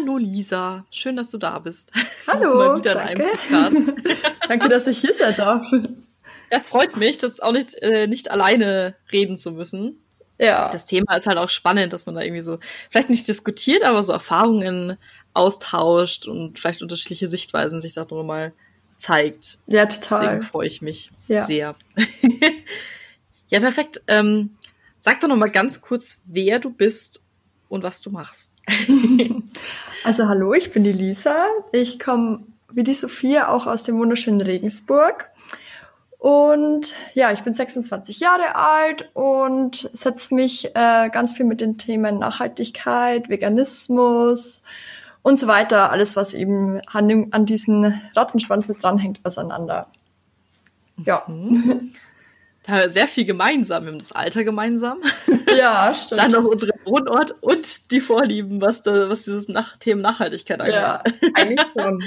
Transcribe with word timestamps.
Hallo 0.00 0.16
Lisa, 0.16 0.86
schön, 0.90 1.16
dass 1.16 1.30
du 1.30 1.36
da 1.36 1.58
bist. 1.58 1.92
Hallo, 2.26 2.54
Mal 2.54 2.78
wieder 2.78 2.94
danke. 2.94 3.12
in 3.12 3.20
einem 3.20 3.36
Podcast. 3.36 3.92
danke, 4.48 4.68
dass 4.68 4.86
ich 4.86 4.98
hier 4.98 5.12
sein 5.12 5.34
darf. 5.36 5.70
Es 6.48 6.68
freut 6.70 6.96
mich, 6.96 7.18
das 7.18 7.40
auch 7.40 7.52
nicht, 7.52 7.74
äh, 7.82 8.06
nicht 8.06 8.30
alleine 8.30 8.94
reden 9.12 9.36
zu 9.36 9.52
müssen. 9.52 10.00
Ja. 10.38 10.70
Das 10.70 10.86
Thema 10.86 11.16
ist 11.16 11.26
halt 11.26 11.36
auch 11.36 11.50
spannend, 11.50 11.92
dass 11.92 12.06
man 12.06 12.14
da 12.14 12.22
irgendwie 12.22 12.40
so, 12.40 12.58
vielleicht 12.88 13.10
nicht 13.10 13.28
diskutiert, 13.28 13.82
aber 13.82 14.02
so 14.02 14.12
Erfahrungen 14.14 14.96
austauscht 15.34 16.26
und 16.26 16.58
vielleicht 16.58 16.80
unterschiedliche 16.80 17.28
Sichtweisen 17.28 17.82
sich 17.82 17.92
da 17.92 18.06
mal 18.10 18.54
zeigt. 18.96 19.58
Ja, 19.68 19.84
total. 19.84 20.20
Deswegen 20.20 20.42
freue 20.42 20.66
ich 20.66 20.80
mich 20.80 21.10
ja. 21.28 21.44
sehr. 21.44 21.74
ja, 23.48 23.60
perfekt. 23.60 24.00
Ähm, 24.06 24.56
sag 24.98 25.20
doch 25.20 25.28
noch 25.28 25.36
mal 25.36 25.50
ganz 25.50 25.82
kurz, 25.82 26.22
wer 26.24 26.58
du 26.58 26.70
bist 26.70 27.20
und 27.70 27.82
was 27.82 28.02
du 28.02 28.10
machst. 28.10 28.60
also 30.04 30.28
hallo, 30.28 30.52
ich 30.52 30.72
bin 30.72 30.84
die 30.84 30.92
Lisa. 30.92 31.46
Ich 31.72 31.98
komme 31.98 32.44
wie 32.72 32.82
die 32.82 32.94
Sophia 32.94 33.48
auch 33.48 33.66
aus 33.66 33.84
dem 33.84 33.96
wunderschönen 33.98 34.40
Regensburg. 34.40 35.30
Und 36.18 36.94
ja, 37.14 37.32
ich 37.32 37.40
bin 37.40 37.54
26 37.54 38.20
Jahre 38.20 38.54
alt 38.54 39.08
und 39.14 39.88
setze 39.94 40.34
mich 40.34 40.76
äh, 40.76 41.08
ganz 41.08 41.32
viel 41.32 41.46
mit 41.46 41.62
den 41.62 41.78
Themen 41.78 42.18
Nachhaltigkeit, 42.18 43.30
Veganismus 43.30 44.62
und 45.22 45.38
so 45.38 45.46
weiter, 45.46 45.90
alles, 45.90 46.16
was 46.16 46.34
eben 46.34 46.80
an, 46.92 47.28
an 47.30 47.46
diesen 47.46 48.00
Rattenschwanz 48.14 48.68
mit 48.68 48.82
dranhängt, 48.82 49.20
auseinander. 49.24 49.86
Ja. 50.98 51.22
Mhm. 51.26 51.92
Da 52.70 52.88
sehr 52.88 53.08
viel 53.08 53.24
gemeinsam. 53.24 53.84
Wir 53.84 53.92
haben 53.92 53.98
das 53.98 54.12
Alter 54.12 54.44
gemeinsam. 54.44 54.98
Ja, 55.56 55.92
stimmt. 55.96 56.20
Dann 56.20 56.30
noch 56.30 56.44
unseren 56.44 56.78
Wohnort 56.84 57.34
und 57.40 57.90
die 57.90 57.98
Vorlieben, 57.98 58.60
was, 58.60 58.82
da, 58.82 59.08
was 59.08 59.24
dieses 59.24 59.48
Nach 59.48 59.76
Thema 59.78 60.02
Nachhaltigkeit 60.02 60.60
angeht. 60.60 60.74
Ja, 60.74 61.02
eigentlich 61.34 61.66
schon. 61.76 62.00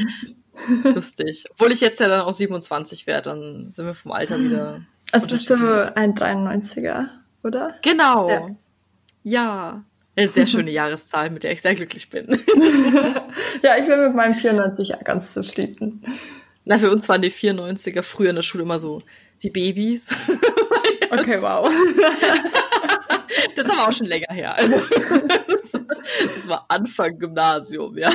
Lustig. 0.96 1.44
Obwohl 1.52 1.74
ich 1.74 1.82
jetzt 1.82 2.00
ja 2.00 2.08
dann 2.08 2.22
auch 2.22 2.32
27 2.32 3.06
werde, 3.06 3.32
dann 3.32 3.74
sind 3.74 3.86
wir 3.86 3.96
vom 3.96 4.14
Alter 4.14 4.40
wieder. 4.40 4.82
Also 5.12 5.28
bist 5.28 5.50
du 5.50 5.56
ein 5.96 6.14
93er, 6.14 7.08
oder? 7.44 7.76
Genau. 7.82 8.30
Ja. 8.30 8.50
ja. 9.24 9.84
Eine 10.16 10.28
sehr 10.30 10.48
schöne 10.48 10.72
Jahreszahl, 10.72 11.30
mit 11.30 11.44
der 11.44 11.52
ich 11.52 11.62
sehr 11.62 11.76
glücklich 11.76 12.10
bin. 12.10 12.28
ja, 13.62 13.78
ich 13.78 13.86
bin 13.86 14.00
mit 14.00 14.16
meinem 14.16 14.36
94er 14.36 15.04
ganz 15.04 15.34
zufrieden. 15.34 16.02
Na, 16.66 16.78
für 16.78 16.92
uns 16.92 17.10
waren 17.10 17.22
die 17.22 17.32
94er 17.32 18.04
früher 18.04 18.30
in 18.30 18.38
der 18.38 18.44
Schule 18.44 18.64
immer 18.64 18.80
so 18.80 19.00
die 19.42 19.50
Babys. 19.50 20.10
Okay, 21.20 21.42
wow. 21.42 21.72
Das 23.56 23.66
ist 23.66 23.72
aber 23.72 23.88
auch 23.88 23.92
schon 23.92 24.08
länger 24.08 24.34
her. 24.34 24.56
Also, 24.56 24.76
das 26.22 26.48
war 26.48 26.66
Anfang 26.68 27.18
Gymnasium, 27.18 27.98
ja. 27.98 28.12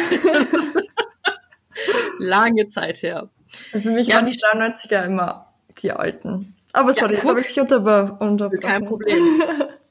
Lange 2.19 2.69
Zeit 2.69 3.03
her. 3.03 3.29
Für 3.71 3.91
mich 3.91 4.09
ja, 4.09 4.17
waren 4.17 4.27
die 4.27 4.37
93er 4.37 5.05
immer 5.05 5.53
die 5.81 5.93
Alten. 5.93 6.55
Aber 6.73 6.93
sorry, 6.93 7.15
ja, 7.15 7.19
jetzt 7.19 7.29
habe 7.29 7.41
ich 7.41 7.47
dich 7.47 7.61
unter 7.61 8.21
unterbrochen. 8.21 8.61
Kein 8.61 8.85
Problem. 8.85 9.17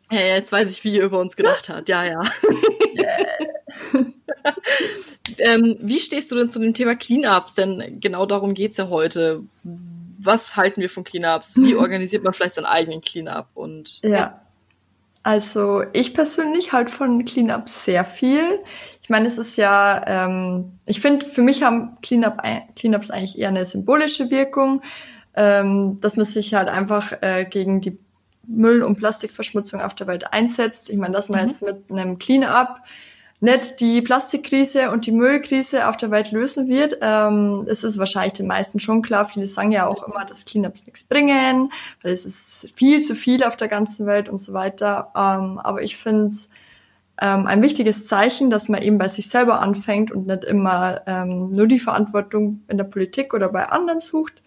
Hey, 0.09 0.35
jetzt 0.35 0.51
weiß 0.51 0.69
ich, 0.71 0.83
wie 0.83 0.95
ihr 0.95 1.03
über 1.03 1.19
uns 1.19 1.35
gedacht 1.35 1.69
habt. 1.69 1.89
Ja, 1.89 2.03
ja. 2.05 2.21
ähm, 5.39 5.77
wie 5.79 5.99
stehst 5.99 6.31
du 6.31 6.35
denn 6.35 6.49
zu 6.49 6.59
dem 6.59 6.73
Thema 6.73 6.95
Cleanups? 6.95 7.55
Denn 7.55 7.99
genau 7.99 8.25
darum 8.25 8.53
geht's 8.53 8.77
ja 8.77 8.89
heute. 8.89 9.43
Was 10.27 10.55
halten 10.55 10.81
wir 10.81 10.89
von 10.89 11.03
Cleanups? 11.03 11.57
Wie 11.57 11.75
organisiert 11.77 12.23
man 12.23 12.33
vielleicht 12.33 12.55
seinen 12.55 12.65
eigenen 12.65 13.01
Cleanup? 13.01 13.47
Und 13.55 14.01
ja. 14.03 14.41
Also 15.23 15.83
ich 15.91 16.13
persönlich 16.13 16.71
halte 16.71 16.91
von 16.91 17.25
Cleanups 17.25 17.83
sehr 17.83 18.05
viel. 18.05 18.59
Ich 19.01 19.09
meine, 19.09 19.27
es 19.27 19.37
ist 19.37 19.57
ja, 19.57 20.01
ähm, 20.07 20.77
ich 20.85 21.01
finde, 21.01 21.25
für 21.25 21.41
mich 21.41 21.63
haben 21.63 21.97
Cleanup, 22.01 22.41
Cleanups 22.77 23.11
eigentlich 23.11 23.37
eher 23.37 23.49
eine 23.49 23.65
symbolische 23.65 24.31
Wirkung, 24.31 24.81
ähm, 25.35 25.97
dass 25.99 26.15
man 26.15 26.25
sich 26.25 26.53
halt 26.53 26.69
einfach 26.69 27.11
äh, 27.21 27.43
gegen 27.43 27.81
die 27.81 27.97
Müll- 28.47 28.83
und 28.83 28.97
Plastikverschmutzung 28.97 29.81
auf 29.81 29.95
der 29.95 30.07
Welt 30.07 30.31
einsetzt. 30.31 30.89
Ich 30.89 30.97
meine, 30.97 31.13
dass 31.13 31.27
man 31.27 31.41
mhm. 31.41 31.47
jetzt 31.49 31.61
mit 31.61 31.91
einem 31.91 32.19
Clean-up 32.19 32.81
nicht 33.39 33.79
die 33.79 34.01
Plastikkrise 34.01 34.89
und 34.89 35.05
die 35.05 35.11
Müllkrise 35.11 35.87
auf 35.87 35.97
der 35.97 36.09
Welt 36.09 36.31
lösen 36.31 36.67
wird. 36.67 36.97
Ähm, 37.01 37.65
es 37.67 37.83
ist 37.83 37.99
wahrscheinlich 37.99 38.33
den 38.33 38.47
meisten 38.47 38.79
schon 38.79 39.03
klar. 39.03 39.25
Viele 39.25 39.45
sagen 39.45 39.71
ja 39.71 39.85
auch 39.85 40.07
immer, 40.07 40.25
dass 40.25 40.45
Cleanups 40.45 40.85
nichts 40.85 41.03
bringen, 41.03 41.71
weil 42.01 42.13
es 42.13 42.25
ist 42.25 42.71
viel 42.75 43.01
zu 43.01 43.13
viel 43.13 43.43
auf 43.43 43.55
der 43.55 43.67
ganzen 43.67 44.07
Welt 44.07 44.27
und 44.27 44.39
so 44.39 44.53
weiter. 44.53 45.11
Ähm, 45.15 45.59
aber 45.59 45.83
ich 45.83 45.97
finde 45.97 46.29
es 46.29 46.47
ähm, 47.21 47.45
ein 47.45 47.61
wichtiges 47.61 48.07
Zeichen, 48.07 48.49
dass 48.49 48.69
man 48.69 48.81
eben 48.81 48.97
bei 48.97 49.07
sich 49.07 49.29
selber 49.29 49.59
anfängt 49.61 50.11
und 50.11 50.25
nicht 50.25 50.43
immer 50.43 51.01
ähm, 51.05 51.51
nur 51.51 51.67
die 51.67 51.79
Verantwortung 51.79 52.63
in 52.67 52.77
der 52.77 52.85
Politik 52.85 53.35
oder 53.35 53.49
bei 53.49 53.69
anderen 53.69 53.99
sucht. 53.99 54.41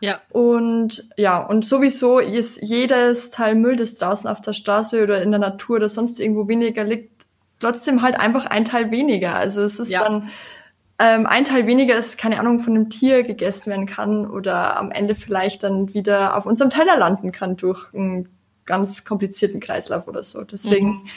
Ja. 0.00 0.20
Und 0.30 1.08
ja, 1.16 1.38
und 1.38 1.64
sowieso 1.64 2.18
ist 2.18 2.60
jedes 2.60 3.30
Teil 3.30 3.54
Müll, 3.54 3.76
das 3.76 3.94
draußen 3.96 4.28
auf 4.28 4.40
der 4.40 4.52
Straße 4.52 5.02
oder 5.02 5.22
in 5.22 5.30
der 5.30 5.40
Natur 5.40 5.76
oder 5.76 5.88
sonst 5.88 6.20
irgendwo 6.20 6.46
weniger 6.46 6.84
liegt, 6.84 7.13
trotzdem 7.60 8.02
halt 8.02 8.18
einfach 8.18 8.46
ein 8.46 8.64
Teil 8.64 8.90
weniger. 8.90 9.34
Also 9.34 9.62
es 9.62 9.78
ist 9.78 9.90
ja. 9.90 10.02
dann 10.02 10.30
ähm, 10.98 11.26
ein 11.26 11.44
Teil 11.44 11.66
weniger, 11.66 11.94
das 11.94 12.16
keine 12.16 12.38
Ahnung 12.38 12.60
von 12.60 12.74
einem 12.74 12.90
Tier 12.90 13.22
gegessen 13.22 13.70
werden 13.70 13.86
kann 13.86 14.26
oder 14.26 14.78
am 14.78 14.90
Ende 14.90 15.14
vielleicht 15.14 15.62
dann 15.62 15.92
wieder 15.92 16.36
auf 16.36 16.46
unserem 16.46 16.70
Teller 16.70 16.96
landen 16.98 17.32
kann 17.32 17.56
durch 17.56 17.92
einen 17.94 18.28
ganz 18.64 19.04
komplizierten 19.04 19.60
Kreislauf 19.60 20.08
oder 20.08 20.22
so. 20.22 20.42
Deswegen 20.42 20.88
mhm. 20.88 21.08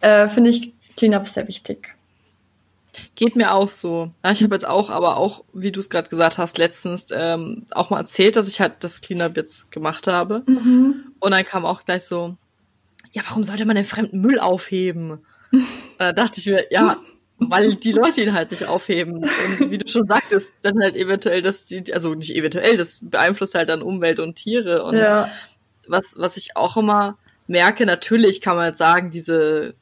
äh, 0.00 0.28
finde 0.28 0.50
ich 0.50 0.74
Cleanup 0.96 1.26
sehr 1.26 1.46
wichtig. 1.48 1.94
Geht 3.14 3.36
mir 3.36 3.54
auch 3.54 3.68
so. 3.68 4.10
Ja, 4.24 4.32
ich 4.32 4.42
habe 4.42 4.54
jetzt 4.54 4.66
auch, 4.66 4.90
aber 4.90 5.16
auch, 5.16 5.44
wie 5.52 5.70
du 5.70 5.78
es 5.78 5.90
gerade 5.90 6.08
gesagt 6.08 6.38
hast, 6.38 6.58
letztens 6.58 7.06
ähm, 7.12 7.64
auch 7.70 7.90
mal 7.90 7.98
erzählt, 7.98 8.36
dass 8.36 8.48
ich 8.48 8.60
halt 8.60 8.74
das 8.80 9.00
Cleanup 9.00 9.36
jetzt 9.36 9.70
gemacht 9.70 10.08
habe. 10.08 10.42
Mhm. 10.46 11.12
Und 11.20 11.30
dann 11.30 11.44
kam 11.44 11.64
auch 11.64 11.84
gleich 11.84 12.04
so, 12.04 12.36
ja, 13.12 13.22
warum 13.28 13.44
sollte 13.44 13.64
man 13.64 13.76
den 13.76 13.84
fremden 13.84 14.20
Müll 14.20 14.40
aufheben? 14.40 15.20
Da 15.98 16.12
dachte 16.12 16.40
ich 16.40 16.46
mir, 16.46 16.66
ja, 16.70 16.98
weil 17.38 17.74
die 17.74 17.92
Leute 17.92 18.22
ihn 18.22 18.34
halt 18.34 18.50
nicht 18.50 18.66
aufheben. 18.66 19.14
Und 19.14 19.70
wie 19.70 19.78
du 19.78 19.88
schon 19.88 20.06
sagtest, 20.06 20.54
dann 20.62 20.80
halt 20.80 20.96
eventuell, 20.96 21.42
dass 21.42 21.64
die, 21.64 21.92
also 21.92 22.14
nicht 22.14 22.34
eventuell, 22.34 22.76
das 22.76 23.00
beeinflusst 23.02 23.54
halt 23.54 23.68
dann 23.68 23.82
Umwelt 23.82 24.20
und 24.20 24.36
Tiere. 24.36 24.84
Und 24.84 24.96
ja. 24.96 25.30
was, 25.88 26.16
was 26.18 26.36
ich 26.36 26.56
auch 26.56 26.76
immer 26.76 27.18
merke, 27.46 27.86
natürlich 27.86 28.40
kann 28.40 28.56
man 28.56 28.66
jetzt 28.66 28.78
sagen, 28.78 29.10
diese 29.10 29.74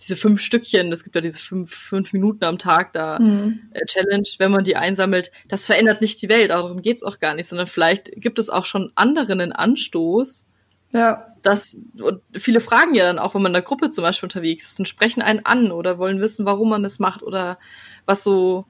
diese 0.00 0.16
fünf 0.16 0.40
Stückchen, 0.40 0.92
es 0.92 1.02
gibt 1.02 1.16
ja 1.16 1.20
diese 1.20 1.38
fünf, 1.38 1.74
fünf 1.74 2.12
Minuten 2.12 2.44
am 2.44 2.58
Tag 2.58 2.92
da 2.92 3.18
mhm. 3.18 3.60
äh, 3.72 3.84
Challenge, 3.84 4.28
wenn 4.38 4.52
man 4.52 4.62
die 4.62 4.76
einsammelt, 4.76 5.32
das 5.48 5.66
verändert 5.66 6.00
nicht 6.00 6.22
die 6.22 6.28
Welt, 6.28 6.50
darum 6.50 6.82
geht's 6.82 7.02
auch 7.02 7.18
gar 7.18 7.34
nicht, 7.34 7.48
sondern 7.48 7.66
vielleicht 7.66 8.12
gibt 8.14 8.38
es 8.38 8.48
auch 8.48 8.64
schon 8.64 8.92
anderen 8.94 9.40
einen 9.40 9.52
Anstoß. 9.52 10.46
Ja. 10.92 11.34
Das, 11.42 11.76
und 12.00 12.20
viele 12.34 12.60
fragen 12.60 12.94
ja 12.94 13.04
dann 13.04 13.18
auch, 13.18 13.34
wenn 13.34 13.42
man 13.42 13.50
in 13.50 13.54
der 13.54 13.62
Gruppe 13.62 13.90
zum 13.90 14.02
Beispiel 14.02 14.26
unterwegs 14.26 14.66
ist 14.66 14.78
und 14.78 14.88
sprechen 14.88 15.22
einen 15.22 15.44
an 15.44 15.70
oder 15.70 15.98
wollen 15.98 16.20
wissen, 16.20 16.46
warum 16.46 16.68
man 16.68 16.82
das 16.82 16.98
macht 16.98 17.22
oder 17.22 17.58
was 18.06 18.24
so, 18.24 18.64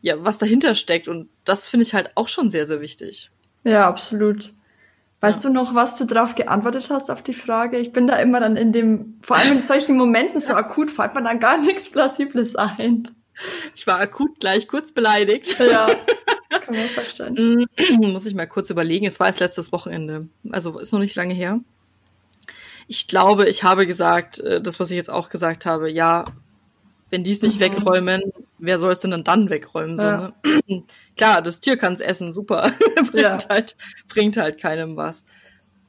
ja, 0.00 0.22
was 0.24 0.38
dahinter 0.38 0.74
steckt. 0.74 1.08
Und 1.08 1.28
das 1.44 1.68
finde 1.68 1.84
ich 1.84 1.94
halt 1.94 2.10
auch 2.14 2.28
schon 2.28 2.50
sehr, 2.50 2.66
sehr 2.66 2.80
wichtig. 2.80 3.30
Ja, 3.64 3.88
absolut. 3.88 4.52
Weißt 5.20 5.42
ja. 5.42 5.50
du 5.50 5.54
noch, 5.54 5.74
was 5.74 5.96
du 5.96 6.04
darauf 6.04 6.34
geantwortet 6.34 6.90
hast 6.90 7.10
auf 7.10 7.22
die 7.22 7.34
Frage? 7.34 7.78
Ich 7.78 7.92
bin 7.92 8.06
da 8.06 8.16
immer 8.16 8.40
dann 8.40 8.56
in 8.56 8.72
dem, 8.72 9.18
vor 9.22 9.36
allem 9.36 9.52
in 9.52 9.62
solchen 9.62 9.96
Momenten 9.96 10.40
so 10.40 10.52
akut, 10.54 10.90
fällt 10.90 11.14
man 11.14 11.24
dann 11.24 11.40
gar 11.40 11.58
nichts 11.58 11.90
Plausibles 11.90 12.56
ein. 12.56 13.08
Ich 13.74 13.86
war 13.86 13.98
akut 13.98 14.38
gleich 14.38 14.68
kurz 14.68 14.92
beleidigt. 14.92 15.58
Ja, 15.58 15.86
kann 15.86 16.74
man 16.74 16.74
verstehen. 16.84 17.66
Muss 18.00 18.26
ich 18.26 18.34
mal 18.34 18.46
kurz 18.46 18.70
überlegen. 18.70 19.06
Es 19.06 19.18
war 19.20 19.28
jetzt 19.28 19.40
letztes 19.40 19.72
Wochenende. 19.72 20.28
Also 20.50 20.78
ist 20.78 20.92
noch 20.92 21.00
nicht 21.00 21.14
lange 21.14 21.34
her. 21.34 21.60
Ich 22.86 23.08
glaube, 23.08 23.48
ich 23.48 23.64
habe 23.64 23.86
gesagt, 23.86 24.40
äh, 24.40 24.60
das, 24.60 24.80
was 24.80 24.90
ich 24.90 24.96
jetzt 24.96 25.10
auch 25.10 25.28
gesagt 25.28 25.66
habe, 25.66 25.90
ja, 25.90 26.24
wenn 27.10 27.24
die 27.24 27.32
es 27.32 27.42
nicht 27.42 27.56
mhm. 27.56 27.64
wegräumen, 27.64 28.22
wer 28.58 28.78
soll 28.78 28.92
es 28.92 29.00
denn 29.00 29.10
dann, 29.10 29.24
dann 29.24 29.50
wegräumen? 29.50 29.96
So, 29.96 30.04
ja. 30.04 30.32
ne? 30.44 30.82
Klar, 31.16 31.42
das 31.42 31.60
Tier 31.60 31.76
kann 31.76 31.94
es 31.94 32.00
essen, 32.00 32.32
super. 32.32 32.72
bringt, 33.10 33.14
ja. 33.14 33.38
halt, 33.48 33.76
bringt 34.08 34.36
halt 34.36 34.60
keinem 34.60 34.96
was. 34.96 35.24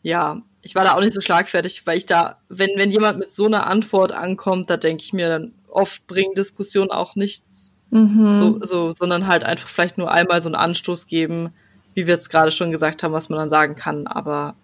Ja, 0.04 0.42
ich 0.62 0.76
war 0.76 0.84
da 0.84 0.96
auch 0.96 1.02
nicht 1.02 1.14
so 1.14 1.22
schlagfertig, 1.22 1.86
weil 1.86 1.98
ich 1.98 2.06
da, 2.06 2.40
wenn, 2.50 2.72
wenn 2.76 2.92
jemand 2.92 3.20
mit 3.20 3.32
so 3.32 3.46
einer 3.46 3.68
Antwort 3.68 4.12
ankommt, 4.12 4.70
da 4.70 4.78
denke 4.78 5.04
ich 5.04 5.14
mir 5.14 5.30
dann, 5.30 5.54
oft 5.68 6.08
bringen 6.08 6.34
Diskussionen 6.36 6.90
auch 6.90 7.16
nichts, 7.16 7.76
mhm. 7.92 8.34
so, 8.34 8.60
so, 8.64 8.92
sondern 8.92 9.28
halt 9.28 9.44
einfach 9.44 9.68
vielleicht 9.68 9.98
nur 9.98 10.12
einmal 10.12 10.42
so 10.42 10.48
einen 10.48 10.56
Anstoß 10.56 11.08
geben, 11.08 11.50
wie 11.94 12.08
wir 12.08 12.16
es 12.16 12.30
gerade 12.30 12.52
schon 12.52 12.72
gesagt 12.72 13.04
haben, 13.04 13.14
was 13.14 13.30
man 13.30 13.40
dann 13.40 13.50
sagen 13.50 13.76
kann, 13.76 14.08
aber 14.08 14.56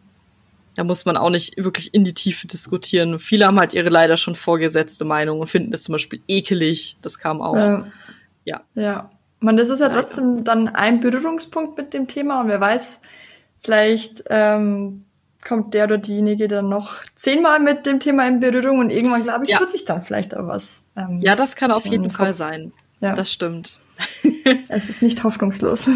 da 0.75 0.83
muss 0.83 1.05
man 1.05 1.17
auch 1.17 1.29
nicht 1.29 1.57
wirklich 1.57 1.93
in 1.93 2.03
die 2.03 2.13
Tiefe 2.13 2.47
diskutieren. 2.47 3.19
Viele 3.19 3.47
haben 3.47 3.59
halt 3.59 3.73
ihre 3.73 3.89
leider 3.89 4.17
schon 4.17 4.35
vorgesetzte 4.35 5.05
Meinung 5.05 5.39
und 5.39 5.47
finden 5.47 5.73
es 5.73 5.83
zum 5.83 5.93
Beispiel 5.93 6.21
ekelig. 6.27 6.97
Das 7.01 7.19
kam 7.19 7.41
auch. 7.41 7.55
Äh, 7.55 7.83
ja. 8.45 8.61
Ja. 8.75 9.09
Man, 9.39 9.57
das 9.57 9.69
ist 9.69 9.79
ja 9.79 9.87
leider. 9.87 10.01
trotzdem 10.01 10.43
dann 10.43 10.67
ein 10.67 10.99
Berührungspunkt 10.99 11.77
mit 11.77 11.93
dem 11.93 12.07
Thema 12.07 12.41
und 12.41 12.47
wer 12.47 12.61
weiß, 12.61 13.01
vielleicht 13.61 14.23
ähm, 14.29 15.05
kommt 15.43 15.73
der 15.73 15.85
oder 15.85 15.97
diejenige 15.97 16.47
dann 16.47 16.69
noch 16.69 17.03
zehnmal 17.15 17.59
mit 17.59 17.85
dem 17.85 17.99
Thema 17.99 18.27
in 18.27 18.39
Berührung 18.39 18.79
und 18.79 18.91
irgendwann, 18.91 19.23
glaube 19.23 19.45
ich, 19.45 19.51
ja. 19.51 19.57
tut 19.57 19.71
sich 19.71 19.83
dann 19.83 20.01
vielleicht 20.01 20.37
auch 20.37 20.47
was. 20.47 20.85
Ähm, 20.95 21.19
ja, 21.21 21.35
das 21.35 21.55
kann 21.55 21.71
auf 21.71 21.85
jeden 21.85 22.11
Fall 22.11 22.33
sein. 22.33 22.71
ja. 22.99 23.13
das 23.13 23.31
stimmt. 23.31 23.79
es 24.69 24.89
ist 24.89 25.01
nicht 25.01 25.23
hoffnungslos. 25.23 25.89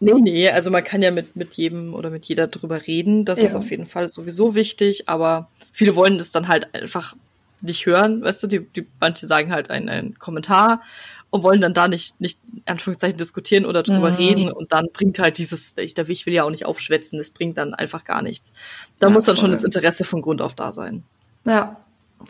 Nee, 0.00 0.14
nee, 0.14 0.50
also 0.50 0.70
man 0.70 0.84
kann 0.84 1.02
ja 1.02 1.10
mit, 1.10 1.36
mit 1.36 1.54
jedem 1.54 1.94
oder 1.94 2.10
mit 2.10 2.24
jeder 2.26 2.46
drüber 2.46 2.86
reden. 2.86 3.24
Das 3.24 3.40
ja. 3.40 3.46
ist 3.46 3.54
auf 3.54 3.70
jeden 3.70 3.86
Fall 3.86 4.08
sowieso 4.08 4.54
wichtig, 4.54 5.08
aber 5.08 5.48
viele 5.72 5.96
wollen 5.96 6.18
das 6.18 6.32
dann 6.32 6.48
halt 6.48 6.74
einfach 6.74 7.16
nicht 7.62 7.86
hören, 7.86 8.22
weißt 8.22 8.42
du, 8.42 8.46
die, 8.46 8.60
die 8.60 8.86
manche 9.00 9.26
sagen 9.26 9.50
halt 9.50 9.70
einen, 9.70 9.88
einen 9.88 10.18
Kommentar 10.18 10.82
und 11.30 11.42
wollen 11.42 11.60
dann 11.60 11.74
da 11.74 11.88
nicht, 11.88 12.20
nicht, 12.20 12.38
Anführungszeichen, 12.66 13.16
diskutieren 13.16 13.64
oder 13.64 13.82
drüber 13.82 14.10
mhm. 14.10 14.16
reden 14.16 14.52
und 14.52 14.72
dann 14.72 14.86
bringt 14.92 15.18
halt 15.18 15.38
dieses, 15.38 15.74
ich, 15.78 15.96
ich 15.96 16.26
will 16.26 16.34
ja 16.34 16.44
auch 16.44 16.50
nicht 16.50 16.66
aufschwätzen, 16.66 17.18
das 17.18 17.30
bringt 17.30 17.58
dann 17.58 17.74
einfach 17.74 18.04
gar 18.04 18.22
nichts. 18.22 18.52
Da 18.98 19.08
ja, 19.08 19.12
muss 19.12 19.24
dann 19.24 19.36
voll. 19.36 19.42
schon 19.42 19.50
das 19.50 19.64
Interesse 19.64 20.04
von 20.04 20.22
Grund 20.22 20.40
auf 20.40 20.54
da 20.54 20.72
sein. 20.72 21.04
Ja, 21.44 21.76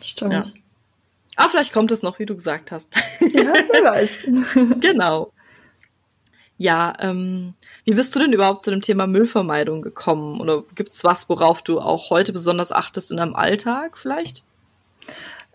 stimmt. 0.01 0.33
Ja. 0.33 0.45
Ah, 1.37 1.47
vielleicht 1.49 1.71
kommt 1.71 1.91
es 1.91 2.01
noch, 2.01 2.19
wie 2.19 2.25
du 2.25 2.35
gesagt 2.35 2.71
hast. 2.71 2.89
Ja, 3.21 3.53
wer 3.71 3.83
weiß. 3.83 4.27
genau. 4.81 5.31
Ja, 6.57 6.93
ähm, 6.99 7.53
wie 7.85 7.93
bist 7.93 8.15
du 8.15 8.19
denn 8.19 8.33
überhaupt 8.33 8.63
zu 8.63 8.71
dem 8.71 8.81
Thema 8.81 9.05
Müllvermeidung 9.05 9.83
gekommen? 9.83 10.41
Oder 10.41 10.63
gibt's 10.73 11.03
was, 11.03 11.29
worauf 11.29 11.61
du 11.61 11.79
auch 11.79 12.09
heute 12.09 12.33
besonders 12.33 12.71
achtest 12.71 13.11
in 13.11 13.17
deinem 13.17 13.35
Alltag 13.35 13.97
vielleicht? 13.97 14.43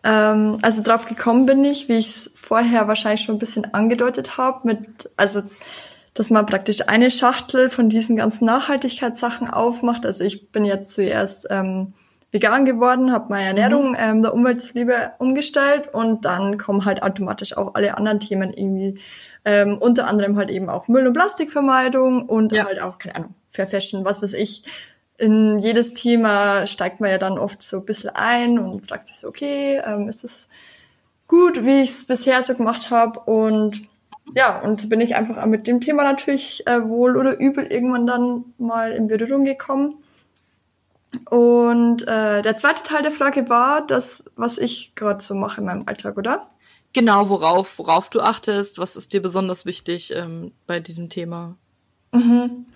Ähm, 0.04 0.58
also 0.62 0.82
drauf 0.82 1.06
gekommen 1.06 1.46
bin 1.46 1.64
ich, 1.64 1.88
wie 1.88 1.98
ich 1.98 2.06
es 2.06 2.30
vorher 2.34 2.86
wahrscheinlich 2.86 3.22
schon 3.22 3.36
ein 3.36 3.40
bisschen 3.40 3.74
angedeutet 3.74 4.38
habe, 4.38 4.66
mit, 4.66 5.10
also 5.16 5.42
dass 6.14 6.30
man 6.30 6.46
praktisch 6.46 6.88
eine 6.88 7.10
Schachtel 7.10 7.70
von 7.70 7.88
diesen 7.88 8.16
ganzen 8.16 8.44
Nachhaltigkeitssachen 8.44 9.50
aufmacht. 9.50 10.06
Also 10.06 10.22
ich 10.22 10.50
bin 10.50 10.64
jetzt 10.64 10.92
zuerst 10.92 11.48
ähm, 11.50 11.94
vegan 12.32 12.64
geworden, 12.64 13.12
habe 13.12 13.26
meine 13.28 13.60
Ernährung 13.60 13.90
mhm. 13.90 13.96
ähm, 13.98 14.22
der 14.22 14.34
Umwelt 14.34 14.62
zuliebe 14.62 15.12
umgestellt 15.18 15.88
und 15.92 16.24
dann 16.24 16.58
kommen 16.58 16.84
halt 16.84 17.02
automatisch 17.02 17.56
auch 17.56 17.74
alle 17.74 17.96
anderen 17.96 18.20
Themen 18.20 18.52
irgendwie, 18.52 18.98
ähm, 19.44 19.76
unter 19.78 20.08
anderem 20.08 20.36
halt 20.36 20.50
eben 20.50 20.68
auch 20.68 20.88
Müll- 20.88 21.06
und 21.06 21.12
Plastikvermeidung 21.12 22.22
und 22.28 22.52
ja. 22.52 22.64
halt 22.64 22.80
auch, 22.82 22.98
keine 22.98 23.16
Ahnung, 23.16 23.34
Fair 23.50 23.66
Fashion, 23.66 24.04
was 24.04 24.22
weiß 24.22 24.32
ich. 24.32 24.64
In 25.18 25.58
jedes 25.58 25.92
Thema 25.92 26.66
steigt 26.66 27.00
man 27.00 27.10
ja 27.10 27.18
dann 27.18 27.38
oft 27.38 27.62
so 27.62 27.78
ein 27.78 27.84
bisschen 27.84 28.10
ein 28.10 28.58
und 28.58 28.80
fragt 28.80 29.08
sich 29.08 29.18
so, 29.18 29.28
okay, 29.28 29.80
ähm, 29.84 30.08
ist 30.08 30.24
das 30.24 30.48
gut, 31.28 31.64
wie 31.64 31.82
ich 31.82 31.90
es 31.90 32.06
bisher 32.06 32.42
so 32.42 32.54
gemacht 32.54 32.90
habe 32.90 33.20
und 33.20 33.82
ja, 34.34 34.60
und 34.60 34.80
so 34.80 34.88
bin 34.88 35.00
ich 35.00 35.14
einfach 35.16 35.44
mit 35.46 35.66
dem 35.66 35.80
Thema 35.80 36.04
natürlich 36.04 36.66
äh, 36.66 36.88
wohl 36.88 37.16
oder 37.16 37.38
übel 37.38 37.66
irgendwann 37.66 38.06
dann 38.06 38.44
mal 38.56 38.92
in 38.92 39.08
Berührung 39.08 39.44
gekommen. 39.44 40.01
Und 41.28 42.06
äh, 42.08 42.42
der 42.42 42.56
zweite 42.56 42.82
Teil 42.82 43.02
der 43.02 43.10
Frage 43.10 43.48
war 43.48 43.86
das, 43.86 44.24
was 44.36 44.58
ich 44.58 44.94
gerade 44.94 45.22
so 45.22 45.34
mache 45.34 45.60
in 45.60 45.66
meinem 45.66 45.82
Alltag, 45.86 46.16
oder? 46.16 46.46
Genau, 46.92 47.28
worauf, 47.28 47.78
worauf 47.78 48.10
du 48.10 48.20
achtest, 48.20 48.78
was 48.78 48.96
ist 48.96 49.12
dir 49.12 49.22
besonders 49.22 49.64
wichtig 49.64 50.12
ähm, 50.14 50.52
bei 50.66 50.80
diesem 50.80 51.08
Thema? 51.08 51.56
Mhm. 52.12 52.66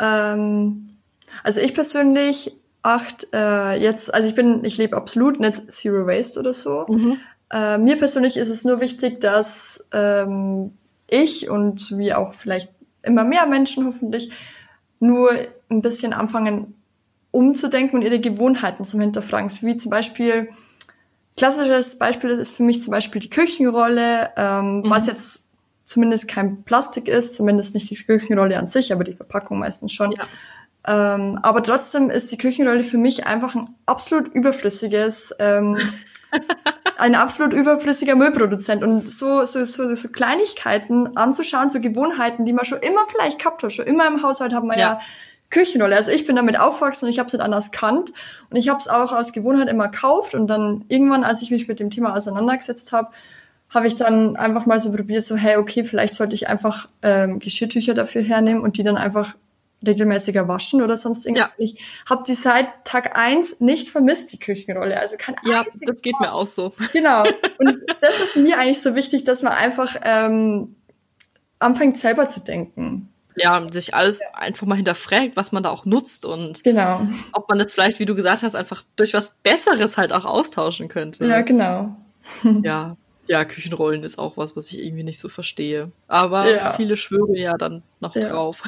Ähm, 0.00 0.96
also 1.44 1.60
ich 1.60 1.74
persönlich 1.74 2.56
acht 2.82 3.28
äh, 3.32 3.80
jetzt, 3.80 4.12
also 4.12 4.28
ich 4.28 4.34
bin, 4.34 4.64
ich 4.64 4.78
lebe 4.78 4.96
absolut 4.96 5.38
nicht 5.38 5.70
Zero 5.70 6.06
Waste 6.06 6.40
oder 6.40 6.52
so. 6.52 6.86
Mhm. 6.88 7.18
Äh, 7.50 7.78
mir 7.78 7.96
persönlich 7.96 8.36
ist 8.36 8.48
es 8.48 8.64
nur 8.64 8.80
wichtig, 8.80 9.20
dass 9.20 9.84
ähm, 9.92 10.72
ich 11.08 11.48
und 11.48 11.96
wie 11.96 12.14
auch 12.14 12.34
vielleicht 12.34 12.70
immer 13.02 13.24
mehr 13.24 13.46
Menschen 13.46 13.84
hoffentlich 13.84 14.30
nur 14.98 15.30
ein 15.68 15.82
bisschen 15.82 16.12
anfangen 16.12 16.81
umzudenken 17.32 17.96
und 17.96 18.02
ihre 18.02 18.20
Gewohnheiten 18.20 18.84
zum 18.84 19.00
Hinterfragen. 19.00 19.50
Wie 19.62 19.76
zum 19.76 19.90
Beispiel, 19.90 20.50
klassisches 21.36 21.98
Beispiel 21.98 22.30
ist 22.30 22.56
für 22.56 22.62
mich 22.62 22.82
zum 22.82 22.92
Beispiel 22.92 23.20
die 23.20 23.30
Küchenrolle, 23.30 24.30
ähm, 24.36 24.76
mhm. 24.80 24.90
was 24.90 25.06
jetzt 25.06 25.42
zumindest 25.84 26.28
kein 26.28 26.62
Plastik 26.62 27.08
ist, 27.08 27.34
zumindest 27.34 27.74
nicht 27.74 27.90
die 27.90 27.96
Küchenrolle 27.96 28.58
an 28.58 28.68
sich, 28.68 28.92
aber 28.92 29.02
die 29.02 29.14
Verpackung 29.14 29.58
meistens 29.58 29.92
schon. 29.92 30.12
Ja. 30.12 30.24
Ähm, 30.86 31.38
aber 31.42 31.62
trotzdem 31.62 32.10
ist 32.10 32.30
die 32.32 32.38
Küchenrolle 32.38 32.84
für 32.84 32.98
mich 32.98 33.26
einfach 33.26 33.54
ein 33.54 33.68
absolut 33.86 34.28
überflüssiges, 34.28 35.34
ähm, 35.38 35.78
ein 36.98 37.14
absolut 37.14 37.52
überflüssiger 37.52 38.14
Müllproduzent. 38.14 38.82
Und 38.82 39.10
so, 39.10 39.44
so, 39.44 39.64
so, 39.64 39.94
so 39.94 40.08
Kleinigkeiten 40.08 41.16
anzuschauen, 41.16 41.68
so 41.68 41.80
Gewohnheiten, 41.80 42.44
die 42.44 42.52
man 42.52 42.64
schon 42.64 42.78
immer 42.78 43.04
vielleicht 43.06 43.38
gehabt 43.38 43.62
hat, 43.62 43.72
schon 43.72 43.86
immer 43.86 44.06
im 44.06 44.22
Haushalt 44.22 44.52
haben 44.52 44.68
wir 44.68 44.78
ja, 44.78 44.94
ja 44.94 45.00
Küchenrolle. 45.52 45.94
Also 45.94 46.10
ich 46.10 46.26
bin 46.26 46.34
damit 46.34 46.58
aufgewachsen 46.58 47.04
und 47.04 47.10
ich 47.12 47.20
habe 47.20 47.28
es 47.28 47.32
nicht 47.32 47.42
anders 47.42 47.70
kannt. 47.70 48.12
Und 48.50 48.56
ich 48.56 48.68
habe 48.68 48.80
es 48.80 48.88
auch 48.88 49.12
aus 49.12 49.32
Gewohnheit 49.32 49.68
immer 49.68 49.88
gekauft. 49.88 50.34
Und 50.34 50.48
dann 50.48 50.84
irgendwann, 50.88 51.22
als 51.22 51.42
ich 51.42 51.52
mich 51.52 51.68
mit 51.68 51.78
dem 51.78 51.90
Thema 51.90 52.16
auseinandergesetzt 52.16 52.92
habe, 52.92 53.10
habe 53.70 53.86
ich 53.86 53.94
dann 53.94 54.36
einfach 54.36 54.66
mal 54.66 54.80
so 54.80 54.92
probiert, 54.92 55.22
so, 55.24 55.36
hey, 55.36 55.56
okay, 55.56 55.84
vielleicht 55.84 56.14
sollte 56.14 56.34
ich 56.34 56.48
einfach 56.48 56.88
ähm, 57.02 57.38
Geschirrtücher 57.38 57.94
dafür 57.94 58.22
hernehmen 58.22 58.62
und 58.62 58.76
die 58.76 58.82
dann 58.82 58.96
einfach 58.96 59.36
regelmäßiger 59.86 60.46
waschen 60.46 60.82
oder 60.82 60.96
sonst 60.96 61.26
irgendwas. 61.26 61.50
Ja. 61.56 61.64
Ich 61.64 61.82
habe 62.08 62.22
die 62.26 62.34
seit 62.34 62.66
Tag 62.84 63.18
eins 63.18 63.60
nicht 63.60 63.88
vermisst, 63.88 64.32
die 64.32 64.38
Küchenrolle. 64.38 64.98
Also 64.98 65.16
kein 65.18 65.36
Ja, 65.44 65.64
das 65.86 66.02
geht 66.02 66.14
Mal. 66.14 66.28
mir 66.28 66.34
auch 66.34 66.46
so. 66.46 66.72
Genau. 66.92 67.24
Und 67.58 67.82
das 68.00 68.20
ist 68.20 68.36
mir 68.36 68.58
eigentlich 68.58 68.80
so 68.80 68.94
wichtig, 68.94 69.24
dass 69.24 69.42
man 69.42 69.52
einfach 69.52 69.96
ähm, 70.04 70.76
anfängt 71.58 71.98
selber 71.98 72.28
zu 72.28 72.40
denken 72.40 73.11
ja, 73.36 73.66
sich 73.70 73.94
alles 73.94 74.20
ja. 74.20 74.26
einfach 74.34 74.66
mal 74.66 74.76
hinterfragt, 74.76 75.32
was 75.34 75.52
man 75.52 75.62
da 75.62 75.70
auch 75.70 75.84
nutzt 75.84 76.24
und 76.24 76.64
genau. 76.64 77.06
ob 77.32 77.48
man 77.48 77.58
das 77.58 77.72
vielleicht, 77.72 77.98
wie 77.98 78.06
du 78.06 78.14
gesagt 78.14 78.42
hast, 78.42 78.54
einfach 78.54 78.82
durch 78.96 79.14
was 79.14 79.36
Besseres 79.42 79.98
halt 79.98 80.12
auch 80.12 80.24
austauschen 80.24 80.88
könnte. 80.88 81.26
Ja, 81.26 81.40
genau. 81.42 81.96
ja, 82.62 82.96
ja, 83.26 83.44
Küchenrollen 83.44 84.02
ist 84.02 84.18
auch 84.18 84.36
was, 84.36 84.56
was 84.56 84.70
ich 84.72 84.84
irgendwie 84.84 85.04
nicht 85.04 85.20
so 85.20 85.28
verstehe. 85.28 85.92
Aber 86.08 86.50
ja. 86.50 86.72
viele 86.72 86.96
schwören 86.96 87.34
ja 87.34 87.56
dann 87.56 87.82
noch 88.00 88.16
ja. 88.16 88.28
drauf. 88.28 88.62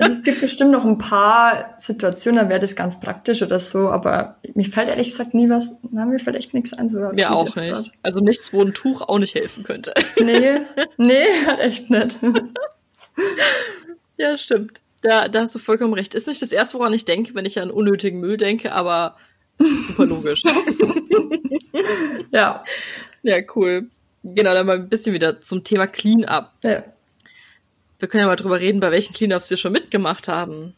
Also 0.00 0.12
es 0.12 0.22
gibt 0.24 0.40
bestimmt 0.42 0.72
noch 0.72 0.84
ein 0.84 0.98
paar 0.98 1.74
Situationen, 1.78 2.44
da 2.44 2.50
wäre 2.50 2.58
das 2.58 2.74
ganz 2.74 2.98
praktisch 2.98 3.42
oder 3.42 3.60
so, 3.60 3.88
aber 3.88 4.36
mir 4.54 4.64
fällt 4.64 4.88
ehrlich 4.88 5.08
gesagt 5.08 5.32
nie 5.32 5.48
was, 5.48 5.78
na, 5.90 6.04
mir 6.06 6.18
fällt 6.18 6.36
echt 6.36 6.54
nichts 6.54 6.72
ein. 6.72 6.88
So 6.88 6.98
mir 7.12 7.32
auch 7.32 7.54
nicht. 7.54 7.72
Grad. 7.72 7.92
Also 8.02 8.18
nichts, 8.20 8.52
wo 8.52 8.62
ein 8.62 8.74
Tuch 8.74 9.00
auch 9.02 9.18
nicht 9.18 9.34
helfen 9.34 9.62
könnte. 9.62 9.94
Nee, 10.20 10.58
nee, 10.96 11.24
echt 11.60 11.88
nicht. 11.88 12.16
Ja, 14.20 14.36
stimmt. 14.36 14.82
Da, 15.00 15.28
da 15.28 15.40
hast 15.40 15.54
du 15.54 15.58
vollkommen 15.58 15.94
recht. 15.94 16.14
Ist 16.14 16.28
nicht 16.28 16.42
das 16.42 16.52
erste, 16.52 16.78
woran 16.78 16.92
ich 16.92 17.06
denke, 17.06 17.34
wenn 17.34 17.46
ich 17.46 17.58
an 17.58 17.70
unnötigen 17.70 18.20
Müll 18.20 18.36
denke, 18.36 18.72
aber 18.72 19.16
es 19.58 19.66
ist 19.66 19.86
super 19.86 20.04
logisch. 20.04 20.42
ja. 22.30 22.62
Ja, 23.22 23.36
cool. 23.56 23.88
Genau, 24.22 24.52
dann 24.52 24.66
mal 24.66 24.76
ein 24.76 24.90
bisschen 24.90 25.14
wieder 25.14 25.40
zum 25.40 25.64
Thema 25.64 25.86
Clean-up. 25.86 26.52
Ja. 26.62 26.84
Wir 27.98 28.08
können 28.08 28.24
ja 28.24 28.28
mal 28.28 28.36
drüber 28.36 28.60
reden, 28.60 28.80
bei 28.80 28.90
welchen 28.90 29.14
Clean-ups 29.14 29.48
wir 29.48 29.56
schon 29.56 29.72
mitgemacht 29.72 30.28
haben. 30.28 30.76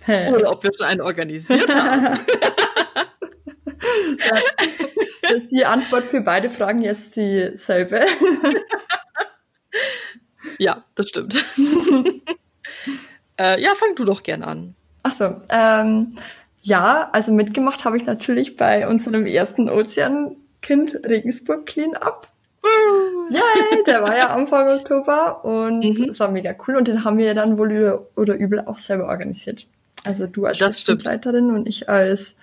Hä? 0.00 0.32
Oder 0.32 0.50
ob 0.50 0.64
wir 0.64 0.72
schon 0.76 0.86
einen 0.86 1.00
organisiert 1.00 1.72
haben. 1.72 2.02
ja, 4.18 4.40
das 5.22 5.32
ist 5.44 5.52
die 5.52 5.64
Antwort 5.64 6.06
für 6.06 6.22
beide 6.22 6.50
Fragen 6.50 6.82
jetzt 6.82 7.14
dieselbe. 7.14 8.04
ja, 10.58 10.84
das 10.96 11.08
stimmt. 11.10 11.44
Äh, 13.40 13.62
ja, 13.62 13.74
fang 13.74 13.94
du 13.94 14.04
doch 14.04 14.22
gern 14.22 14.42
an. 14.42 14.74
Ach 15.02 15.12
so, 15.12 15.36
ähm, 15.50 16.12
ja, 16.62 17.08
also 17.12 17.32
mitgemacht 17.32 17.86
habe 17.86 17.96
ich 17.96 18.04
natürlich 18.04 18.58
bei 18.58 18.86
unserem 18.86 19.24
ersten 19.24 19.70
Ozeankind 19.70 21.00
Regensburg 21.08 21.64
Cleanup. 21.64 22.28
Yay, 23.30 23.82
der 23.86 24.02
war 24.02 24.14
ja 24.14 24.28
Anfang 24.34 24.68
Oktober 24.68 25.42
und 25.42 25.82
mhm. 25.82 26.06
das 26.06 26.20
war 26.20 26.30
mega 26.30 26.54
cool 26.68 26.76
und 26.76 26.88
den 26.88 27.02
haben 27.04 27.16
wir 27.16 27.34
dann 27.34 27.56
wohl 27.56 27.72
über, 27.72 28.06
oder 28.14 28.34
übel 28.34 28.60
auch 28.60 28.76
selber 28.76 29.06
organisiert. 29.06 29.66
Also 30.04 30.26
du 30.26 30.44
als 30.44 30.58
Leiterin 30.60 31.50
und 31.50 31.66
ich 31.66 31.88
als, 31.88 32.36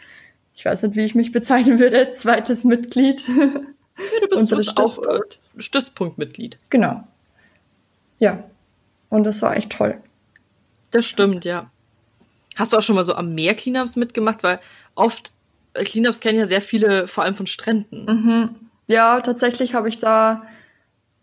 ich 0.56 0.66
weiß 0.66 0.82
nicht, 0.82 0.96
wie 0.96 1.06
ich 1.06 1.13
mich 1.13 1.32
bezeichnen 1.32 1.77
würde, 1.77 2.12
zweites 2.13 2.63
Mitglied. 2.63 3.22
Ja, 3.27 4.20
du 4.22 4.27
bist, 4.30 4.50
bist 4.50 4.77
auch 4.80 4.98
äh, 5.04 5.20
Stützpunktmitglied. 5.58 6.58
Genau. 6.72 7.04
Ja. 8.18 8.44
Und 9.10 9.25
das 9.25 9.44
war 9.44 9.56
echt 9.56 9.72
toll. 9.72 10.01
Das 10.91 11.06
stimmt, 11.06 11.46
ja. 11.46 11.70
Hast 12.56 12.74
du 12.74 12.77
auch 12.77 12.82
schon 12.82 12.96
mal 12.96 13.06
so 13.06 13.13
am 13.13 13.36
Meer 13.36 13.56
Cleanups 13.56 13.96
mitgemacht? 13.96 14.44
Weil 14.44 14.60
oft 14.96 15.32
äh, 15.74 15.84
Cleanups 15.84 16.20
kennen 16.20 16.39
ja 16.39 16.46
sehr 16.46 16.62
viele, 16.62 17.08
vor 17.08 17.24
allem 17.24 17.36
von 17.36 17.48
Stränden. 17.48 18.06
Mhm. 18.06 18.56
Ja, 18.88 19.20
tatsächlich 19.22 19.74
habe 19.74 19.89
ich 19.89 20.00
da 20.00 20.44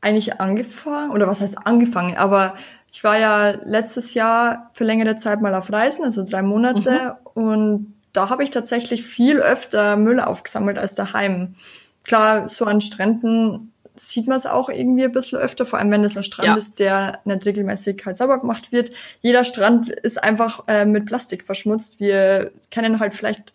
eigentlich 0.00 0.38
angefangen, 0.38 1.11
oder 1.12 1.26
was 1.26 1.40
heißt 1.40 1.66
angefangen, 1.66 2.16
aber 2.16 2.54
ich 2.92 3.02
war 3.02 3.18
ja 3.18 3.50
letztes 3.64 4.14
Jahr 4.14 4.71
für 4.75 4.85
längere 4.85 5.16
Zeit 5.16 5.40
mal 5.40 5.54
auf 5.54 5.73
Reisen, 5.73 6.04
also 6.04 6.25
drei 6.25 6.42
Monate, 6.42 7.16
mhm. 7.35 7.42
und 7.42 7.94
da 8.12 8.28
habe 8.28 8.44
ich 8.44 8.50
tatsächlich 8.50 9.02
viel 9.02 9.40
öfter 9.40 9.97
Müll 9.97 10.21
aufgesammelt 10.21 10.78
als 10.78 10.94
daheim. 10.94 11.56
Klar, 12.04 12.49
so 12.49 12.66
an 12.66 12.80
Stränden 12.80 13.73
sieht 13.95 14.27
man 14.27 14.37
es 14.37 14.47
auch 14.47 14.69
irgendwie 14.69 15.05
ein 15.05 15.13
bisschen 15.13 15.39
öfter, 15.39 15.65
vor 15.65 15.79
allem 15.79 15.91
wenn 15.91 16.05
es 16.05 16.17
ein 16.17 16.23
Strand 16.23 16.49
ja. 16.49 16.57
ist, 16.57 16.81
der 16.81 17.21
nicht 17.25 17.47
regelmäßig 17.47 18.03
halt 18.05 18.17
sauber 18.17 18.41
gemacht 18.41 18.73
wird. 18.73 18.91
Jeder 19.21 19.45
Strand 19.45 19.89
ist 19.89 20.23
einfach 20.23 20.65
äh, 20.67 20.85
mit 20.85 21.07
Plastik 21.07 21.45
verschmutzt. 21.45 22.01
Wir 22.01 22.51
kennen 22.71 22.99
halt 22.99 23.15
vielleicht 23.15 23.55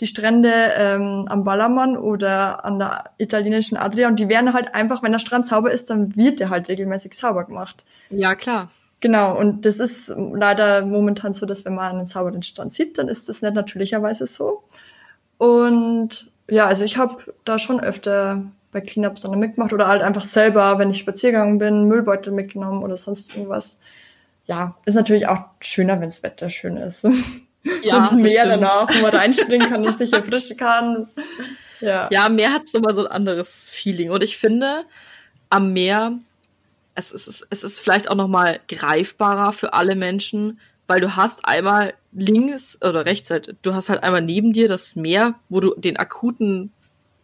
die 0.00 0.06
Strände 0.06 0.50
ähm, 0.76 1.26
am 1.28 1.44
Ballermann 1.44 1.96
oder 1.96 2.64
an 2.64 2.78
der 2.78 3.10
italienischen 3.18 3.76
Adria 3.76 4.08
und 4.08 4.18
die 4.18 4.28
werden 4.28 4.52
halt 4.52 4.74
einfach, 4.74 5.02
wenn 5.02 5.12
der 5.12 5.18
Strand 5.18 5.46
sauber 5.46 5.70
ist, 5.70 5.90
dann 5.90 6.16
wird 6.16 6.40
der 6.40 6.50
halt 6.50 6.68
regelmäßig 6.68 7.14
sauber 7.14 7.44
gemacht. 7.44 7.84
Ja, 8.10 8.34
klar. 8.34 8.70
Genau, 9.00 9.38
und 9.38 9.66
das 9.66 9.80
ist 9.80 10.12
leider 10.16 10.84
momentan 10.84 11.34
so, 11.34 11.46
dass 11.46 11.64
wenn 11.64 11.74
man 11.74 11.96
einen 11.96 12.06
sauberen 12.06 12.42
Strand 12.42 12.72
sieht, 12.72 12.96
dann 12.96 13.08
ist 13.08 13.28
das 13.28 13.42
nicht 13.42 13.54
natürlicherweise 13.54 14.26
so. 14.26 14.64
Und 15.36 16.30
ja, 16.48 16.66
also 16.66 16.84
ich 16.84 16.96
habe 16.96 17.18
da 17.44 17.58
schon 17.58 17.80
öfter 17.80 18.44
bei 18.74 18.80
Cleanups 18.80 19.22
dann 19.22 19.38
mitgemacht 19.38 19.72
oder 19.72 19.88
halt 19.88 20.02
einfach 20.02 20.24
selber, 20.24 20.78
wenn 20.78 20.90
ich 20.90 20.98
spaziergegangen 20.98 21.58
bin, 21.58 21.84
Müllbeutel 21.84 22.32
mitgenommen 22.32 22.82
oder 22.82 22.98
sonst 22.98 23.34
irgendwas. 23.34 23.78
Ja, 24.46 24.76
ist 24.84 24.96
natürlich 24.96 25.28
auch 25.28 25.40
schöner, 25.60 26.00
wenn 26.00 26.10
das 26.10 26.22
Wetter 26.22 26.50
schön 26.50 26.76
ist. 26.76 27.08
Ja, 27.82 28.08
und 28.08 28.20
mehr 28.20 28.46
danach, 28.46 28.94
wo 28.94 29.00
man 29.00 29.14
reinspringen 29.14 29.70
kann 29.70 29.86
und 29.86 29.96
sich 29.96 30.12
erfrischen 30.12 30.58
kann. 30.58 31.08
Ja, 31.80 32.08
ja 32.10 32.28
Meer 32.28 32.52
hat 32.52 32.68
so 32.68 32.78
mal 32.78 32.92
so 32.92 33.06
ein 33.06 33.10
anderes 33.10 33.70
Feeling. 33.70 34.10
Und 34.10 34.22
ich 34.22 34.36
finde, 34.36 34.84
am 35.48 35.72
Meer, 35.72 36.12
es 36.94 37.10
ist, 37.10 37.46
es 37.48 37.64
ist 37.64 37.80
vielleicht 37.80 38.10
auch 38.10 38.16
noch 38.16 38.28
mal 38.28 38.60
greifbarer 38.68 39.54
für 39.54 39.72
alle 39.72 39.96
Menschen, 39.96 40.60
weil 40.86 41.00
du 41.00 41.16
hast 41.16 41.46
einmal 41.46 41.94
links 42.12 42.78
oder 42.82 43.06
rechts 43.06 43.30
halt, 43.30 43.56
du 43.62 43.72
hast 43.72 43.88
halt 43.88 44.02
einmal 44.02 44.20
neben 44.20 44.52
dir 44.52 44.68
das 44.68 44.94
Meer, 44.94 45.34
wo 45.48 45.60
du 45.60 45.74
den 45.74 45.96
akuten 45.96 46.70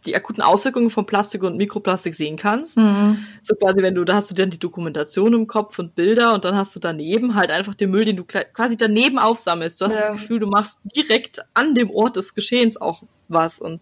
die 0.06 0.16
akuten 0.16 0.42
Auswirkungen 0.42 0.90
von 0.90 1.06
Plastik 1.06 1.42
und 1.42 1.56
Mikroplastik 1.56 2.14
sehen 2.14 2.36
kannst. 2.36 2.76
Mhm. 2.76 3.24
So 3.42 3.54
quasi, 3.54 3.82
wenn 3.82 3.94
du, 3.94 4.04
da 4.04 4.14
hast 4.14 4.30
du 4.30 4.34
dann 4.34 4.50
die 4.50 4.58
Dokumentation 4.58 5.34
im 5.34 5.46
Kopf 5.46 5.78
und 5.78 5.94
Bilder 5.94 6.34
und 6.34 6.44
dann 6.44 6.54
hast 6.54 6.74
du 6.74 6.80
daneben 6.80 7.34
halt 7.34 7.50
einfach 7.50 7.74
den 7.74 7.90
Müll, 7.90 8.04
den 8.04 8.16
du 8.16 8.24
quasi 8.24 8.76
daneben 8.76 9.18
aufsammelst. 9.18 9.80
Du 9.80 9.84
hast 9.84 9.94
ja. 9.94 10.00
das 10.00 10.12
Gefühl, 10.12 10.38
du 10.38 10.46
machst 10.46 10.78
direkt 10.96 11.40
an 11.54 11.74
dem 11.74 11.90
Ort 11.90 12.16
des 12.16 12.34
Geschehens 12.34 12.80
auch 12.80 13.02
was 13.28 13.58
und 13.58 13.80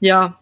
ja, 0.00 0.38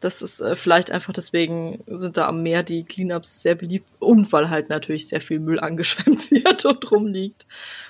das 0.00 0.20
ist 0.20 0.40
äh, 0.40 0.56
vielleicht 0.56 0.90
einfach 0.90 1.12
deswegen 1.12 1.84
sind 1.86 2.16
da 2.16 2.26
am 2.26 2.42
Meer 2.42 2.62
die 2.62 2.82
Cleanups 2.84 3.42
sehr 3.42 3.54
beliebt 3.54 3.88
und 4.00 4.32
weil 4.32 4.50
halt 4.50 4.68
natürlich 4.68 5.08
sehr 5.08 5.20
viel 5.20 5.38
Müll 5.38 5.60
angeschwemmt 5.60 6.30
wird 6.30 6.64
und 6.64 6.90
rumliegt. 6.90 7.46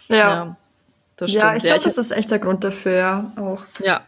Ja. 0.09 0.17
ja. 0.17 0.57
Das 1.17 1.31
stimmt. 1.31 1.43
Ja, 1.43 1.57
ich 1.57 1.62
glaube, 1.62 1.79
ja, 1.79 1.85
das 1.85 1.99
ist 1.99 2.11
echt 2.11 2.31
der 2.31 2.38
Grund 2.38 2.64
dafür 2.64 3.33
auch. 3.37 3.64
Ja. 3.85 4.02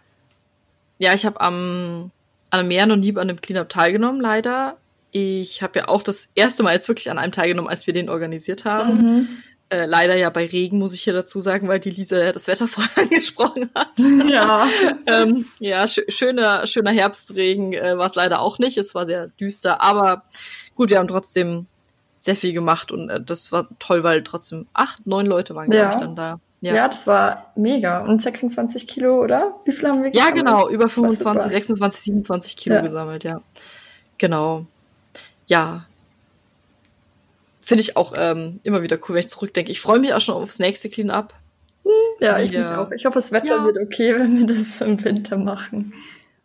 Ja, 0.98 1.12
ich 1.12 1.26
habe 1.26 1.40
am, 1.40 2.10
an 2.54 2.60
einem 2.60 2.68
Meer 2.68 2.86
noch 2.86 2.96
nie 2.96 3.16
an 3.16 3.28
dem 3.28 3.40
Cleanup 3.40 3.68
teilgenommen, 3.68 4.20
leider. 4.20 4.76
Ich 5.10 5.62
habe 5.62 5.80
ja 5.80 5.88
auch 5.88 6.02
das 6.02 6.30
erste 6.34 6.62
Mal 6.62 6.74
jetzt 6.74 6.88
wirklich 6.88 7.10
an 7.10 7.18
einem 7.18 7.32
teilgenommen, 7.32 7.70
als 7.70 7.86
wir 7.86 7.94
den 7.94 8.08
organisiert 8.08 8.64
haben. 8.64 8.96
Mhm. 8.96 9.28
Äh, 9.70 9.86
leider 9.86 10.16
ja 10.16 10.30
bei 10.30 10.46
Regen, 10.46 10.78
muss 10.78 10.94
ich 10.94 11.02
hier 11.02 11.12
dazu 11.12 11.40
sagen, 11.40 11.68
weil 11.68 11.80
die 11.80 11.90
Lisa 11.90 12.32
das 12.32 12.46
Wetter 12.46 12.68
vorher 12.68 13.04
angesprochen 13.04 13.70
hat. 13.74 13.92
Ja. 14.28 14.66
ähm, 15.06 15.46
ja, 15.58 15.88
sch 15.88 16.00
schöner, 16.08 16.66
schöner 16.66 16.92
Herbstregen 16.92 17.72
äh, 17.72 17.98
war 17.98 18.06
es 18.06 18.14
leider 18.14 18.40
auch 18.40 18.58
nicht. 18.58 18.78
Es 18.78 18.94
war 18.94 19.06
sehr 19.06 19.28
düster, 19.28 19.80
aber 19.80 20.24
gut, 20.74 20.90
wir 20.90 20.98
haben 20.98 21.08
trotzdem 21.08 21.66
sehr 22.18 22.36
viel 22.36 22.52
gemacht 22.52 22.92
und 22.92 23.10
äh, 23.10 23.20
das 23.20 23.52
war 23.52 23.68
toll, 23.78 24.04
weil 24.04 24.22
trotzdem 24.22 24.66
acht, 24.74 25.06
neun 25.06 25.26
Leute 25.26 25.54
waren, 25.54 25.70
ja. 25.72 25.88
glaube 25.88 25.94
ich, 25.94 26.00
dann 26.00 26.16
da. 26.16 26.40
Ja. 26.64 26.74
ja. 26.74 26.88
das 26.88 27.06
war 27.06 27.52
mega. 27.56 28.00
Und 28.00 28.22
26 28.22 28.86
Kilo, 28.86 29.22
oder? 29.22 29.54
Wie 29.66 29.72
viel 29.72 29.86
haben 29.86 30.02
wir 30.02 30.10
gesammelt? 30.10 30.36
Ja, 30.36 30.42
genau, 30.42 30.68
über 30.70 30.88
25, 30.88 31.50
26, 31.50 32.04
27 32.04 32.56
Kilo 32.56 32.76
ja. 32.76 32.80
gesammelt, 32.80 33.22
ja. 33.22 33.42
Genau. 34.16 34.64
Ja. 35.46 35.84
Finde 37.60 37.82
ich 37.82 37.98
auch 37.98 38.14
ähm, 38.16 38.60
immer 38.62 38.82
wieder 38.82 38.96
cool, 38.96 39.14
wenn 39.14 39.20
ich 39.20 39.28
zurückdenke. 39.28 39.70
Ich 39.70 39.80
freue 39.80 39.98
mich 39.98 40.14
auch 40.14 40.22
schon 40.22 40.36
aufs 40.36 40.58
nächste 40.58 40.88
Clean-Up. 40.88 41.34
Ja, 42.20 42.38
ich 42.38 42.52
ja. 42.52 42.80
auch. 42.80 42.90
Ich 42.92 43.04
hoffe, 43.04 43.16
das 43.16 43.30
Wetter 43.32 43.46
ja. 43.46 43.64
wird 43.64 43.76
okay, 43.76 44.14
wenn 44.14 44.38
wir 44.38 44.46
das 44.46 44.80
im 44.80 45.04
Winter 45.04 45.36
machen. 45.36 45.92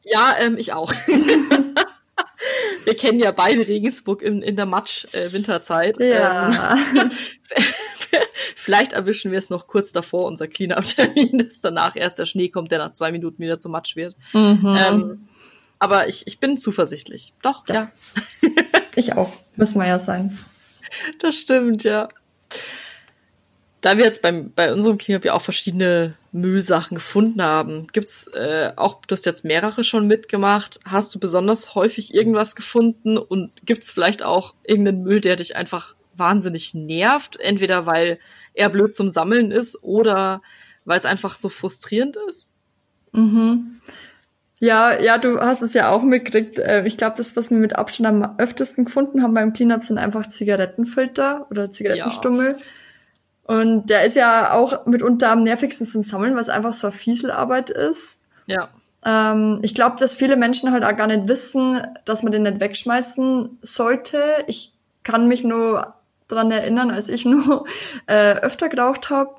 Ja, 0.03 0.35
ähm, 0.37 0.57
ich 0.57 0.73
auch. 0.73 0.91
wir 2.83 2.97
kennen 2.97 3.19
ja 3.21 3.31
beide 3.31 3.65
Regensburg 3.65 4.21
in, 4.21 4.41
in 4.41 4.57
der 4.57 4.65
Matsch-Winterzeit. 4.65 5.97
Äh, 6.01 6.15
ja. 6.15 6.75
Ähm, 6.93 7.11
vielleicht 8.55 8.93
erwischen 8.93 9.31
wir 9.31 9.39
es 9.39 9.49
noch 9.49 9.67
kurz 9.67 9.91
davor, 9.91 10.25
unser 10.25 10.47
Clean-Up-Termin, 10.47 11.37
dass 11.45 11.61
danach 11.61 11.95
erst 11.95 12.19
der 12.19 12.25
Schnee 12.25 12.49
kommt, 12.49 12.71
der 12.71 12.79
nach 12.79 12.93
zwei 12.93 13.11
Minuten 13.11 13.41
wieder 13.41 13.59
zu 13.59 13.69
Matsch 13.69 13.95
wird. 13.95 14.15
Mhm. 14.33 14.77
Ähm, 14.79 15.27
aber 15.79 16.07
ich, 16.07 16.27
ich 16.27 16.39
bin 16.39 16.57
zuversichtlich. 16.57 17.33
Doch, 17.41 17.63
ja. 17.69 17.75
ja. 17.75 17.91
ich 18.95 19.13
auch. 19.13 19.31
Müssen 19.55 19.79
wir 19.79 19.87
ja 19.87 19.99
sein. 19.99 20.37
Das 21.19 21.35
stimmt, 21.35 21.83
ja 21.83 22.09
da 23.81 23.97
wir 23.97 24.05
jetzt 24.05 24.21
beim, 24.21 24.51
bei 24.53 24.73
unserem 24.73 24.97
Cleanup 24.97 25.25
ja 25.25 25.33
auch 25.33 25.41
verschiedene 25.41 26.15
Müllsachen 26.31 26.95
gefunden 26.95 27.41
haben, 27.41 27.87
gibt's 27.87 28.27
äh, 28.27 28.73
auch, 28.75 29.01
du 29.05 29.13
hast 29.13 29.25
jetzt 29.25 29.45
mehrere 29.45 29.83
schon 29.83 30.05
mitgemacht, 30.07 30.79
hast 30.85 31.15
du 31.15 31.19
besonders 31.19 31.75
häufig 31.75 32.13
irgendwas 32.13 32.55
gefunden 32.55 33.17
und 33.17 33.51
gibt's 33.65 33.91
vielleicht 33.91 34.21
auch 34.21 34.53
irgendeinen 34.63 35.03
Müll, 35.03 35.21
der 35.21 35.37
dich 35.37 35.55
einfach 35.55 35.95
wahnsinnig 36.19 36.73
nervt, 36.73 37.39
entweder 37.39 37.85
weil 37.85 38.19
er 38.53 38.69
blöd 38.69 38.93
zum 38.93 39.09
Sammeln 39.09 39.51
ist 39.51 39.81
oder 39.83 40.41
weil 40.85 40.97
es 40.97 41.05
einfach 41.05 41.35
so 41.35 41.49
frustrierend 41.49 42.17
ist? 42.27 42.51
Mhm. 43.11 43.79
Ja, 44.59 44.99
ja, 44.99 45.17
du 45.17 45.39
hast 45.39 45.61
es 45.61 45.73
ja 45.73 45.89
auch 45.89 46.03
mitgekriegt. 46.03 46.59
Äh, 46.59 46.85
ich 46.85 46.97
glaube, 46.97 47.15
das, 47.17 47.37
was 47.37 47.49
wir 47.49 47.57
mit 47.57 47.77
Abstand 47.77 48.23
am 48.23 48.39
öftesten 48.39 48.85
gefunden 48.85 49.23
haben 49.23 49.33
beim 49.33 49.53
Cleanup, 49.53 49.83
sind 49.83 49.97
einfach 49.97 50.27
Zigarettenfilter 50.27 51.47
oder 51.49 51.71
Zigarettenstummel. 51.71 52.55
Ja 52.57 52.65
und 53.49 53.89
der 53.89 54.05
ist 54.05 54.15
ja 54.15 54.53
auch 54.53 54.85
mitunter 54.85 55.31
am 55.31 55.41
nervigsten 55.41 55.87
zum 55.87 56.03
Sammeln, 56.03 56.35
was 56.35 56.49
einfach 56.49 56.71
so 56.71 56.85
eine 56.85 56.95
Fieselarbeit 56.95 57.71
ist. 57.71 58.19
Ja. 58.45 58.69
Ähm, 59.03 59.57
ich 59.63 59.73
glaube, 59.73 59.95
dass 59.97 60.13
viele 60.13 60.37
Menschen 60.37 60.71
halt 60.71 60.83
auch 60.83 60.95
gar 60.95 61.07
nicht 61.07 61.27
wissen, 61.27 61.81
dass 62.05 62.21
man 62.21 62.31
den 62.31 62.43
nicht 62.43 62.59
wegschmeißen 62.59 63.57
sollte. 63.63 64.21
Ich 64.45 64.75
kann 65.01 65.27
mich 65.27 65.43
nur 65.43 65.95
dran 66.29 66.51
erinnern, 66.51 66.91
als 66.91 67.09
ich 67.09 67.25
nur 67.25 67.65
äh, 68.07 68.35
öfter 68.35 68.69
geraucht 68.69 69.09
habe, 69.09 69.35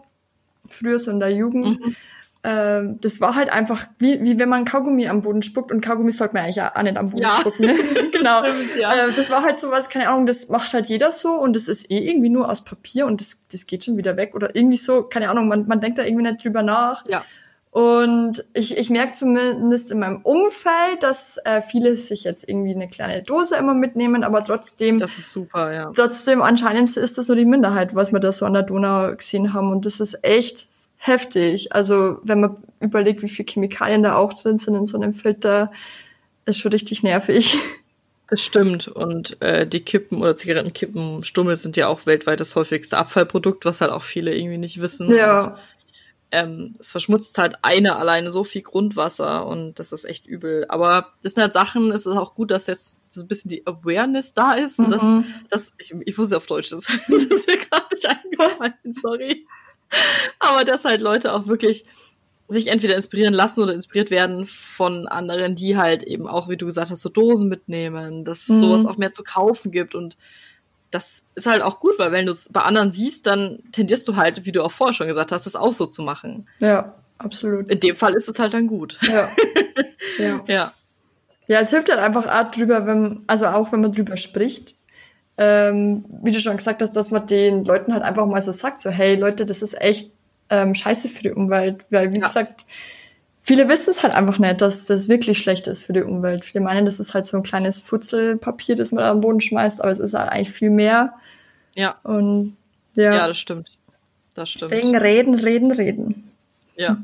früher 0.69 0.99
so 0.99 1.11
in 1.11 1.21
der 1.21 1.31
Jugend. 1.31 1.81
Mhm 1.81 1.97
äh, 2.43 2.81
das 3.01 3.21
war 3.21 3.35
halt 3.35 3.53
einfach 3.53 3.87
wie, 3.99 4.23
wie 4.23 4.39
wenn 4.39 4.49
man 4.49 4.65
Kaugummi 4.65 5.09
am 5.09 5.21
Boden 5.23 5.43
spuckt 5.43 5.71
und 5.71 5.83
Kaugummi 5.83 6.11
sollte 6.11 6.35
man 6.35 6.45
eigentlich 6.45 6.63
auch 6.63 6.83
nicht 6.83 6.97
am 6.97 7.11
Boden 7.11 7.23
ja. 7.23 7.39
spucken. 7.41 7.67
Ne? 7.67 7.75
genau. 8.13 8.47
Stimmt, 8.47 8.77
ja. 8.77 9.09
äh, 9.09 9.13
das 9.13 9.31
war 9.31 9.43
halt 9.43 9.59
sowas, 9.59 9.91
keine 9.91 10.09
Ahnung, 10.09 10.27
das 10.27 10.49
macht 10.49 10.73
halt 10.73 10.87
jeder 10.87 11.13
so 11.13 11.35
und 11.35 11.55
das 11.55 11.69
ist 11.69 11.91
eh 11.91 11.99
irgendwie 11.99 12.31
nur 12.31 12.49
aus 12.49 12.65
Papier 12.65 13.07
und 13.07 13.21
das, 13.21 13.41
das 13.53 13.67
geht 13.67 13.85
schon 13.85 13.97
wieder 13.99 14.17
weg 14.17 14.35
oder 14.35 14.57
irgendwie 14.57 14.79
so, 14.79 15.03
keine 15.03 15.29
Ahnung, 15.29 15.49
man, 15.49 15.67
man 15.67 15.81
denkt 15.81 15.99
da 15.99 16.03
irgendwie 16.03 16.25
nicht 16.25 16.43
drüber 16.43 16.63
nach. 16.63 17.05
Ja. 17.07 17.25
Und 17.73 18.45
ich, 18.53 18.77
ich 18.77 18.91
merke 18.91 19.13
zumindest 19.13 19.93
in 19.93 20.01
meinem 20.01 20.23
Umfeld, 20.23 21.03
dass 21.03 21.39
äh, 21.45 21.61
viele 21.61 21.97
sich 21.97 22.25
jetzt 22.25 22.49
irgendwie 22.49 22.75
eine 22.75 22.89
kleine 22.89 23.23
Dose 23.23 23.57
immer 23.57 23.75
mitnehmen, 23.75 24.25
aber 24.25 24.43
trotzdem. 24.43 24.99
Das 24.99 25.19
ist 25.19 25.31
super, 25.31 25.73
ja. 25.73 25.93
Trotzdem 25.95 26.43
anscheinend 26.43 26.97
ist 26.97 27.17
das 27.17 27.29
nur 27.29 27.37
die 27.37 27.45
Minderheit, 27.45 27.95
was 27.95 28.13
wir 28.13 28.19
da 28.19 28.33
so 28.33 28.45
an 28.45 28.55
der 28.55 28.65
Donau 28.65 29.15
gesehen 29.15 29.55
haben. 29.55 29.71
Und 29.71 29.87
das 29.87 30.01
ist 30.01 30.19
echt 30.23 30.69
heftig. 30.97 31.73
Also 31.73 32.19
wenn 32.25 32.41
man 32.41 32.57
überlegt, 32.81 33.23
wie 33.23 33.29
viele 33.29 33.49
Chemikalien 33.49 34.03
da 34.03 34.17
auch 34.17 34.33
drin 34.33 34.59
sind 34.59 34.75
in 34.75 34.87
so 34.87 34.99
einem 34.99 35.15
Filter, 35.15 35.71
ist 36.47 36.59
schon 36.59 36.73
richtig 36.73 37.05
nervig. 37.05 37.57
Das 38.29 38.43
stimmt. 38.43 38.87
Und 38.87 39.41
äh, 39.43 39.67
die 39.67 39.81
Kippen 39.81 40.23
oder 40.23 40.37
Zigarettenkippen, 40.37 41.25
Stummel 41.25 41.57
sind 41.57 41.77
ja 41.77 41.89
auch 41.89 42.07
weltweit 42.07 42.41
das 42.41 42.55
häufigste 42.55 42.97
Abfallprodukt, 42.97 43.65
was 43.65 43.81
halt 43.81 43.91
auch 43.91 44.05
viele 44.05 44.35
irgendwie 44.35 44.59
nicht 44.59 44.81
wissen. 44.81 45.11
Ja. 45.13 45.41
Und, 45.41 45.55
ähm, 46.33 46.77
es 46.79 46.91
verschmutzt 46.91 47.39
halt 47.39 47.57
eine 47.63 47.97
alleine 47.97 48.31
so 48.31 48.45
viel 48.45 48.63
Grundwasser 48.63 49.47
und 49.47 49.79
das 49.79 49.93
ist 49.93 50.05
echt 50.05 50.27
übel. 50.27 50.65
Aber 50.69 51.13
das 51.23 51.35
sind 51.35 51.43
halt 51.43 51.53
Sachen, 51.53 51.91
es 51.91 52.07
ist 52.07 52.17
auch 52.17 52.35
gut, 52.35 52.51
dass 52.51 52.67
jetzt 52.67 53.01
so 53.09 53.23
ein 53.23 53.29
bisschen 53.29 53.49
die 53.49 53.67
Awareness 53.67 54.35
da 54.35 54.53
ist 54.53 54.79
und 54.79 54.91
mhm. 54.91 55.25
das, 55.51 55.73
das, 55.73 55.73
ich, 55.79 55.95
ich 56.05 56.19
wusste 56.19 56.37
auf 56.37 56.47
Deutsch, 56.47 56.71
das, 56.71 56.87
das 56.87 57.09
ist 57.09 57.49
mir 57.49 57.59
gerade 57.59 57.87
nicht 57.93 58.07
eingefallen, 58.07 58.93
sorry. 58.93 59.47
Aber 60.39 60.65
dass 60.65 60.85
halt 60.85 61.03
Leute 61.03 61.35
auch 61.35 61.47
wirklich 61.47 61.85
sich 62.47 62.67
entweder 62.69 62.97
inspirieren 62.97 63.35
lassen 63.35 63.63
oder 63.63 63.75
inspiriert 63.75 64.11
werden 64.11 64.45
von 64.45 65.07
anderen, 65.07 65.55
die 65.55 65.77
halt 65.77 66.03
eben 66.03 66.27
auch, 66.27 66.49
wie 66.49 66.57
du 66.57 66.67
gesagt 66.67 66.91
hast, 66.91 67.01
so 67.01 67.09
Dosen 67.09 67.49
mitnehmen, 67.49 68.25
dass 68.25 68.43
es 68.43 68.49
mhm. 68.49 68.59
sowas 68.59 68.87
auch 68.87 68.97
mehr 68.97 69.13
zu 69.13 69.23
kaufen 69.23 69.71
gibt 69.71 69.95
und 69.95 70.17
das 70.91 71.29
ist 71.35 71.47
halt 71.47 71.63
auch 71.63 71.79
gut, 71.81 71.99
weil 71.99 72.13
wenn 72.13 72.27
du 72.27 72.33
es 72.33 72.49
bei 72.49 72.63
anderen 72.63 72.91
siehst, 72.91 73.27
dann 73.27 73.61
tendierst 73.73 74.07
du 74.09 74.17
halt, 74.17 74.45
wie 74.45 74.53
du 74.53 74.63
auch 74.63 74.73
vorher 74.73 74.95
schon 74.95 75.09
gesagt 75.09 75.33
hast, 75.33 75.47
das 75.47 75.57
auch 75.57 75.73
so 75.73 75.87
zu 75.87 76.03
machen. 76.03 76.49
Ja, 76.59 76.95
absolut. 77.19 77.71
In 77.71 77.81
dem 77.81 77.97
Fall 77.97 78.15
ist 78.15 78.29
es 78.29 78.39
halt 78.39 78.55
dann 78.55 78.67
gut. 78.67 78.99
Ja. 79.03 79.31
ja. 80.19 80.45
ja. 80.47 80.73
Ja, 81.47 81.59
es 81.59 81.71
hilft 81.71 81.91
halt 81.91 81.99
einfach 81.99 82.27
auch 82.27 82.51
drüber, 82.53 82.87
wenn, 82.87 83.23
also 83.27 83.47
auch 83.47 83.73
wenn 83.73 83.81
man 83.81 83.93
drüber 83.93 84.17
spricht, 84.17 84.77
ähm, 85.37 86.05
wie 86.23 86.31
du 86.31 86.41
schon 86.41 86.57
gesagt 86.57 86.81
hast, 86.83 86.93
dass 86.93 87.11
man 87.11 87.27
den 87.27 87.65
Leuten 87.65 87.93
halt 87.93 88.05
einfach 88.05 88.27
mal 88.27 88.43
so 88.43 88.53
sagt, 88.53 88.81
so 88.81 88.91
hey 88.91 89.17
Leute, 89.17 89.47
das 89.47 89.63
ist 89.63 89.81
echt 89.81 90.13
ähm, 90.49 90.75
scheiße 90.75 91.09
für 91.09 91.23
die 91.23 91.33
Umwelt, 91.33 91.87
weil 91.91 92.13
wie 92.13 92.19
ja. 92.19 92.27
gesagt, 92.27 92.67
viele 93.41 93.69
wissen 93.69 93.91
es 93.91 94.03
halt 94.03 94.15
einfach 94.15 94.39
nicht, 94.39 94.61
dass 94.61 94.87
das 94.87 95.09
wirklich 95.09 95.39
schlecht 95.39 95.67
ist 95.67 95.83
für 95.83 95.93
die 95.93 96.03
Umwelt. 96.03 96.45
Viele 96.45 96.63
meinen, 96.63 96.85
das 96.85 97.01
ist 97.01 97.15
halt 97.15 97.27
so 97.27 97.37
ein 97.37 97.43
kleines 97.43 97.81
Futzelpapier, 97.81 98.77
das 98.77 98.93
man 98.93 99.03
da 99.03 99.11
am 99.11 99.21
Boden 99.21 99.41
schmeißt, 99.41 99.81
aber 99.81 99.91
es 99.91 99.99
ist 99.99 100.15
halt 100.15 100.31
eigentlich 100.31 100.51
viel 100.51 100.71
mehr. 100.71 101.15
Ja. 101.75 101.97
Und 102.03 102.57
ja. 102.95 103.15
Ja, 103.15 103.27
das 103.27 103.39
stimmt. 103.39 103.71
Das 104.35 104.51
stimmt. 104.51 104.73
Deswegen 104.73 104.97
reden, 104.97 105.35
reden, 105.35 105.71
reden. 105.71 106.31
Ja. 106.77 107.03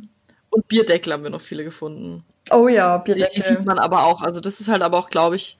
Und 0.51 0.69
Bierdeckel 0.69 1.13
haben 1.13 1.23
wir 1.23 1.31
noch 1.31 1.41
viele 1.41 1.65
gefunden. 1.65 2.25
Oh 2.51 2.69
ja, 2.69 2.99
Die, 2.99 3.13
die 3.35 3.41
sieht 3.41 3.65
man 3.65 3.79
aber 3.79 4.05
auch. 4.05 4.23
Also 4.23 4.41
das 4.41 4.61
ist 4.61 4.69
halt 4.69 4.83
aber 4.83 4.99
auch, 4.99 5.11
glaube 5.11 5.37
ich, 5.37 5.59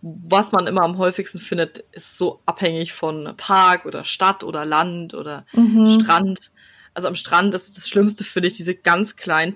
was 0.00 0.50
man 0.50 0.66
immer 0.66 0.82
am 0.82 0.98
häufigsten 0.98 1.38
findet, 1.38 1.84
ist 1.92 2.16
so 2.16 2.40
abhängig 2.46 2.92
von 2.92 3.34
Park 3.36 3.86
oder 3.86 4.02
Stadt 4.02 4.42
oder 4.42 4.64
Land 4.64 5.14
oder 5.14 5.44
Mhm. 5.52 5.86
Strand. 5.86 6.50
Also 6.94 7.08
am 7.08 7.14
Strand 7.14 7.54
ist 7.54 7.76
das 7.76 7.88
Schlimmste, 7.88 8.24
finde 8.24 8.48
ich, 8.48 8.54
diese 8.54 8.74
ganz 8.74 9.16
kleinen 9.16 9.54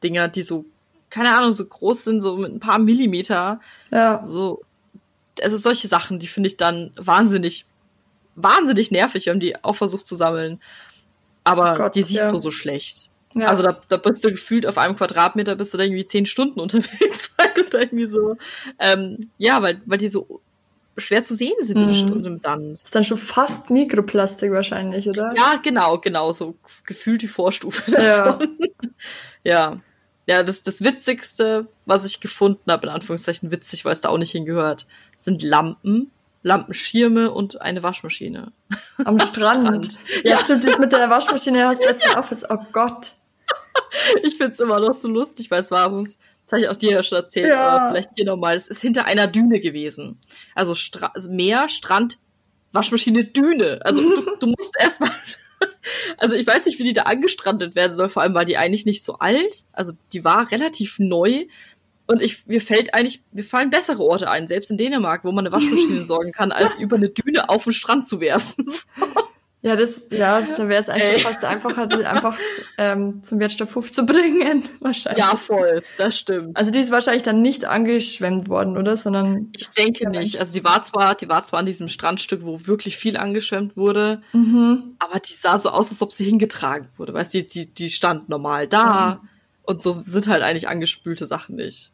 Plastikdinger, 0.00 0.28
die 0.28 0.42
so, 0.42 0.64
keine 1.10 1.34
Ahnung, 1.34 1.52
so 1.52 1.64
groß 1.64 2.04
sind, 2.04 2.20
so 2.20 2.36
mit 2.36 2.52
ein 2.52 2.60
paar 2.60 2.78
Millimeter. 2.78 3.60
Ja. 3.90 4.20
So, 4.20 4.62
also 5.42 5.56
solche 5.56 5.88
Sachen, 5.88 6.18
die 6.18 6.26
finde 6.26 6.48
ich 6.48 6.56
dann 6.56 6.92
wahnsinnig, 6.96 7.66
wahnsinnig 8.34 8.90
nervig. 8.90 9.26
Wir 9.26 9.32
haben 9.32 9.40
die 9.40 9.62
auch 9.64 9.74
versucht 9.74 10.06
zu 10.06 10.14
sammeln. 10.16 10.60
Aber 11.44 11.72
Oh 11.74 11.76
Gott, 11.76 11.94
die 11.94 12.02
siehst 12.02 12.22
ja. 12.22 12.28
du 12.28 12.38
so 12.38 12.50
schlecht. 12.50 13.10
ja. 13.34 13.48
Also 13.48 13.62
da, 13.62 13.80
da 13.88 13.96
bist 13.96 14.24
du 14.24 14.30
gefühlt 14.30 14.66
auf 14.66 14.78
einem 14.78 14.96
Quadratmeter 14.96 15.54
bist 15.54 15.72
du 15.72 15.78
da 15.78 15.84
irgendwie 15.84 16.06
zehn 16.06 16.26
Stunden 16.26 16.60
unterwegs, 16.66 17.34
weil 17.36 17.52
du 17.54 17.64
da 17.64 17.78
irgendwie 17.80 18.06
so, 18.06 18.36
ähm, 18.78 19.30
ja, 19.38 19.62
weil, 19.62 19.80
weil 19.86 19.98
die 19.98 20.08
so 20.08 20.40
schwer 20.98 21.22
zu 21.22 21.36
sehen 21.36 21.54
sind 21.60 21.80
im, 21.80 21.88
Mhm. 21.88 22.24
Im 22.26 22.38
Sand. 22.38 22.72
ist 22.72 22.92
dann 22.94 23.04
schon 23.04 23.18
fast 23.18 23.70
Mikroplastik 23.70 24.50
wahrscheinlich, 24.50 25.08
oder? 25.08 25.32
Ja, 25.36 25.60
genau, 25.62 25.98
genau, 25.98 26.32
so 26.32 26.56
gefühlt 26.84 27.22
die 27.22 27.28
Vorstufe 27.28 27.88
davon. 27.92 28.58
Ja. 29.44 29.44
Ja, 29.44 29.76
das, 30.42 30.62
das 30.62 30.84
Witzigste, 30.84 31.66
was 31.86 32.04
ich 32.04 32.20
gefunden 32.20 32.70
habe, 32.70 32.86
in 32.86 32.92
Anführungszeichen 32.92 33.50
witzig, 33.50 33.84
weil 33.84 33.92
es 33.92 34.00
da 34.02 34.10
auch 34.10 34.18
nicht 34.18 34.32
hingehört, 34.32 34.86
sind 35.16 35.42
Lampen, 35.42 36.10
Lampenschirme 36.42 37.30
und 37.30 37.60
eine 37.62 37.82
Waschmaschine. 37.82 38.52
Am 39.04 39.18
Strand. 39.18 39.86
Strand. 39.86 40.00
Ja, 40.24 40.32
Ja. 40.32 40.38
stimmt, 40.38 40.64
das 40.64 40.78
mit 40.78 40.92
der 40.92 41.08
Waschmaschine 41.10 41.66
hast 41.66 41.82
du 41.82 41.88
letztes 41.88 42.12
Mal 42.12 42.20
auch 42.20 42.30
jetzt. 42.30 42.46
Oh 42.50 42.58
Gott. 42.72 43.06
Ich 44.22 44.36
find's 44.36 44.60
immer 44.60 44.80
noch 44.80 44.92
so 44.94 45.08
lustig, 45.08 45.50
weil 45.50 45.60
es 45.60 45.70
war, 45.70 45.88
das 45.90 46.18
habe 46.50 46.60
ich 46.60 46.68
auch 46.68 46.76
dir 46.76 46.90
ja 46.92 47.02
schon 47.02 47.16
erzählt, 47.18 47.48
Ja. 47.48 47.68
aber 47.68 47.88
vielleicht 47.90 48.10
hier 48.16 48.26
nochmal. 48.26 48.54
Es 48.56 48.68
ist 48.68 48.80
hinter 48.80 49.06
einer 49.06 49.26
Düne 49.26 49.60
gewesen. 49.60 50.18
Also 50.54 50.74
Stra 50.74 51.12
Meer, 51.30 51.68
Strand, 51.68 52.18
Waschmaschine, 52.72 53.24
Düne. 53.24 53.80
Also 53.82 54.02
du, 54.02 54.36
du 54.36 54.46
musst 54.46 54.74
erstmal. 54.78 55.10
Also 56.18 56.34
ich 56.34 56.46
weiß 56.46 56.66
nicht, 56.66 56.78
wie 56.78 56.84
die 56.84 56.92
da 56.92 57.02
angestrandet 57.02 57.74
werden 57.74 57.94
soll, 57.94 58.08
vor 58.08 58.22
allem 58.22 58.34
war 58.34 58.44
die 58.44 58.56
eigentlich 58.56 58.86
nicht 58.86 59.04
so 59.04 59.14
alt. 59.14 59.64
Also 59.72 59.92
die 60.12 60.24
war 60.24 60.50
relativ 60.50 60.98
neu. 60.98 61.46
Und 62.06 62.22
ich, 62.22 62.46
mir 62.46 62.60
fällt 62.60 62.94
eigentlich, 62.94 63.22
mir 63.32 63.44
fallen 63.44 63.70
bessere 63.70 64.02
Orte 64.02 64.30
ein, 64.30 64.48
selbst 64.48 64.70
in 64.70 64.78
Dänemark, 64.78 65.24
wo 65.24 65.32
man 65.32 65.46
eine 65.46 65.54
Waschmaschine 65.54 66.04
sorgen 66.04 66.32
kann, 66.32 66.52
als 66.52 66.78
über 66.78 66.96
eine 66.96 67.10
Düne 67.10 67.48
auf 67.48 67.64
den 67.64 67.72
Strand 67.72 68.06
zu 68.06 68.20
werfen. 68.20 68.66
Ja, 69.60 69.74
das, 69.74 70.10
ja, 70.10 70.40
da 70.40 70.68
wäre 70.68 70.80
es 70.80 70.88
eigentlich 70.88 71.14
Ey. 71.16 71.20
fast 71.20 71.44
einfacher, 71.44 71.88
die 71.88 72.04
einfach 72.04 72.38
ähm, 72.78 73.24
zum 73.24 73.40
Wertstoffhof 73.40 73.90
zu 73.90 74.06
bringen, 74.06 74.62
wahrscheinlich. 74.80 75.18
Ja, 75.24 75.34
voll, 75.34 75.82
das 75.96 76.16
stimmt. 76.16 76.56
Also 76.56 76.70
die 76.70 76.78
ist 76.78 76.92
wahrscheinlich 76.92 77.24
dann 77.24 77.42
nicht 77.42 77.64
angeschwemmt 77.64 78.48
worden, 78.48 78.78
oder? 78.78 78.96
Sondern 78.96 79.50
Ich 79.56 79.68
denke 79.70 80.08
nicht. 80.10 80.38
Also 80.38 80.52
die 80.52 80.62
war 80.62 80.82
zwar, 80.82 81.16
die 81.16 81.28
war 81.28 81.42
zwar 81.42 81.58
an 81.58 81.66
diesem 81.66 81.88
Strandstück, 81.88 82.44
wo 82.44 82.56
wirklich 82.68 82.96
viel 82.96 83.16
angeschwemmt 83.16 83.76
wurde, 83.76 84.22
Mhm. 84.32 84.94
aber 85.00 85.18
die 85.18 85.32
sah 85.34 85.58
so 85.58 85.70
aus, 85.70 85.90
als 85.90 86.02
ob 86.02 86.12
sie 86.12 86.24
hingetragen 86.24 86.86
wurde. 86.96 87.12
Weißt 87.12 87.34
du, 87.34 87.42
die, 87.42 87.48
die, 87.48 87.66
die 87.66 87.90
stand 87.90 88.28
normal 88.28 88.68
da 88.68 89.22
und 89.64 89.82
so 89.82 90.00
sind 90.04 90.28
halt 90.28 90.44
eigentlich 90.44 90.68
angespülte 90.68 91.26
Sachen 91.26 91.56
nicht. 91.56 91.90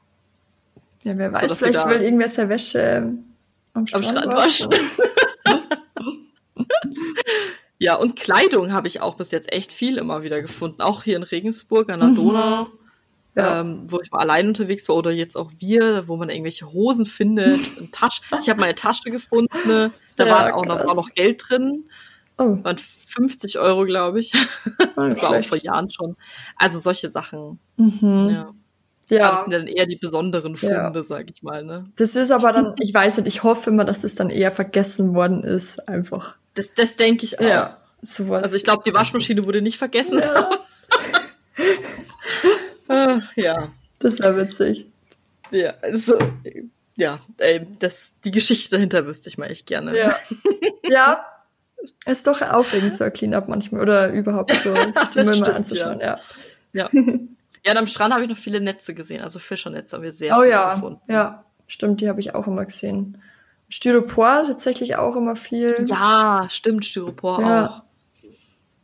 Ja, 1.02 1.16
wer 1.16 1.32
So, 1.32 1.40
weiß, 1.40 1.50
die 1.52 1.56
vielleicht 1.56 1.86
will 1.88 2.02
irgendwer 2.02 2.28
seine 2.28 2.50
Wäsche 2.50 3.14
am 3.72 3.86
Strand, 3.86 4.04
Strand 4.04 4.26
waschen. 4.34 4.68
Ja, 7.84 7.96
und 7.96 8.16
Kleidung 8.16 8.72
habe 8.72 8.86
ich 8.88 9.00
auch 9.02 9.16
bis 9.16 9.30
jetzt 9.30 9.52
echt 9.52 9.72
viel 9.72 9.98
immer 9.98 10.22
wieder 10.22 10.40
gefunden. 10.40 10.80
Auch 10.80 11.02
hier 11.02 11.16
in 11.16 11.22
Regensburg 11.22 11.90
an 11.90 12.00
der 12.00 12.08
Mhm. 12.10 12.14
Donau, 12.14 12.66
Ja. 13.34 13.60
ähm, 13.60 13.82
wo 13.88 14.00
ich 14.00 14.10
mal 14.10 14.20
allein 14.20 14.48
unterwegs 14.48 14.88
war 14.88 14.96
oder 14.96 15.10
jetzt 15.10 15.36
auch 15.36 15.50
wir, 15.58 16.08
wo 16.08 16.16
man 16.16 16.30
irgendwelche 16.30 16.72
Hosen 16.72 17.04
findet, 17.04 17.60
eine 17.78 17.90
Tasche. 17.90 18.22
Ich 18.40 18.48
habe 18.48 18.60
meine 18.60 18.74
Tasche 18.74 19.10
gefunden, 19.10 19.56
ne? 19.68 19.90
da 20.16 20.26
Ja, 20.26 20.32
war 20.32 20.54
auch 20.54 20.64
noch, 20.64 20.78
war 20.86 20.94
noch 20.94 21.10
Geld 21.14 21.42
drin. 21.46 21.84
Oh, 22.38 22.58
waren 22.64 22.78
50 22.78 23.58
Euro, 23.58 23.84
glaube 23.84 24.18
ich. 24.20 24.32
voll 24.94 25.10
Das 25.10 25.22
war 25.22 25.36
auch 25.38 25.44
vor 25.44 25.58
Jahren 25.62 25.88
schon. 25.90 26.16
Also 26.56 26.78
solche 26.78 27.08
Sachen. 27.08 27.58
Mhm. 27.76 28.28
Ja. 28.30 28.54
Ja. 29.10 29.18
ja. 29.18 29.30
Das 29.30 29.42
sind 29.42 29.52
ja 29.52 29.58
dann 29.58 29.68
eher 29.68 29.86
die 29.86 29.96
besonderen 29.96 30.54
Ja. 30.60 30.84
Funde, 30.84 31.04
sag 31.04 31.28
ich 31.30 31.42
mal. 31.42 31.62
Ne? 31.64 31.90
Das 31.96 32.16
ist 32.16 32.30
aber 32.30 32.52
dann, 32.52 32.74
ich 32.80 32.94
weiß 32.94 33.18
nicht, 33.18 33.26
ich 33.28 33.42
hoffe 33.42 33.68
immer, 33.70 33.84
dass 33.84 34.02
es 34.04 34.14
dann 34.14 34.30
eher 34.30 34.50
vergessen 34.50 35.14
worden 35.14 35.44
ist, 35.44 35.86
einfach. 35.88 36.36
Das, 36.54 36.72
das 36.72 36.96
denke 36.96 37.24
ich 37.26 37.38
auch. 37.40 37.44
Ja, 37.44 37.76
sowas. 38.04 38.42
Also 38.42 38.56
ich 38.56 38.64
glaube, 38.64 38.82
die 38.86 38.94
Waschmaschine 38.94 39.46
wurde 39.46 39.62
nicht 39.62 39.78
vergessen. 39.78 40.18
ja, 40.20 40.50
Ah, 42.88 43.20
ja. 43.36 43.68
das 43.98 44.18
wäre 44.18 44.36
witzig. 44.36 44.86
Ja. 45.50 45.74
Also, 45.82 46.18
ja, 46.96 47.18
ey, 47.38 47.66
das, 47.78 48.16
die 48.24 48.30
Geschichte 48.30 48.76
dahinter 48.76 49.06
wüsste 49.06 49.28
ich 49.28 49.38
mal 49.38 49.46
echt 49.50 49.66
gerne. 49.66 49.96
Ja. 49.96 50.16
ja. 50.84 51.24
Ist 52.06 52.26
doch 52.26 52.40
aufregend 52.40 52.96
so 52.96 53.04
ein 53.04 53.12
Cleanup 53.12 53.48
manchmal 53.48 53.82
oder 53.82 54.10
überhaupt 54.10 54.52
so, 54.56 54.74
sich 54.74 55.08
die 55.14 55.22
Müll 55.22 55.38
mal 55.40 55.52
anzuschauen, 55.54 56.00
ja. 56.00 56.18
Ja. 56.72 56.88
ja, 56.92 57.72
und 57.72 57.76
am 57.78 57.86
Strand 57.86 58.12
habe 58.14 58.24
ich 58.24 58.30
noch 58.30 58.36
viele 58.38 58.60
Netze 58.60 58.94
gesehen. 58.94 59.22
Also 59.22 59.38
Fischernetze 59.38 59.96
haben 59.96 60.02
wir 60.02 60.12
sehr 60.12 60.34
Oh 60.36 60.40
viele 60.40 60.50
ja, 60.52 60.74
gefunden. 60.74 61.00
ja, 61.08 61.44
stimmt, 61.66 62.00
die 62.00 62.08
habe 62.08 62.20
ich 62.20 62.34
auch 62.34 62.46
immer 62.46 62.64
gesehen. 62.64 63.20
Styropor 63.68 64.44
tatsächlich 64.46 64.96
auch 64.96 65.16
immer 65.16 65.36
viel. 65.36 65.74
Ja, 65.86 66.46
stimmt, 66.50 66.84
Styropor 66.86 67.40
Ja. 67.40 67.66
auch. 67.66 67.82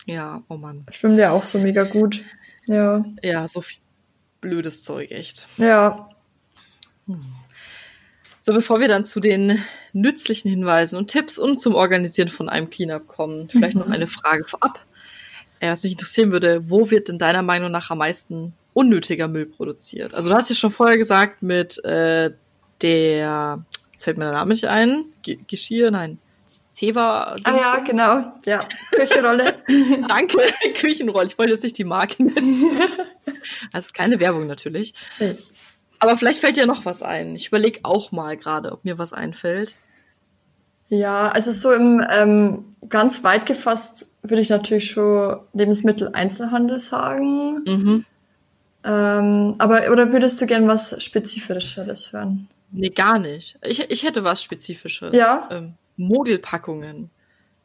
Ja, 0.07 0.43
oh 0.49 0.57
Mann. 0.57 0.87
Stimmt 0.91 1.19
ja 1.19 1.31
auch 1.31 1.45
so 1.45 1.59
mega 1.59 1.85
gut. 1.85 2.23
Ja, 2.67 3.05
Ja, 3.23 3.47
so 3.49 3.61
viel 3.61 3.81
blödes 4.41 4.83
Zeug, 4.83 5.11
echt. 5.11 5.47
ja, 5.59 6.09
So, 8.41 8.55
bevor 8.55 8.81
wir 8.81 8.89
dann 8.89 9.05
zu 9.05 9.21
den 9.21 9.63
nützlichen 9.93 10.49
Hinweisen 10.51 10.97
und 10.97 11.09
Tipps 11.09 11.39
und 11.39 11.61
zum 11.61 11.75
Organisieren 11.75 12.29
von 12.29 12.49
einem 12.49 12.71
Cleanup 12.71 13.07
kommen, 13.07 13.49
vielleicht 13.51 13.77
noch 13.77 13.89
eine 13.89 14.07
Frage 14.07 14.45
vorab. 14.45 14.85
Was 15.61 15.83
mich 15.83 15.93
interessieren 15.93 16.33
würde, 16.33 16.71
wo 16.71 16.91
wird 16.91 17.09
denn 17.09 17.19
deiner 17.19 17.43
Meinung 17.43 17.71
nach 17.71 17.91
am 17.91 17.99
meisten 17.99 18.55
unnötiger 18.73 19.29
Müll 19.29 19.45
produziert? 19.45 20.15
Also 20.15 20.31
du 20.31 20.35
hast 20.37 20.49
ja 20.49 20.55
schon 20.57 20.71
vorher 20.71 20.97
gesagt 20.97 21.43
mit 21.43 21.85
äh, 21.85 22.31
der, 22.81 23.63
jetzt 23.93 24.05
fällt 24.05 24.17
mir 24.17 24.25
der 24.25 24.33
Name 24.33 24.53
nicht 24.55 24.65
ein, 24.65 25.05
G 25.23 25.39
Geschirr, 25.47 25.91
nein, 25.91 26.19
Zewa. 26.73 27.37
Ah 27.45 27.57
ja, 27.57 27.79
genau. 27.81 28.33
Ja, 28.45 28.67
Küchenrolle. 28.93 29.55
Danke, 30.09 30.39
Küchenrolle. 30.75 31.27
Ich 31.27 31.39
wollte 31.39 31.53
jetzt 31.53 31.63
nicht 31.63 31.79
die 31.79 31.85
Marke 31.85 32.23
nennen. 32.23 32.81
Das 33.73 33.87
ist 33.87 33.95
keine 33.95 34.21
Werbung 34.21 34.47
natürlich. 34.47 34.95
Aber 35.99 36.17
vielleicht 36.17 36.41
fällt 36.41 36.57
dir 36.57 36.67
noch 36.67 36.85
was 36.85 37.03
ein. 37.03 37.35
Ich 37.37 37.49
überlege 37.49 37.81
auch 37.85 38.13
mal 38.13 38.37
gerade, 38.37 38.73
ob 38.73 38.85
mir 38.85 38.99
was 38.99 39.13
einfällt. 39.13 39.77
Ja, 40.89 41.29
also 41.29 41.53
so 41.53 41.73
im 41.73 42.05
ähm, 42.11 42.77
ganz 42.89 43.23
weit 43.23 43.47
gefasst 43.47 44.11
würde 44.23 44.43
ich 44.43 44.51
natürlich 44.51 44.91
schon 44.91 45.39
Lebensmitteleinzelhandel 45.55 46.79
sagen. 46.79 47.63
Mhm. 47.65 48.05
Ähm, 48.85 49.55
aber 49.59 49.91
oder 49.91 50.13
würdest 50.13 50.41
du 50.41 50.47
gern 50.47 50.67
was 50.67 51.03
Spezifischeres 51.03 52.13
hören? 52.13 52.49
Nee, 52.73 52.91
gar 52.91 53.19
nicht. 53.19 53.59
Ich, 53.63 53.81
ich 53.91 54.03
hätte 54.03 54.25
was 54.25 54.43
Spezifisches. 54.43 55.13
Ja? 55.13 55.49
Ähm, 55.51 55.75
Mogelpackungen. 55.97 57.11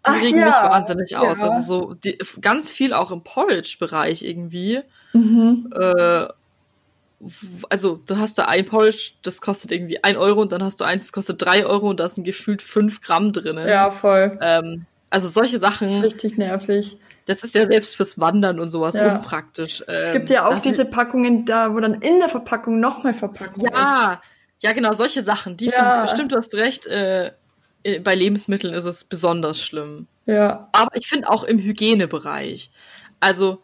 Die 0.08 0.12
Ach 0.12 0.22
regen 0.22 0.40
ja, 0.40 0.46
mich 0.46 0.56
wahnsinnig 0.56 1.12
ja. 1.12 1.22
aus. 1.22 1.42
Also 1.42 1.62
so 1.62 1.94
die, 1.96 2.18
ganz 2.42 2.70
viel 2.70 2.94
auch 2.94 3.12
im 3.12 3.24
Porridge-Bereich 3.24 4.24
irgendwie. 4.24 4.82
Mhm. 5.14 5.72
Äh, 5.76 6.28
also 7.70 8.00
du 8.06 8.18
hast 8.18 8.38
da 8.38 8.46
ein 8.46 8.66
Porridge, 8.66 9.14
das 9.24 9.42
kostet 9.42 9.72
irgendwie 9.72 10.04
ein 10.04 10.18
Euro 10.18 10.42
und 10.42 10.52
dann 10.52 10.62
hast 10.64 10.80
du 10.80 10.84
eins, 10.84 11.06
das 11.06 11.12
kostet 11.12 11.42
drei 11.42 11.66
Euro 11.66 11.90
und 11.90 12.00
da 12.00 12.08
sind 12.10 12.24
gefühlt 12.24 12.62
fünf 12.62 13.02
Gramm 13.02 13.32
drin. 13.32 13.58
Ja, 13.68 13.90
voll. 13.90 14.38
Ähm, 14.42 14.86
also 15.10 15.28
solche 15.28 15.58
Das 15.60 15.72
ist 15.74 15.80
Sachen, 15.80 16.02
richtig 16.02 16.38
nervig. 16.38 16.98
das 17.26 17.44
ist 17.44 17.56
ja 17.56 17.66
selbst 17.66 17.96
fürs 17.96 18.20
Wandern 18.20 18.60
und 18.60 18.70
sowas 18.70 18.96
Ja. 18.96 19.16
unpraktisch. 19.16 19.84
Es 19.88 20.10
Ähm, 20.10 20.14
gibt 20.14 20.30
ja 20.30 20.46
auch 20.46 20.60
diese 20.62 20.86
Packungen 20.86 21.46
da, 21.46 21.74
wo 21.74 21.80
dann 21.80 21.94
in 21.96 22.20
der 22.20 22.30
Verpackung 22.30 22.80
nochmal 22.80 23.14
Verpackung 23.14 23.66
ist. 23.66 23.72
Ja, 23.74 24.22
ja, 24.62 24.74
genau, 24.74 24.94
solche 24.94 25.22
Sachen. 25.24 25.58
Die 25.58 25.68
Ja. 25.68 26.00
find, 26.06 26.10
stimmt, 26.12 26.32
du 26.34 26.36
hast 26.36 26.54
recht. 26.56 26.86
Äh, 26.86 27.32
bei 28.04 28.16
Lebensmitteln 28.16 28.74
ist 28.74 28.86
es 28.86 29.04
besonders 29.04 29.62
schlimm. 29.62 30.08
Ja. 30.26 30.70
Aber 30.72 30.96
ich 30.96 31.08
finde 31.08 31.30
auch 31.30 31.44
im 31.44 31.60
Hygienebereich. 31.60 32.72
Also 33.20 33.62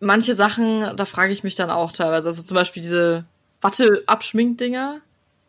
manche 0.00 0.34
Sachen, 0.34 0.96
da 0.96 1.04
frage 1.04 1.32
ich 1.32 1.44
mich 1.44 1.54
dann 1.56 1.70
auch 1.70 1.92
teilweise. 1.92 2.28
Also 2.28 2.42
zum 2.42 2.54
Beispiel 2.54 2.82
diese 2.82 3.24
Watte-Abschminkdinger. 3.60 5.00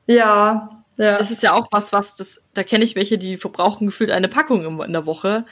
Ja. 0.07 0.83
Ja. 0.97 1.17
Das 1.17 1.31
ist 1.31 1.43
ja 1.43 1.53
auch 1.53 1.67
was, 1.71 1.93
was 1.93 2.17
das, 2.17 2.41
da 2.53 2.63
kenne 2.63 2.83
ich 2.83 2.95
welche, 2.95 3.17
die 3.17 3.37
verbrauchen 3.37 3.87
gefühlt 3.87 4.11
eine 4.11 4.27
Packung 4.27 4.81
in 4.81 4.91
der 4.91 5.05
Woche. 5.05 5.45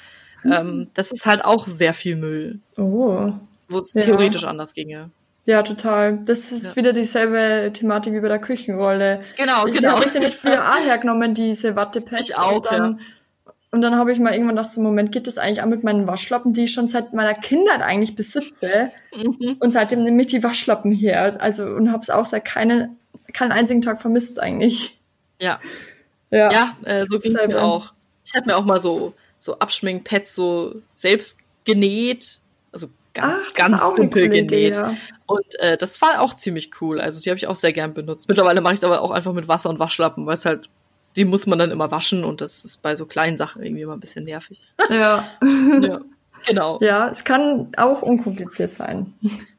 Ähm, 0.43 0.89
das 0.93 1.11
ist 1.11 1.25
halt 1.25 1.43
auch 1.45 1.67
sehr 1.67 1.93
viel 1.93 2.15
Müll, 2.15 2.59
oh. 2.77 3.31
wo 3.69 3.79
es 3.79 3.93
Ja. 3.93 4.01
theoretisch 4.01 4.43
anders 4.43 4.73
ginge. 4.73 5.09
Ja, 5.47 5.63
total. 5.63 6.19
Das 6.25 6.51
ist 6.51 6.71
Ja. 6.71 6.75
wieder 6.75 6.91
dieselbe 6.91 7.71
Thematik 7.71 8.11
wie 8.13 8.19
bei 8.19 8.27
der 8.27 8.39
Küchenrolle. 8.39 9.21
Genau, 9.37 9.65
ich, 9.65 9.73
genau. 9.75 9.91
Die 9.91 9.95
habe 9.95 10.05
ich 10.05 10.13
nämlich 10.13 10.35
früher 10.35 10.61
auch 10.69 10.85
hergenommen, 10.85 11.33
diese 11.33 11.75
Wattepads. 11.77 12.29
Ich 12.29 12.37
auch, 12.37 12.57
und 12.57 12.65
dann 12.65 12.99
Und 13.71 13.81
dann 13.81 13.97
habe 13.97 14.11
ich 14.11 14.19
mal 14.19 14.33
irgendwann 14.33 14.55
gedacht, 14.57 14.71
so 14.71 14.81
Moment, 14.81 15.11
geht 15.11 15.27
das 15.27 15.37
eigentlich 15.37 15.61
auch 15.61 15.67
mit 15.67 15.83
meinen 15.83 16.05
Waschlappen, 16.07 16.53
die 16.53 16.65
ich 16.65 16.73
schon 16.73 16.87
seit 16.87 17.13
meiner 17.13 17.33
Kindheit 17.33 17.81
eigentlich 17.81 18.15
besitze. 18.15 18.91
Mhm. 19.15 19.57
Und 19.59 19.71
seitdem 19.71 20.03
nehme 20.03 20.21
ich 20.21 20.27
die 20.27 20.43
Waschlappen 20.43 20.91
her. 20.91 21.37
Also 21.41 21.65
und 21.65 21.91
habe 21.91 22.01
es 22.01 22.09
auch 22.09 22.25
seit 22.25 22.43
keinen, 22.45 22.97
keinen 23.33 23.51
einzigen 23.53 23.81
Tag 23.81 24.01
vermisst 24.01 24.39
eigentlich. 24.41 24.99
Ja. 25.41 25.59
Ja, 26.29 26.51
ja 26.51 26.77
äh, 26.83 27.05
so 27.05 27.19
ging 27.19 27.35
es 27.35 27.47
mir 27.47 27.61
auch. 27.63 27.93
Ich 28.25 28.33
habe 28.35 28.47
mir 28.47 28.57
auch 28.57 28.65
mal 28.65 28.79
so, 28.79 29.13
so 29.37 29.59
Abschminkpads 29.59 30.35
so 30.35 30.81
selbst 30.93 31.37
genäht. 31.63 32.41
Ganz, 33.17 33.47
Ach, 33.49 33.53
ganz 33.55 33.95
simpel 33.95 34.29
genäht. 34.29 34.77
Idee. 34.77 34.97
Und 35.25 35.59
äh, 35.59 35.75
das 35.75 35.99
war 36.01 36.21
auch 36.21 36.35
ziemlich 36.35 36.71
cool. 36.81 37.01
Also 37.01 37.19
die 37.19 37.29
habe 37.29 37.37
ich 37.37 37.47
auch 37.47 37.55
sehr 37.55 37.73
gern 37.73 37.93
benutzt. 37.93 38.29
Mittlerweile 38.29 38.61
mache 38.61 38.75
ich 38.75 38.79
es 38.79 38.83
aber 38.83 39.01
auch 39.01 39.11
einfach 39.11 39.33
mit 39.33 39.47
Wasser 39.47 39.69
und 39.69 39.79
Waschlappen, 39.79 40.25
weil 40.27 40.35
es 40.35 40.45
halt, 40.45 40.69
die 41.15 41.25
muss 41.25 41.47
man 41.47 41.57
dann 41.57 41.71
immer 41.71 41.89
waschen 41.89 42.23
und 42.23 42.41
das 42.41 42.63
ist 42.63 42.83
bei 42.83 42.95
so 42.95 43.07
kleinen 43.07 43.35
Sachen 43.35 43.63
irgendwie 43.63 43.81
immer 43.81 43.93
ein 43.93 43.99
bisschen 43.99 44.23
nervig. 44.23 44.61
Ja. 44.89 45.27
ja. 45.81 45.99
Genau. 46.45 46.77
Ja, 46.81 47.07
es 47.07 47.23
kann 47.23 47.71
auch 47.77 48.03
unkompliziert 48.03 48.71
sein. 48.71 49.13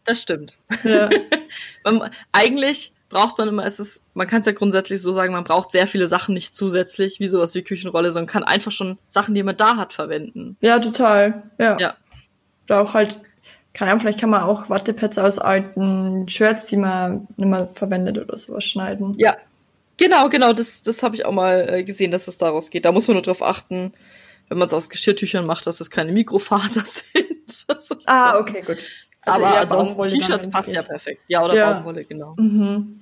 Das 0.04 0.22
stimmt. 0.22 0.56
Ja. 0.84 1.10
man, 1.84 2.10
eigentlich 2.30 2.92
braucht 3.08 3.36
man 3.36 3.48
immer, 3.48 3.66
es 3.66 3.80
ist, 3.80 4.04
man 4.14 4.28
kann 4.28 4.40
es 4.40 4.46
ja 4.46 4.52
grundsätzlich 4.52 5.02
so 5.02 5.12
sagen, 5.12 5.32
man 5.32 5.42
braucht 5.42 5.72
sehr 5.72 5.88
viele 5.88 6.06
Sachen 6.06 6.34
nicht 6.34 6.54
zusätzlich, 6.54 7.18
wie 7.18 7.26
sowas 7.26 7.56
wie 7.56 7.62
Küchenrolle, 7.62 8.12
sondern 8.12 8.28
kann 8.28 8.44
einfach 8.44 8.70
schon 8.70 8.98
Sachen, 9.08 9.34
die 9.34 9.42
man 9.42 9.56
da 9.56 9.76
hat, 9.76 9.92
verwenden. 9.92 10.56
Ja, 10.60 10.78
total. 10.78 11.50
Ja. 11.58 11.76
Ja. 11.80 11.96
Oder 12.68 12.80
auch 12.82 12.94
halt 12.94 13.20
keine 13.74 13.90
Ahnung, 13.90 14.00
vielleicht 14.00 14.20
kann 14.20 14.30
man 14.30 14.42
auch 14.42 14.70
Wattepads 14.70 15.18
aus 15.18 15.38
alten 15.38 16.28
Shirts, 16.28 16.66
die 16.66 16.76
man 16.76 17.28
nicht 17.36 17.48
mehr 17.48 17.68
verwendet 17.68 18.18
oder 18.18 18.36
sowas 18.36 18.64
schneiden. 18.64 19.14
Ja, 19.18 19.36
genau, 19.96 20.28
genau, 20.28 20.52
das, 20.52 20.82
das 20.82 21.02
habe 21.02 21.14
ich 21.16 21.26
auch 21.26 21.32
mal 21.32 21.68
äh, 21.68 21.84
gesehen, 21.84 22.10
dass 22.10 22.28
es 22.28 22.38
daraus 22.38 22.70
geht. 22.70 22.84
Da 22.84 22.92
muss 22.92 23.06
man 23.06 23.14
nur 23.14 23.22
drauf 23.22 23.42
achten, 23.42 23.92
wenn 24.48 24.58
man 24.58 24.66
es 24.66 24.72
aus 24.72 24.88
Geschirrfasertüchern 24.88 25.46
macht, 25.46 25.66
dass 25.66 25.80
es 25.80 25.90
keine 25.90 26.12
Mikrofaser 26.12 26.84
sind. 26.86 28.06
ah, 28.06 28.38
okay, 28.38 28.62
gut. 28.62 28.78
Also 29.22 29.44
Aber 29.44 29.60
ansonsten 29.60 30.06
T-Shirts 30.06 30.48
passt 30.48 30.66
geht. 30.68 30.76
ja 30.76 30.82
perfekt. 30.82 31.22
Ja, 31.28 31.44
oder 31.44 31.54
ja. 31.54 31.72
Baumwolle, 31.72 32.04
genau. 32.04 32.34
Mhm. 32.36 33.00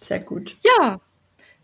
Sehr 0.00 0.20
gut. 0.20 0.56
Ja, 0.62 1.00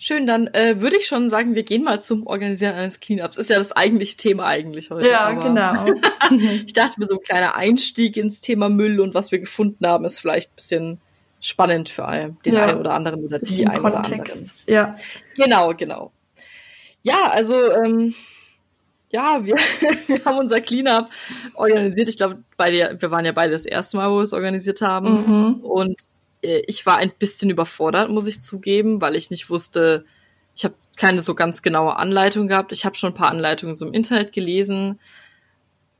Schön, 0.02 0.26
dann 0.26 0.46
äh, 0.54 0.80
würde 0.80 0.96
ich 0.96 1.06
schon 1.06 1.28
sagen, 1.28 1.54
wir 1.54 1.62
gehen 1.62 1.84
mal 1.84 2.00
zum 2.00 2.26
Organisieren 2.26 2.74
eines 2.74 3.00
Cleanups. 3.00 3.36
Ist 3.36 3.50
ja 3.50 3.58
das 3.58 3.72
eigentliche 3.72 4.16
Thema 4.16 4.46
eigentlich 4.46 4.88
heute. 4.88 5.06
Ja, 5.06 5.30
genau. 5.32 5.84
ich 6.66 6.72
dachte 6.72 6.98
mir, 6.98 7.04
so 7.04 7.16
ein 7.16 7.22
kleiner 7.22 7.54
Einstieg 7.54 8.16
ins 8.16 8.40
Thema 8.40 8.70
Müll 8.70 8.98
und 8.98 9.12
was 9.12 9.30
wir 9.30 9.40
gefunden 9.40 9.86
haben, 9.86 10.06
ist 10.06 10.18
vielleicht 10.18 10.52
ein 10.52 10.56
bisschen 10.56 11.00
spannend 11.42 11.90
für 11.90 12.34
den 12.46 12.54
ja. 12.54 12.64
einen 12.64 12.78
oder 12.78 12.94
anderen 12.94 13.26
oder 13.26 13.40
die 13.40 13.66
einen 13.66 13.84
oder 13.84 13.98
anderen. 13.98 14.50
Ja. 14.66 14.94
Genau, 15.36 15.72
genau. 15.72 16.12
Ja, 17.02 17.28
also 17.32 17.70
ähm, 17.70 18.14
ja, 19.12 19.44
wir, 19.44 19.56
wir 20.06 20.24
haben 20.24 20.38
unser 20.38 20.62
Cleanup 20.62 21.10
organisiert. 21.52 22.08
Ich 22.08 22.16
glaube, 22.16 22.42
beide, 22.56 22.96
wir 22.98 23.10
waren 23.10 23.26
ja 23.26 23.32
beide 23.32 23.52
das 23.52 23.66
erste 23.66 23.98
Mal, 23.98 24.10
wo 24.10 24.16
wir 24.16 24.22
es 24.22 24.32
organisiert 24.32 24.80
haben. 24.80 25.26
Mhm. 25.26 25.54
Und 25.60 26.00
ich 26.42 26.87
war 26.87 26.96
ein 26.96 27.12
bisschen 27.18 27.50
überfordert, 27.50 28.11
muss 28.11 28.26
ich 28.26 28.40
zugeben, 28.40 29.00
weil 29.00 29.16
ich 29.16 29.31
nicht 29.31 29.50
wusste, 29.50 30.05
ich 30.55 30.64
habe 30.64 30.74
keine 30.96 31.20
so 31.20 31.35
ganz 31.35 31.62
genaue 31.62 31.96
Anleitung 31.96 32.48
gehabt. 32.48 32.72
Ich 32.72 32.85
habe 32.85 32.96
schon 32.96 33.12
ein 33.12 33.16
paar 33.16 33.31
Anleitungen 33.31 33.74
so 33.74 33.87
im 33.87 33.94
Internet 33.94 34.33
gelesen, 34.33 34.98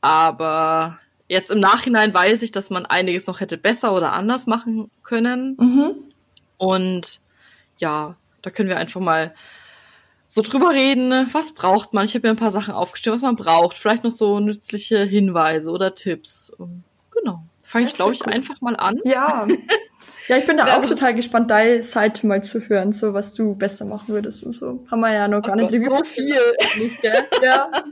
aber 0.01 0.99
jetzt 1.29 1.51
im 1.51 1.61
Nachhinein 1.61 2.13
weiß 2.13 2.43
ich, 2.43 2.53
dass 2.53 2.71
man 2.71 2.87
einiges 2.87 3.27
noch 3.27 3.41
hätte 3.41 3.57
besser 3.57 3.95
oder 3.95 4.13
anders 4.13 4.47
machen 4.47 4.91
können. 5.03 5.57
Mhm. 5.59 5.95
Und 6.59 7.21
ja, 7.79 8.17
da 8.43 8.51
können 8.51 8.69
wir 8.69 8.77
einfach 8.77 9.01
mal 9.01 9.35
so 10.27 10.43
drüber 10.43 10.71
reden, 10.71 11.29
was 11.33 11.55
braucht 11.55 11.93
man. 11.93 12.05
Ich 12.05 12.15
habe 12.15 12.27
mir 12.27 12.35
ein 12.35 12.39
paar 12.39 12.51
Sachen 12.51 12.75
aufgestellt, 12.75 13.17
was 13.17 13.23
man 13.23 13.37
braucht. 13.37 13.77
Vielleicht 13.77 14.05
noch 14.05 14.11
so 14.11 14.41
nützliche 14.41 15.03
Hinweise 15.03 15.71
oder 15.71 15.95
Tipps. 15.95 16.53
Genau. 17.11 17.45
Fange 17.63 17.87
ich, 17.87 17.95
glaube 17.95 18.13
ich, 18.13 18.27
cool. 18.27 18.33
einfach 18.33 18.61
mal 18.61 18.77
an. 18.77 19.01
Ja. 19.05 19.47
Ja, 20.31 20.37
ich 20.37 20.47
bin 20.47 20.59
da 20.59 20.63
also, 20.63 20.87
auch 20.87 20.89
total 20.89 21.13
gespannt, 21.17 21.51
deine 21.51 21.83
Seite 21.83 22.25
mal 22.25 22.41
zu 22.41 22.61
hören, 22.61 22.93
so 22.93 23.15
was 23.15 23.35
du 23.35 23.57
besser 23.57 23.85
machen 23.85 24.15
würdest 24.15 24.45
und 24.45 24.53
so. 24.53 24.87
Haben 24.89 25.01
wir 25.01 25.13
ja 25.13 25.27
noch 25.27 25.43
gar 25.43 25.57
nicht 25.57 25.73
Gott, 25.89 26.07
so 26.07 26.13
viel. 26.13 26.41
Nicht, 26.79 27.03
gell? 27.03 27.25
ja. 27.43 27.71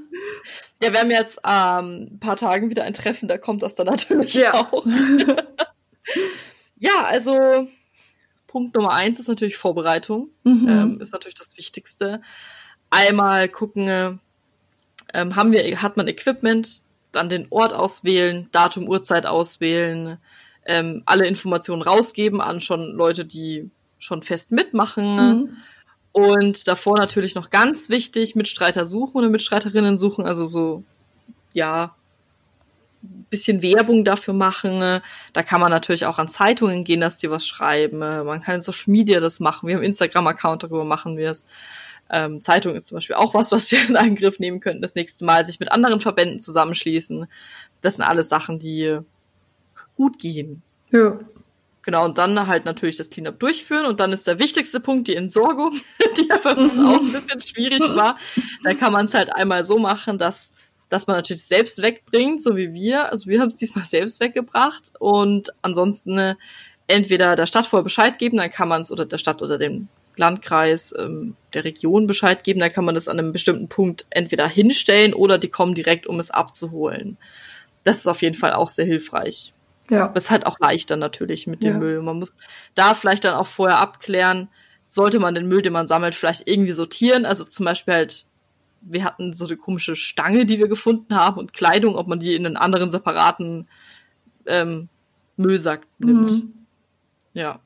Ja, 0.81 0.93
wir 0.93 1.01
haben 1.01 1.11
jetzt 1.11 1.41
ähm, 1.45 2.11
ein 2.13 2.21
paar 2.21 2.37
Tagen 2.37 2.71
wieder 2.71 2.85
ein 2.85 2.93
Treffen, 2.93 3.27
da 3.27 3.37
kommt 3.37 3.65
das 3.65 3.75
dann 3.75 3.89
natürlich 3.89 4.35
ja. 4.35 4.55
auch. 4.55 4.87
ja, 6.79 7.03
also 7.03 7.67
Punkt 8.47 8.77
Nummer 8.77 8.93
eins 8.93 9.19
ist 9.19 9.27
natürlich 9.27 9.57
Vorbereitung. 9.57 10.31
Mhm. 10.45 10.69
Ähm, 10.69 11.01
ist 11.01 11.13
natürlich 11.13 11.35
das 11.35 11.57
Wichtigste. 11.57 12.23
Einmal 12.91 13.49
gucken, 13.49 14.21
ähm, 15.13 15.35
haben 15.35 15.51
wir, 15.51 15.83
hat 15.83 15.97
man 15.97 16.07
Equipment, 16.07 16.83
dann 17.11 17.29
den 17.29 17.49
Ort 17.51 17.75
auswählen, 17.75 18.49
Datum, 18.53 18.87
Uhrzeit 18.87 19.27
auswählen, 19.27 20.19
ähm, 20.69 21.03
alle 21.07 21.27
Informationen 21.27 21.83
rausgeben 21.83 22.41
an 22.41 22.61
schon 22.61 22.93
Leute, 22.93 23.25
die 23.25 23.71
schon 23.99 24.23
fest 24.23 24.53
mitmachen. 24.53 25.17
Mhm. 25.17 25.57
Und 26.13 26.69
davor 26.69 26.99
natürlich 26.99 27.35
noch 27.35 27.51
ganz 27.51 27.89
wichtig, 27.89 28.37
Mitstreiter 28.37 28.85
suchen 28.85 29.17
oder 29.17 29.29
Mitstreiterinnen 29.31 29.97
suchen, 29.97 30.27
also 30.27 30.45
so, 30.45 30.85
ja, 31.53 31.95
bisschen 33.31 33.63
Werbung 33.63 34.05
dafür 34.05 34.35
machen. 34.35 35.01
Da 35.33 35.43
kann 35.43 35.61
man 35.61 35.71
natürlich 35.71 36.07
auch 36.07 36.19
an 36.19 36.29
Zeitungen 36.29 36.85
gehen, 36.85 37.01
dass 37.01 37.19
die 37.19 37.31
was 37.31 37.47
schreiben. 37.47 37.99
Man 37.99 38.41
kann 38.43 38.57
in 38.57 38.61
Social 38.61 38.91
Media 38.91 39.21
das 39.21 39.41
machen. 39.41 39.69
Wir 39.69 39.77
haben 39.77 39.83
Instagram-Account, 39.83 40.65
darüber 40.65 40.85
machen 40.85 41.17
wir 41.17 41.31
es. 41.31 41.47
Ähm, 42.11 42.41
Zeitung 42.41 42.75
ist 42.75 42.87
zum 42.87 42.97
Beispiel 42.97 43.17
auch 43.17 43.35
was, 43.35 43.53
was 43.53 43.71
wir 43.71 43.81
in 43.89 43.97
Angriff 43.97 44.39
nehmen 44.39 44.61
könnten 44.61 44.83
das 44.83 44.95
nächste 44.95 45.25
Mal, 45.25 45.45
sich 45.45 45.61
mit 45.61 45.71
anderen 45.71 46.01
Verbänden 46.01 46.41
zusammenschließen. 46.41 47.27
Das 47.81 47.97
sind 47.97 48.05
alles 48.05 48.29
Sachen, 48.29 48.59
die 48.59 48.99
gut 49.99 50.19
gehen. 50.19 50.63
Ja. 50.91 51.19
Genau, 51.83 52.05
und 52.05 52.19
dann 52.19 52.47
halt 52.47 52.65
natürlich 52.65 52.97
das 52.97 53.11
Cleanup 53.11 53.39
durchführen. 53.39 53.87
Und 53.87 54.01
dann 54.01 54.13
ist 54.13 54.27
der 54.27 54.39
wichtigste 54.39 54.81
Punkt 54.81 55.09
die 55.09 55.17
Entsorgung, 55.17 55.73
die 56.17 56.29
ja 56.29 56.39
bei 56.39 56.55
uns 56.55 56.79
auch 56.79 57.01
ein 57.01 57.13
bisschen 57.13 57.41
schwierig 57.41 57.81
war. 57.81 58.19
Da 58.63 58.75
kann 58.75 58.93
man 58.93 59.07
es 59.07 59.15
halt 59.15 59.35
einmal 59.35 59.65
so 59.65 59.79
machen, 59.79 60.19
dass, 60.19 60.53
dass 60.89 61.07
man 61.07 61.17
natürlich 61.17 61.45
selbst 61.45 61.83
wegbringt, 61.83 62.43
so 62.43 62.57
wie 62.57 62.73
wir. 62.73 63.11
Also 63.11 63.29
wir 63.29 63.41
haben 63.41 63.49
es 63.49 63.57
diesmal 63.57 63.85
selbst 63.85 64.21
weggebracht. 64.21 64.93
Und 64.99 65.53
ansonsten 65.63 66.19
äh, 66.19 66.35
entweder 66.87 67.37
der 67.37 67.47
Stadt 67.47 67.67
vorher 67.67 67.85
Bescheid 67.85 68.19
geben, 68.19 68.37
dann 68.37 68.51
kann 68.51 68.69
man 68.69 68.83
es, 68.83 68.93
oder 68.93 69.07
der 69.07 69.19
Stadt 69.19 69.43
oder 69.43 69.59
dem 69.59 69.89
Landkreis, 70.17 70.95
ähm, 70.99 71.37
der 71.55 71.65
Region 71.65 72.07
Bescheid 72.07 72.45
geben, 72.45 72.61
dann 72.61 72.73
kann 72.73 72.85
man 72.85 72.95
das 72.95 73.09
an 73.09 73.19
einem 73.19 73.33
bestimmten 73.33 73.69
Punkt 73.69 74.07
entweder 74.11 74.49
hinstellen 74.49 75.15
oder 75.15 75.39
die 75.39 75.49
kommen 75.49 75.75
direkt, 75.75 76.07
um 76.07 76.19
es 76.19 76.31
abzuholen. 76.31 77.17
Das 77.85 77.99
ist 77.99 78.09
auf 78.09 78.21
jeden 78.21 78.37
Fall 78.37 78.53
auch 78.53 78.69
sehr 78.69 78.85
hilfreich. 78.85 79.55
Ja. 79.91 80.09
Das 80.09 80.25
ist 80.25 80.31
halt 80.31 80.47
auch 80.47 80.59
leichter 80.59 80.97
natürlich 80.97 81.47
mit 81.47 81.63
dem 81.63 81.75
ja. 81.75 81.79
Müll. 81.79 82.03
Man 82.03 82.19
muss 82.19 82.37
da 82.75 82.95
vielleicht 82.95 83.25
dann 83.25 83.35
auch 83.35 83.47
vorher 83.47 83.79
abklären, 83.79 84.49
sollte 84.89 85.19
man 85.19 85.35
den 85.35 85.49
Müll, 85.49 85.63
den 85.63 85.73
man 85.73 85.87
sammelt, 85.87 86.15
vielleicht 86.15 86.49
irgendwie 86.49 86.73
sortieren. 86.73 87.25
Also 87.25 87.45
zum 87.45 87.65
Beispiel 87.65 87.95
halt, 87.95 88.27
wir 88.81 89.05
hatten 89.05 89.33
so 89.33 89.47
eine 89.47 89.57
komische 89.57 89.97
Stange, 89.97 90.47
die 90.47 90.59
wir 90.59 90.69
gefunden 90.69 91.15
haben 91.15 91.39
und 91.39 91.53
Kleidung, 91.53 91.97
ob 91.97 92.07
man 92.07 92.19
die 92.19 92.35
in 92.35 92.47
einen 92.47 92.57
anderen 92.57 92.91
separaten 92.91 93.69
ähm, 94.47 94.89
Müllsack 95.37 95.87
nimmt. 95.99 96.31
Mhm. 96.31 96.53
Ja. 97.35 97.61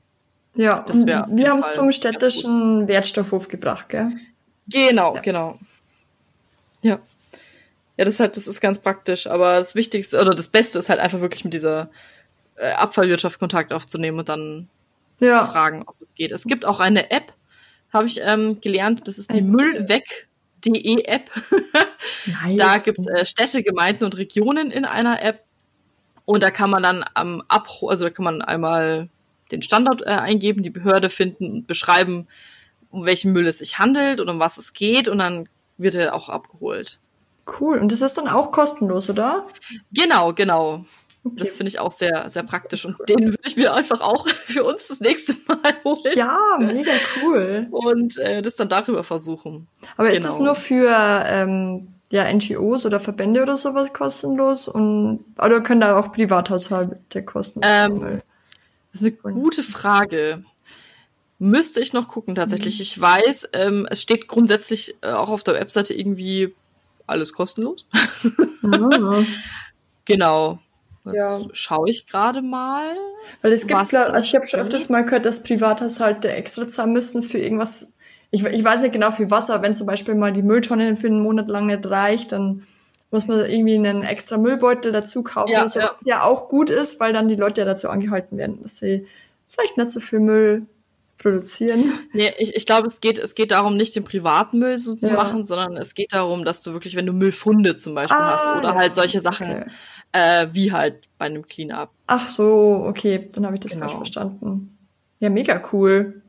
Ja, 0.55 0.85
das 0.87 1.07
wäre. 1.07 1.27
Wir 1.31 1.51
haben 1.51 1.61
es 1.61 1.75
zum 1.75 1.93
städtischen 1.93 2.87
Wertstoffhof 2.87 3.49
gebracht, 3.49 3.89
gell? 3.89 4.13
Genau, 4.69 5.15
ja. 5.15 5.21
genau. 5.23 5.59
Ja. 6.83 6.99
Ja, 7.97 8.05
das 8.05 8.15
ist 8.15 8.21
halt, 8.21 8.37
das 8.37 8.47
ist 8.47 8.61
ganz 8.61 8.79
praktisch. 8.79 9.27
Aber 9.27 9.57
das 9.57 9.75
Wichtigste 9.75 10.21
oder 10.21 10.35
das 10.35 10.49
Beste 10.49 10.79
ist 10.79 10.89
halt 10.89 11.01
einfach 11.01 11.21
wirklich 11.21 11.45
mit 11.45 11.55
dieser 11.55 11.91
äh, 12.57 12.73
Abfallwirtschaft 12.73 13.39
Kontakt 13.39 13.73
aufzunehmen 13.73 14.19
und 14.19 14.29
dann 14.29 14.69
ja. 15.21 15.45
fragen, 15.45 15.85
ob 15.87 16.01
es 16.01 16.15
geht. 16.15 16.33
Es 16.33 16.45
gibt 16.45 16.65
auch 16.65 16.81
eine 16.81 17.11
App, 17.11 17.33
habe 17.93 18.07
ich 18.07 18.21
ähm, 18.23 18.61
gelernt, 18.61 19.07
das 19.07 19.19
ist 19.19 19.33
die 19.33 19.43
Müllweg.de 19.43 21.05
App. 21.05 21.31
da 22.57 22.79
gibt 22.79 22.99
es 23.01 23.07
äh, 23.07 23.27
Städte, 23.27 23.63
Gemeinden 23.63 24.05
und 24.05 24.17
Regionen 24.17 24.71
in 24.71 24.85
einer 24.85 25.23
App. 25.23 25.45
Und 26.25 26.43
da 26.43 26.51
kann 26.51 26.71
man 26.71 26.83
dann 26.83 27.05
am 27.15 27.43
Abho, 27.49 27.89
also 27.89 28.05
da 28.05 28.11
kann 28.11 28.25
man 28.25 28.43
einmal 28.43 29.09
den 29.51 29.63
Standort 29.63 30.03
äh, 30.03 30.11
eingeben, 30.11 30.63
die 30.63 30.71
Behörde 30.71 31.09
finden 31.09 31.53
und 31.53 31.67
beschreiben, 31.67 32.29
um 32.91 33.05
welchen 33.05 33.33
Müll 33.33 33.47
es 33.47 33.59
sich 33.59 33.79
handelt 33.79 34.21
und 34.21 34.29
um 34.29 34.39
was 34.39 34.57
es 34.57 34.73
geht. 34.73 35.09
Und 35.09 35.19
dann 35.19 35.49
wird 35.79 35.95
er 35.95 36.15
auch 36.15 36.29
abgeholt. 36.29 37.01
Cool. 37.61 37.79
Und 37.79 37.91
das 37.91 38.01
ist 38.01 38.17
dann 38.17 38.29
auch 38.29 38.53
kostenlos, 38.53 39.11
oder? 39.11 39.47
Genau, 39.93 40.33
genau. 40.33 40.85
Okay. 41.25 41.37
Das 41.39 41.55
finde 41.55 41.69
ich 41.69 41.79
auch 41.79 41.93
sehr, 41.93 42.29
sehr 42.29 42.43
praktisch. 42.43 42.85
Und 42.85 42.97
den 43.09 43.27
würde 43.27 43.43
ich 43.45 43.57
mir 43.57 43.73
einfach 43.73 44.01
auch 44.01 44.27
für 44.47 44.65
uns 44.65 44.89
das 44.89 45.01
nächste 45.01 45.35
Mal 45.47 45.75
holen. 45.85 46.15
Ja, 46.17 46.37
mega 46.59 46.91
cool. 47.23 47.69
Und 47.71 48.19
äh, 48.19 48.43
das 48.43 48.57
dann 48.57 48.69
darüber 48.69 49.05
versuchen. 49.05 49.69
Aber 49.97 50.09
genau. 50.09 50.19
ist 50.19 50.25
das 50.25 50.39
genau. 50.39 50.47
nur 50.47 50.55
für 50.57 51.25
ähm, 51.27 51.95
ja, 52.11 52.31
NGOs 52.33 52.87
oder 52.87 52.99
Verbände 52.99 53.41
oder 53.41 53.57
sowas 53.57 53.93
kostenlos? 53.93 54.67
Und, 54.67 55.25
oder 55.39 55.61
können 55.61 55.81
da 55.81 55.97
auch 55.97 56.11
Privathaushalte 56.11 57.23
kostenlos 57.23 57.71
ähm, 57.71 58.21
Das 58.91 59.03
ist 59.03 59.19
eine 59.25 59.35
gute 59.35 59.63
Frage. 59.63 60.45
Müsste 61.39 61.81
ich 61.81 61.93
noch 61.93 62.09
gucken 62.09 62.35
tatsächlich. 62.35 62.79
Mhm. 62.79 62.83
Ich 62.83 63.01
weiß, 63.01 63.49
ähm, 63.53 63.87
es 63.89 64.03
steht 64.03 64.27
grundsätzlich 64.27 64.97
äh, 65.03 65.13
auch 65.13 65.31
auf 65.31 65.45
der 65.45 65.55
Webseite 65.55 65.95
irgendwie 65.95 66.53
alles 67.07 67.33
kostenlos. 67.33 67.87
Ah. 68.65 69.23
genau. 70.05 70.59
Das 71.05 71.15
ja. 71.15 71.41
schaue 71.53 71.91
ich 71.91 72.07
gerade 72.07 72.43
mal. 72.43 72.95
Weil 73.41 73.53
es 73.53 73.67
gibt, 73.67 73.89
glaub, 73.89 74.09
also 74.09 74.27
ich 74.27 74.35
habe 74.35 74.47
schon 74.47 74.61
öfters 74.61 74.89
mal 74.89 75.05
gehört, 75.05 75.27
dass 75.27 75.43
Privathaushalte 75.43 76.31
extra 76.31 76.69
zahlen 76.69 76.93
müssen 76.93 77.23
für 77.23 77.39
irgendwas. 77.39 77.93
Ich, 78.31 78.45
ich 78.45 78.65
weiß 78.65 78.83
nicht 78.83 78.93
genau 78.93 79.11
für 79.11 79.31
was, 79.31 79.51
aber 79.51 79.65
wenn 79.65 79.75
zum 79.75 79.87
Beispiel 79.87 80.15
mal 80.15 80.33
die 80.33 80.43
Mülltonne 80.43 80.97
für 80.97 81.09
einen 81.09 81.23
Monat 81.23 81.49
lang 81.49 81.67
nicht 81.67 81.85
reicht, 81.87 82.33
dann 82.33 82.67
muss 83.11 83.27
man 83.27 83.45
irgendwie 83.45 83.75
einen 83.75 84.03
extra 84.03 84.39
Müllbeutel 84.39 84.91
dazu 84.91 85.23
kaufen, 85.23 85.53
ja, 85.53 85.69
so, 85.69 85.81
ja. 85.81 85.89
was 85.89 86.05
ja 86.07 86.23
auch 86.23 86.49
gut 86.49 86.71
ist, 86.71 86.99
weil 86.99 87.13
dann 87.13 87.29
die 87.29 87.37
Leute 87.37 87.61
ja 87.61 87.67
dazu 87.67 87.91
angehalten 87.91 88.39
werden, 88.39 88.63
dass 88.63 88.77
sie 88.77 89.07
vielleicht 89.49 89.77
nicht 89.77 89.91
so 89.91 90.01
viel 90.01 90.21
Müll 90.21 90.67
produzieren. 91.23 91.93
Nee, 92.13 92.33
ich, 92.39 92.55
ich 92.55 92.67
glaube, 92.67 92.87
es 92.87 93.01
geht, 93.01 93.19
es 93.19 93.35
geht 93.35 93.53
darum, 93.53 93.77
nicht 93.77 93.97
den 93.97 94.05
Privatmüll 94.05 94.77
so 94.77 94.95
zu 94.95 95.09
ja. 95.09 95.15
machen, 95.15 95.45
sondern 95.45 95.77
es 95.77 95.95
geht 95.95 96.13
darum, 96.13 96.45
dass 96.45 96.63
du 96.63 96.73
wirklich, 96.73 96.97
wenn 96.97 97.07
du 97.07 97.13
Müllfunde 97.13 97.77
zum 97.77 97.95
Beispiel 97.95 98.21
ah, 98.21 98.33
hast 98.33 98.59
oder 98.59 98.71
ja. 98.71 98.75
halt 98.75 98.95
solche 98.95 99.21
Sachen, 99.21 99.51
okay. 99.51 99.71
äh, 100.13 100.49
wie 100.53 100.73
halt 100.73 101.09
bei 101.19 101.27
einem 101.27 101.47
Cleanup. 101.47 101.91
Ach 102.07 102.29
so, 102.29 102.85
okay, 102.87 103.31
dann 103.33 103.47
habe 103.47 103.55
ich 103.55 103.61
das 103.61 103.73
genau. 103.73 103.87
falsch 103.87 103.97
verstanden. 103.97 104.77
Ja, 105.21 105.31
mega 105.31 105.63
cool. 105.73 106.23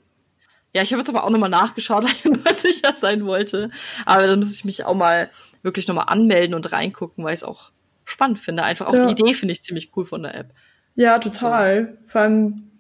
Ja, 0.76 0.82
ich 0.82 0.92
habe 0.92 1.02
jetzt 1.02 1.10
aber 1.10 1.24
auch 1.24 1.30
nochmal 1.30 1.50
nachgeschaut, 1.50 2.04
weil 2.26 2.34
ich 2.34 2.44
mal 2.44 2.54
sicher 2.54 2.94
sein 2.96 3.26
wollte. 3.26 3.72
Aber 4.06 4.28
dann 4.28 4.40
muss 4.40 4.56
ich 4.56 4.66
mich 4.66 4.86
auch 4.86 4.96
mal 4.96 5.30
wirklich 5.62 5.88
nochmal 5.88 6.06
anmelden 6.08 6.56
und 6.56 6.72
reingucken, 6.72 7.24
weil 7.24 7.34
ich 7.34 7.40
es 7.40 7.44
auch 7.44 7.72
spannend 8.06 8.40
finde. 8.40 8.64
Einfach 8.64 8.88
auch 8.88 8.94
ja. 8.94 9.06
die 9.06 9.12
Idee 9.12 9.34
finde 9.34 9.54
ich 9.54 9.62
ziemlich 9.62 9.92
cool 9.96 10.06
von 10.06 10.24
der 10.24 10.36
App. 10.36 10.54
Ja, 10.96 11.20
total. 11.20 11.98
Vor 12.06 12.22
allem 12.22 12.73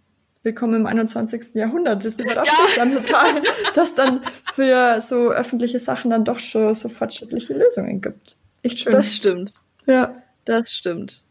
willkommen 0.43 0.81
im 0.81 0.85
21. 0.85 1.55
Jahrhundert. 1.55 2.03
Das 2.03 2.19
überrascht 2.19 2.51
ja. 2.51 2.63
mich 2.65 2.75
dann 2.75 2.93
total, 2.93 3.41
dass 3.73 3.95
dann 3.95 4.21
für 4.53 4.99
so 4.99 5.31
öffentliche 5.31 5.79
Sachen 5.79 6.11
dann 6.11 6.25
doch 6.25 6.39
schon 6.39 6.73
so 6.73 6.89
fortschrittliche 6.89 7.53
Lösungen 7.53 8.01
gibt. 8.01 8.35
Echt 8.61 8.81
schön. 8.81 8.91
Das 8.91 9.15
stimmt. 9.15 9.53
Ja. 9.85 10.21
Das 10.45 10.73
stimmt. 10.73 11.23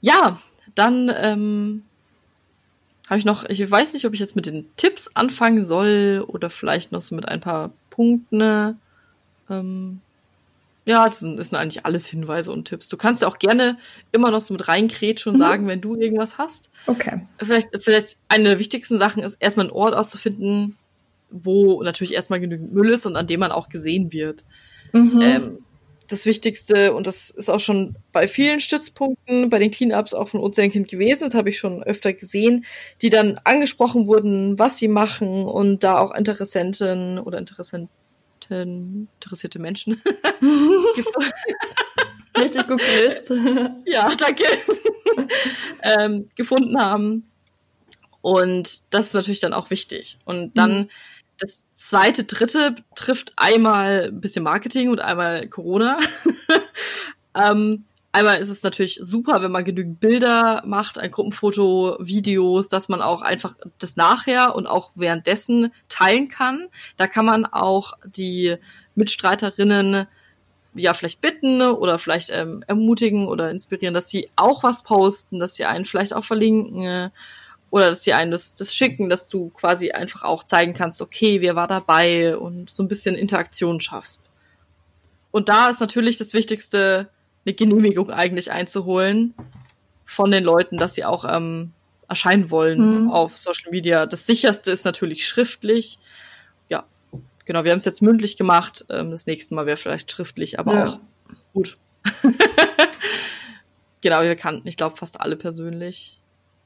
Ja, 0.00 0.40
dann 0.74 1.12
ähm, 1.14 1.82
habe 3.08 3.18
ich 3.18 3.24
noch, 3.24 3.44
ich 3.44 3.68
weiß 3.68 3.92
nicht, 3.92 4.06
ob 4.06 4.14
ich 4.14 4.20
jetzt 4.20 4.36
mit 4.36 4.46
den 4.46 4.66
Tipps 4.76 5.10
anfangen 5.14 5.64
soll 5.64 6.24
oder 6.26 6.50
vielleicht 6.50 6.92
noch 6.92 7.02
so 7.02 7.16
mit 7.16 7.28
ein 7.28 7.40
paar 7.40 7.72
Punkten. 7.90 8.78
Ähm, 9.50 10.00
ja, 10.84 11.06
das 11.06 11.20
sind, 11.20 11.38
das 11.38 11.50
sind 11.50 11.58
eigentlich 11.58 11.86
alles 11.86 12.06
Hinweise 12.06 12.50
und 12.50 12.66
Tipps. 12.66 12.88
Du 12.88 12.96
kannst 12.96 13.22
ja 13.22 13.28
auch 13.28 13.38
gerne 13.38 13.78
immer 14.10 14.30
noch 14.30 14.40
so 14.40 14.52
mit 14.52 14.66
reinkrätschen 14.66 15.30
und 15.30 15.36
mhm. 15.36 15.42
sagen, 15.42 15.66
wenn 15.68 15.80
du 15.80 15.94
irgendwas 15.94 16.38
hast. 16.38 16.70
Okay. 16.86 17.22
Vielleicht, 17.38 17.68
vielleicht 17.80 18.16
eine 18.28 18.44
der 18.44 18.58
wichtigsten 18.58 18.98
Sachen 18.98 19.22
ist, 19.22 19.36
erstmal 19.40 19.66
einen 19.66 19.74
Ort 19.74 19.94
auszufinden, 19.94 20.76
wo 21.30 21.82
natürlich 21.82 22.14
erstmal 22.14 22.40
genügend 22.40 22.72
Müll 22.72 22.90
ist 22.90 23.06
und 23.06 23.16
an 23.16 23.26
dem 23.26 23.40
man 23.40 23.52
auch 23.52 23.68
gesehen 23.68 24.12
wird. 24.12 24.44
Mhm. 24.92 25.20
Ähm, 25.20 25.58
das 26.08 26.26
Wichtigste, 26.26 26.92
und 26.92 27.06
das 27.06 27.30
ist 27.30 27.48
auch 27.48 27.60
schon 27.60 27.96
bei 28.10 28.28
vielen 28.28 28.60
Stützpunkten, 28.60 29.48
bei 29.50 29.58
den 29.58 29.70
Cleanups 29.70 30.14
auch 30.14 30.28
von 30.28 30.40
Ozeankind 30.40 30.88
gewesen, 30.88 31.24
das 31.24 31.34
habe 31.34 31.48
ich 31.48 31.58
schon 31.58 31.82
öfter 31.82 32.12
gesehen, 32.12 32.66
die 33.00 33.08
dann 33.08 33.40
angesprochen 33.44 34.06
wurden, 34.08 34.58
was 34.58 34.76
sie 34.76 34.88
machen 34.88 35.44
und 35.44 35.84
da 35.84 35.98
auch 35.98 36.12
Interessenten 36.12 37.18
oder 37.18 37.38
Interessenten 37.38 37.88
interessierte 38.50 39.58
Menschen. 39.58 40.02
Richtig 42.38 42.66
gut 42.66 42.80
gelöst. 42.80 43.32
ja, 43.86 44.14
danke. 44.14 44.44
ähm, 45.82 46.30
gefunden 46.34 46.80
haben. 46.80 47.30
Und 48.20 48.94
das 48.94 49.08
ist 49.08 49.14
natürlich 49.14 49.40
dann 49.40 49.52
auch 49.52 49.70
wichtig. 49.70 50.18
Und 50.24 50.56
dann 50.56 50.82
mhm. 50.82 50.88
das 51.38 51.64
zweite, 51.74 52.24
dritte 52.24 52.76
trifft 52.94 53.32
einmal 53.36 54.08
ein 54.08 54.20
bisschen 54.20 54.44
Marketing 54.44 54.90
und 54.90 55.00
einmal 55.00 55.48
Corona. 55.48 55.98
ähm, 57.34 57.84
einmal 58.12 58.38
ist 58.38 58.48
es 58.48 58.62
natürlich 58.62 58.98
super, 59.00 59.42
wenn 59.42 59.50
man 59.50 59.64
genügend 59.64 59.98
Bilder 59.98 60.62
macht, 60.64 60.98
ein 60.98 61.10
Gruppenfoto, 61.10 61.96
Videos, 61.98 62.68
dass 62.68 62.88
man 62.88 63.02
auch 63.02 63.22
einfach 63.22 63.56
das 63.78 63.96
nachher 63.96 64.54
und 64.54 64.66
auch 64.66 64.92
währenddessen 64.94 65.72
teilen 65.88 66.28
kann. 66.28 66.68
Da 66.96 67.08
kann 67.08 67.26
man 67.26 67.44
auch 67.44 67.94
die 68.06 68.56
Mitstreiterinnen 68.94 70.06
ja 70.74 70.94
vielleicht 70.94 71.20
bitten 71.20 71.60
oder 71.60 71.98
vielleicht 71.98 72.30
ähm, 72.30 72.64
ermutigen 72.66 73.26
oder 73.28 73.50
inspirieren, 73.50 73.94
dass 73.94 74.08
sie 74.08 74.30
auch 74.36 74.62
was 74.62 74.82
posten, 74.82 75.38
dass 75.38 75.54
sie 75.54 75.64
einen 75.64 75.84
vielleicht 75.84 76.14
auch 76.14 76.24
verlinken 76.24 77.10
oder 77.70 77.86
dass 77.86 78.04
sie 78.04 78.12
einen 78.12 78.30
das, 78.30 78.54
das 78.54 78.74
schicken, 78.74 79.08
dass 79.08 79.28
du 79.28 79.50
quasi 79.50 79.92
einfach 79.92 80.24
auch 80.24 80.44
zeigen 80.44 80.74
kannst, 80.74 81.00
okay, 81.00 81.40
wer 81.40 81.56
war 81.56 81.66
dabei 81.66 82.36
und 82.36 82.70
so 82.70 82.82
ein 82.82 82.88
bisschen 82.88 83.14
Interaktion 83.14 83.80
schaffst. 83.80 84.30
Und 85.30 85.48
da 85.48 85.70
ist 85.70 85.80
natürlich 85.80 86.18
das 86.18 86.34
Wichtigste, 86.34 87.08
eine 87.44 87.54
Genehmigung 87.54 88.10
eigentlich 88.10 88.52
einzuholen 88.52 89.34
von 90.04 90.30
den 90.30 90.44
Leuten, 90.44 90.76
dass 90.76 90.94
sie 90.94 91.04
auch 91.04 91.24
ähm, 91.28 91.72
erscheinen 92.08 92.50
wollen 92.50 93.04
mhm. 93.04 93.10
auf 93.10 93.36
Social 93.36 93.70
Media. 93.70 94.06
Das 94.06 94.26
sicherste 94.26 94.70
ist 94.70 94.84
natürlich 94.84 95.26
schriftlich. 95.26 95.98
Genau, 97.44 97.64
wir 97.64 97.72
haben 97.72 97.78
es 97.78 97.84
jetzt 97.84 98.02
mündlich 98.02 98.36
gemacht. 98.36 98.84
Ähm, 98.88 99.10
das 99.10 99.26
nächste 99.26 99.54
Mal 99.54 99.66
wäre 99.66 99.76
vielleicht 99.76 100.10
schriftlich, 100.10 100.58
aber 100.58 100.74
ja. 100.74 100.86
auch 100.86 100.98
gut. 101.52 101.76
genau, 104.00 104.22
wir 104.22 104.36
kannten, 104.36 104.66
ich 104.68 104.76
glaube, 104.76 104.96
fast 104.96 105.20
alle 105.20 105.36
persönlich. 105.36 106.20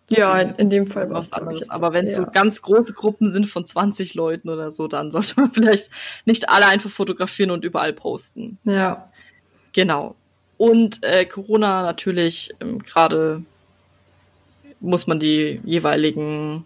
ja, 0.09 0.39
in 0.41 0.71
dem 0.71 0.87
Fall 0.87 1.11
was 1.11 1.33
anderes. 1.33 1.71
Aber 1.71 1.93
wenn 1.93 2.07
es 2.07 2.17
ja. 2.17 2.25
so 2.25 2.31
ganz 2.31 2.63
große 2.63 2.93
Gruppen 2.93 3.27
sind 3.27 3.47
von 3.47 3.65
20 3.65 4.15
Leuten 4.15 4.49
oder 4.49 4.71
so, 4.71 4.87
dann 4.87 5.11
sollte 5.11 5.41
man 5.41 5.51
vielleicht 5.53 5.91
nicht 6.25 6.49
alle 6.49 6.67
einfach 6.67 6.91
fotografieren 6.91 7.51
und 7.51 7.65
überall 7.65 7.93
posten. 7.93 8.59
Ja. 8.65 9.11
Genau. 9.73 10.15
Und 10.59 11.03
äh, 11.03 11.27
Corona 11.27 11.83
natürlich 11.83 12.55
ähm, 12.61 12.79
gerade 12.79 13.43
muss 14.81 15.07
man 15.07 15.19
die 15.19 15.61
jeweiligen, 15.65 16.65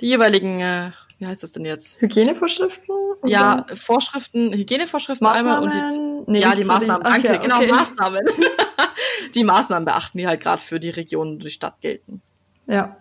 die 0.00 0.06
jeweiligen, 0.06 0.60
äh, 0.60 0.90
wie 1.18 1.26
heißt 1.26 1.42
das 1.42 1.52
denn 1.52 1.64
jetzt? 1.64 2.00
Hygienevorschriften? 2.00 2.94
Ja, 3.24 3.66
Vorschriften, 3.74 4.52
Hygienevorschriften 4.52 5.26
Maßnahmen? 5.26 5.70
einmal 5.70 5.90
und 5.90 6.26
die, 6.26 6.30
nee, 6.30 6.40
ja, 6.40 6.54
die 6.54 6.64
Maßnahmen, 6.64 7.02
den, 7.02 7.12
danke, 7.12 7.28
okay, 7.28 7.38
genau, 7.42 7.56
okay. 7.56 7.72
Maßnahmen. 7.72 8.26
die 9.34 9.44
Maßnahmen 9.44 9.84
beachten, 9.84 10.18
die 10.18 10.26
halt 10.26 10.40
gerade 10.40 10.62
für 10.62 10.78
die 10.78 10.90
Region, 10.90 11.38
die 11.38 11.50
Stadt 11.50 11.80
gelten. 11.80 12.22
Ja. 12.66 12.96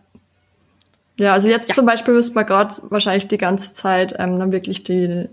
Ja, 1.20 1.34
also 1.34 1.48
jetzt 1.48 1.70
ja. 1.70 1.76
zum 1.76 1.86
Beispiel 1.86 2.14
müsste 2.14 2.34
man 2.34 2.46
gerade 2.46 2.74
wahrscheinlich 2.90 3.28
die 3.28 3.38
ganze 3.38 3.74
Zeit 3.74 4.16
ähm, 4.18 4.40
dann 4.40 4.52
wirklich 4.52 4.84
die, 4.84 5.28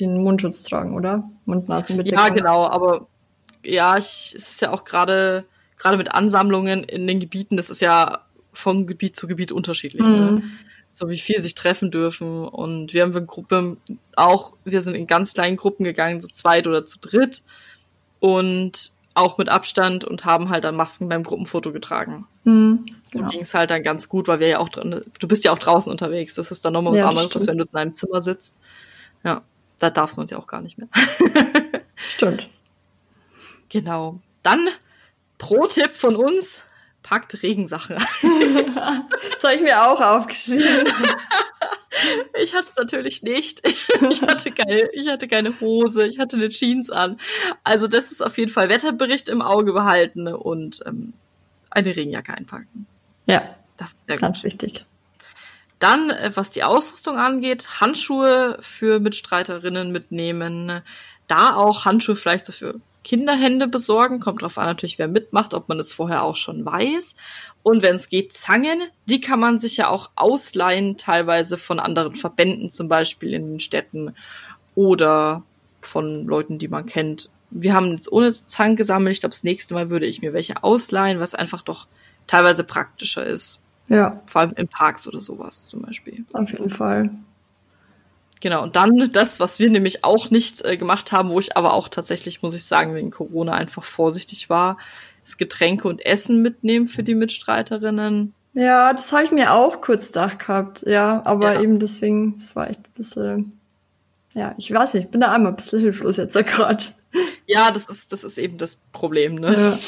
den 0.00 0.22
Mundschutz 0.22 0.62
tragen, 0.64 0.94
oder? 0.94 1.28
Mund-Nasen-Bedeckung. 1.44 2.18
Ja, 2.18 2.28
genau, 2.28 2.66
aber 2.66 3.06
ja, 3.62 3.96
ich, 3.96 4.34
es 4.36 4.50
ist 4.50 4.60
ja 4.60 4.70
auch 4.72 4.84
gerade 4.84 5.44
gerade 5.84 5.98
mit 5.98 6.14
Ansammlungen 6.14 6.84
in 6.84 7.06
den 7.06 7.20
Gebieten, 7.20 7.58
das 7.58 7.68
ist 7.68 7.82
ja 7.82 8.20
von 8.54 8.86
Gebiet 8.86 9.16
zu 9.16 9.26
Gebiet 9.26 9.52
unterschiedlich. 9.52 10.06
Ne? 10.06 10.08
Mhm. 10.08 10.34
Ne? 10.36 10.42
So 10.94 11.08
wie 11.08 11.18
viel 11.18 11.40
sich 11.40 11.54
treffen 11.54 11.90
dürfen. 11.90 12.46
Und 12.46 12.94
wir 12.94 13.02
haben 13.02 13.14
eine 13.14 13.26
Gruppe 13.26 13.76
auch, 14.16 14.54
wir 14.64 14.80
sind 14.80 14.94
in 14.94 15.06
ganz 15.06 15.34
kleinen 15.34 15.56
Gruppen 15.56 15.84
gegangen, 15.84 16.20
so 16.20 16.28
zweit 16.28 16.66
oder 16.66 16.86
zu 16.86 16.98
dritt. 17.00 17.42
Und 18.20 18.94
auch 19.14 19.38
mit 19.38 19.48
Abstand 19.48 20.04
und 20.04 20.24
haben 20.24 20.48
halt 20.48 20.64
dann 20.64 20.76
Masken 20.76 21.08
beim 21.08 21.22
Gruppenfoto 21.22 21.72
getragen. 21.72 22.26
Mhm. 22.44 22.86
So 23.04 23.22
ging 23.24 23.40
es 23.40 23.54
halt 23.54 23.70
dann 23.70 23.82
ganz 23.82 24.08
gut, 24.08 24.28
weil 24.28 24.40
wir 24.40 24.48
ja 24.48 24.58
auch 24.58 24.68
drin, 24.68 25.00
du 25.18 25.28
bist 25.28 25.44
ja 25.44 25.52
auch 25.52 25.58
draußen 25.58 25.90
unterwegs. 25.90 26.34
Das 26.34 26.50
ist 26.50 26.64
dann 26.64 26.72
nochmal 26.72 26.94
was 26.94 27.00
ja, 27.00 27.08
anderes, 27.08 27.34
als 27.34 27.46
wenn 27.46 27.58
du 27.58 27.64
in 27.64 27.76
einem 27.76 27.92
Zimmer 27.92 28.20
sitzt. 28.20 28.60
Ja, 29.24 29.42
da 29.78 29.90
darf 29.90 30.16
man 30.16 30.24
es 30.24 30.30
ja 30.30 30.38
auch 30.38 30.46
gar 30.46 30.60
nicht 30.60 30.78
mehr. 30.78 30.88
stimmt. 31.96 32.48
Genau. 33.70 34.20
Dann 34.44 34.68
Pro-Tipp 35.38 35.96
von 35.96 36.14
uns, 36.14 36.64
packt 37.04 37.40
Regensachen 37.42 37.96
das 39.34 39.44
habe 39.44 39.54
ich 39.54 39.62
mir 39.62 39.86
auch 39.86 40.00
aufgeschrieben. 40.00 40.88
ich 42.42 42.54
hatte 42.54 42.66
es 42.68 42.76
natürlich 42.76 43.22
nicht. 43.22 43.62
Ich 44.10 44.22
hatte, 44.22 44.50
keine, 44.50 44.90
ich 44.92 45.08
hatte 45.08 45.28
keine 45.28 45.60
Hose, 45.60 46.06
ich 46.06 46.18
hatte 46.18 46.36
eine 46.36 46.48
Jeans 46.48 46.90
an. 46.90 47.20
Also 47.62 47.86
das 47.86 48.10
ist 48.10 48.22
auf 48.22 48.36
jeden 48.38 48.50
Fall 48.50 48.68
Wetterbericht 48.68 49.28
im 49.28 49.42
Auge 49.42 49.72
behalten 49.72 50.26
und 50.26 50.80
ähm, 50.86 51.12
eine 51.70 51.94
Regenjacke 51.94 52.34
einpacken. 52.34 52.86
Ja, 53.26 53.54
das 53.76 53.92
ist 53.92 54.06
sehr 54.06 54.18
ganz 54.18 54.38
gut. 54.38 54.44
wichtig. 54.44 54.84
Dann, 55.78 56.10
äh, 56.10 56.30
was 56.34 56.50
die 56.50 56.64
Ausrüstung 56.64 57.18
angeht, 57.18 57.80
Handschuhe 57.80 58.58
für 58.60 59.00
Mitstreiterinnen 59.00 59.92
mitnehmen. 59.92 60.82
Da 61.28 61.54
auch 61.54 61.84
Handschuhe 61.84 62.16
vielleicht 62.16 62.44
so 62.44 62.52
für 62.52 62.80
Kinderhände 63.04 63.68
besorgen. 63.68 64.18
Kommt 64.18 64.42
drauf 64.42 64.58
an 64.58 64.66
natürlich, 64.66 64.98
wer 64.98 65.06
mitmacht, 65.08 65.54
ob 65.54 65.68
man 65.68 65.78
es 65.78 65.92
vorher 65.92 66.24
auch 66.24 66.36
schon 66.36 66.66
weiß. 66.66 67.14
Und 67.62 67.82
wenn 67.82 67.94
es 67.94 68.08
geht, 68.08 68.32
Zangen. 68.32 68.82
Die 69.06 69.20
kann 69.20 69.38
man 69.38 69.58
sich 69.58 69.76
ja 69.76 69.88
auch 69.88 70.10
ausleihen, 70.16 70.96
teilweise 70.96 71.56
von 71.56 71.78
anderen 71.78 72.14
Verbänden, 72.14 72.70
zum 72.70 72.88
Beispiel 72.88 73.34
in 73.34 73.52
den 73.52 73.60
Städten 73.60 74.14
oder 74.74 75.42
von 75.80 76.26
Leuten, 76.26 76.58
die 76.58 76.68
man 76.68 76.86
kennt. 76.86 77.30
Wir 77.50 77.74
haben 77.74 77.92
jetzt 77.92 78.10
ohne 78.10 78.32
Zangen 78.32 78.74
gesammelt. 78.74 79.14
Ich 79.14 79.20
glaube, 79.20 79.34
das 79.34 79.44
nächste 79.44 79.74
Mal 79.74 79.90
würde 79.90 80.06
ich 80.06 80.22
mir 80.22 80.32
welche 80.32 80.64
ausleihen, 80.64 81.20
was 81.20 81.34
einfach 81.34 81.62
doch 81.62 81.86
teilweise 82.26 82.64
praktischer 82.64 83.24
ist. 83.24 83.60
Ja. 83.88 84.20
Vor 84.26 84.40
allem 84.40 84.52
in 84.56 84.66
Parks 84.66 85.06
oder 85.06 85.20
sowas 85.20 85.66
zum 85.66 85.82
Beispiel. 85.82 86.24
Auf 86.32 86.50
jeden 86.50 86.70
Fall. 86.70 87.10
Genau, 88.44 88.62
und 88.62 88.76
dann 88.76 89.10
das, 89.10 89.40
was 89.40 89.58
wir 89.58 89.70
nämlich 89.70 90.04
auch 90.04 90.30
nicht 90.30 90.62
äh, 90.66 90.76
gemacht 90.76 91.12
haben, 91.12 91.30
wo 91.30 91.40
ich 91.40 91.56
aber 91.56 91.72
auch 91.72 91.88
tatsächlich, 91.88 92.42
muss 92.42 92.54
ich 92.54 92.64
sagen, 92.64 92.94
wegen 92.94 93.10
Corona 93.10 93.54
einfach 93.54 93.84
vorsichtig 93.84 94.50
war, 94.50 94.76
ist 95.24 95.38
Getränke 95.38 95.88
und 95.88 96.04
Essen 96.04 96.42
mitnehmen 96.42 96.86
für 96.86 97.02
die 97.02 97.14
Mitstreiterinnen. 97.14 98.34
Ja, 98.52 98.92
das 98.92 99.10
habe 99.12 99.24
ich 99.24 99.30
mir 99.30 99.54
auch 99.54 99.80
kurz 99.80 100.08
gedacht 100.08 100.40
gehabt, 100.40 100.84
ja, 100.86 101.22
aber 101.24 101.54
ja. 101.54 101.62
eben 101.62 101.78
deswegen, 101.78 102.34
es 102.36 102.54
war 102.54 102.68
echt 102.68 102.80
ein 102.80 102.92
bisschen, 102.94 103.60
ja, 104.34 104.54
ich 104.58 104.70
weiß 104.70 104.92
nicht, 104.92 105.04
ich 105.06 105.10
bin 105.10 105.22
da 105.22 105.32
einmal 105.32 105.52
ein 105.52 105.56
bisschen 105.56 105.80
hilflos 105.80 106.18
jetzt 106.18 106.34
gerade. 106.34 106.84
Ja, 107.46 107.70
das 107.70 107.88
ist, 107.88 108.12
das 108.12 108.24
ist 108.24 108.36
eben 108.36 108.58
das 108.58 108.76
Problem, 108.92 109.36
ne? 109.36 109.78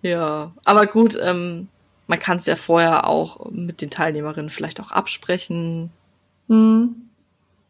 Ja, 0.00 0.10
ja. 0.10 0.52
aber 0.64 0.86
gut, 0.86 1.18
ähm, 1.20 1.68
man 2.06 2.18
kann 2.18 2.38
es 2.38 2.46
ja 2.46 2.56
vorher 2.56 3.06
auch 3.06 3.50
mit 3.50 3.82
den 3.82 3.90
Teilnehmerinnen 3.90 4.48
vielleicht 4.48 4.80
auch 4.80 4.92
absprechen. 4.92 5.90
Hm. 6.48 7.04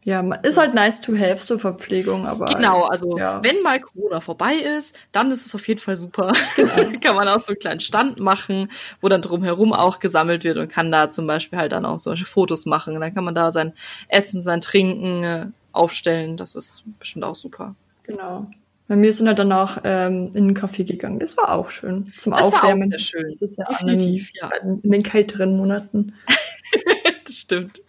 Ja, 0.05 0.21
ist 0.43 0.57
halt 0.57 0.75
nice 0.75 1.01
to 1.01 1.17
have, 1.17 1.39
so 1.39 1.57
Verpflegung, 1.57 2.27
aber. 2.27 2.45
Genau, 2.45 2.83
also 2.83 3.17
ja. 3.17 3.43
wenn 3.43 3.63
mal 3.63 3.79
Corona 3.79 4.19
vorbei 4.19 4.53
ist, 4.53 4.95
dann 5.11 5.31
ist 5.31 5.47
es 5.47 5.55
auf 5.55 5.67
jeden 5.67 5.79
Fall 5.79 5.95
super. 5.95 6.33
Genau. 6.55 6.99
kann 7.01 7.15
man 7.15 7.27
auch 7.27 7.41
so 7.41 7.47
einen 7.47 7.59
kleinen 7.59 7.79
Stand 7.79 8.19
machen, 8.19 8.69
wo 9.01 9.09
dann 9.09 9.23
drumherum 9.23 9.73
auch 9.73 9.99
gesammelt 9.99 10.43
wird 10.43 10.59
und 10.59 10.71
kann 10.71 10.91
da 10.91 11.09
zum 11.09 11.25
Beispiel 11.25 11.57
halt 11.57 11.71
dann 11.71 11.87
auch 11.87 11.97
solche 11.97 12.25
Fotos 12.25 12.67
machen. 12.67 12.93
Und 12.93 13.01
dann 13.01 13.15
kann 13.15 13.23
man 13.23 13.33
da 13.33 13.51
sein 13.51 13.73
Essen, 14.07 14.41
sein 14.41 14.61
Trinken 14.61 15.23
äh, 15.23 15.47
aufstellen. 15.71 16.37
Das 16.37 16.55
ist 16.55 16.85
bestimmt 16.99 17.25
auch 17.25 17.35
super. 17.35 17.73
Genau. 18.03 18.45
Bei 18.87 18.95
mir 18.95 19.11
sind 19.11 19.27
halt 19.27 19.39
danach 19.39 19.81
ähm, 19.83 20.29
in 20.35 20.49
den 20.49 20.55
Café 20.55 20.83
gegangen. 20.83 21.17
Das 21.17 21.35
war 21.35 21.51
auch 21.51 21.71
schön. 21.71 22.13
Zum 22.15 22.33
das 22.33 22.43
Aufwärmen. 22.43 22.91
War 22.91 22.97
auch 22.97 22.99
sehr 22.99 23.21
schön. 23.21 23.37
Das 23.39 23.49
ist 23.49 23.57
ja 23.57 23.65
Definitiv, 23.65 24.29
ja. 24.39 24.51
In 24.61 24.81
den 24.83 25.01
kälteren 25.01 25.57
Monaten. 25.57 26.13
das 27.25 27.33
stimmt. 27.33 27.81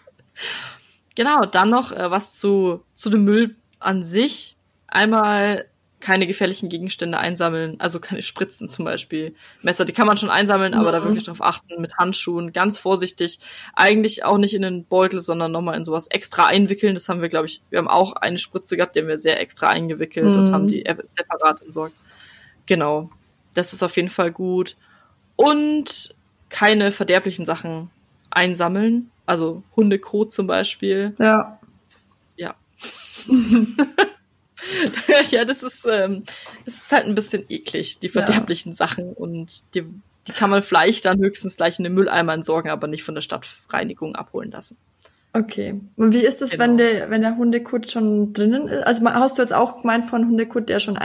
Genau, 1.17 1.45
dann 1.45 1.71
noch 1.71 1.91
äh, 1.91 2.11
was 2.11 2.39
zu, 2.39 2.83
zu 2.95 3.11
dem 3.11 3.25
Müll 3.25 3.57
an 3.81 4.05
sich. 4.05 4.57
Einmal 4.87 5.67
keine 5.99 6.27
gefährlichen 6.27 6.69
Gegenstände 6.69 7.19
einsammeln, 7.19 7.81
also 7.81 7.99
keine 7.99 8.23
Spritzen 8.23 8.69
zum 8.69 8.85
Beispiel. 8.85 9.35
Messer, 9.63 9.85
die 9.85 9.93
kann 9.93 10.07
man 10.07 10.17
schon 10.17 10.31
einsammeln, 10.31 10.75
aber 10.75 10.93
da 10.93 11.03
wirklich 11.03 11.25
drauf 11.25 11.43
achten, 11.43 11.81
mit 11.81 11.97
Handschuhen, 11.99 12.53
ganz 12.53 12.79
vorsichtig. 12.79 13.41
Eigentlich 13.75 14.25
auch 14.25 14.39
nicht 14.39 14.55
in 14.55 14.63
den 14.63 14.85
Beutel, 14.85 15.19
sondern 15.19 15.51
nochmal 15.53 15.77
in 15.77 15.85
sowas 15.85 16.07
extra 16.09 16.47
einwickeln. 16.47 16.95
Das 16.95 17.09
haben 17.09 17.23
wir, 17.23 17.29
glaube 17.29 17.47
ich, 17.47 17.63
wir 17.71 17.79
haben 17.79 17.89
auch 17.89 18.13
eine 18.13 18.39
Spritze 18.39 18.77
gehabt, 18.77 18.95
die 18.95 19.01
haben 19.01 19.09
wir 19.09 19.19
sehr 19.19 19.41
extra 19.41 19.69
eingewickelt 19.69 20.37
mhm. 20.37 20.43
und 20.43 20.53
haben 20.53 20.67
die 20.69 20.85
separat 21.07 21.63
entsorgt. 21.63 21.97
Genau. 22.67 23.11
Das 23.55 23.73
ist 23.73 23.83
auf 23.83 23.97
jeden 23.97 24.11
Fall 24.11 24.31
gut. 24.31 24.77
Und 25.35 26.15
keine 26.51 26.93
verderblichen 26.93 27.47
Sachen 27.47 27.91
einsammeln. 28.31 29.11
Also 29.27 29.63
Hundekot 29.75 30.33
zum 30.33 30.47
Beispiel. 30.47 31.15
Ja. 31.19 31.59
Ja. 32.37 32.55
ja, 35.31 35.45
das 35.45 35.63
ist, 35.63 35.87
ähm, 35.91 36.25
das 36.65 36.77
ist 36.77 36.93
halt 36.93 37.07
ein 37.07 37.15
bisschen 37.15 37.45
eklig, 37.49 37.99
die 37.99 38.09
verderblichen 38.09 38.73
ja. 38.73 38.77
Sachen. 38.77 39.13
Und 39.13 39.75
die, 39.75 39.85
die 40.27 40.33
kann 40.33 40.51
man 40.51 40.63
vielleicht 40.63 41.05
dann 41.05 41.19
höchstens 41.21 41.57
gleich 41.57 41.79
in 41.79 41.85
den 41.85 41.95
Mülleimer 41.95 42.35
entsorgen, 42.35 42.71
aber 42.71 42.87
nicht 42.87 43.03
von 43.03 43.15
der 43.15 43.23
Stadtreinigung 43.23 44.15
abholen 44.15 44.51
lassen. 44.51 44.79
Okay. 45.33 45.81
Und 45.97 46.15
wie 46.15 46.25
ist 46.25 46.41
es, 46.41 46.53
genau. 46.53 46.65
wenn 46.65 46.79
der, 46.79 47.11
wenn 47.11 47.21
der 47.21 47.37
Hundekot 47.37 47.91
schon 47.91 48.33
drinnen 48.33 48.69
ist? 48.69 48.87
Also 48.87 49.05
hast 49.05 49.37
du 49.37 49.43
jetzt 49.43 49.53
auch 49.53 49.83
gemeint 49.83 50.05
von 50.07 50.27
Hundekot, 50.27 50.69
der 50.69 50.81
schon 50.81 50.97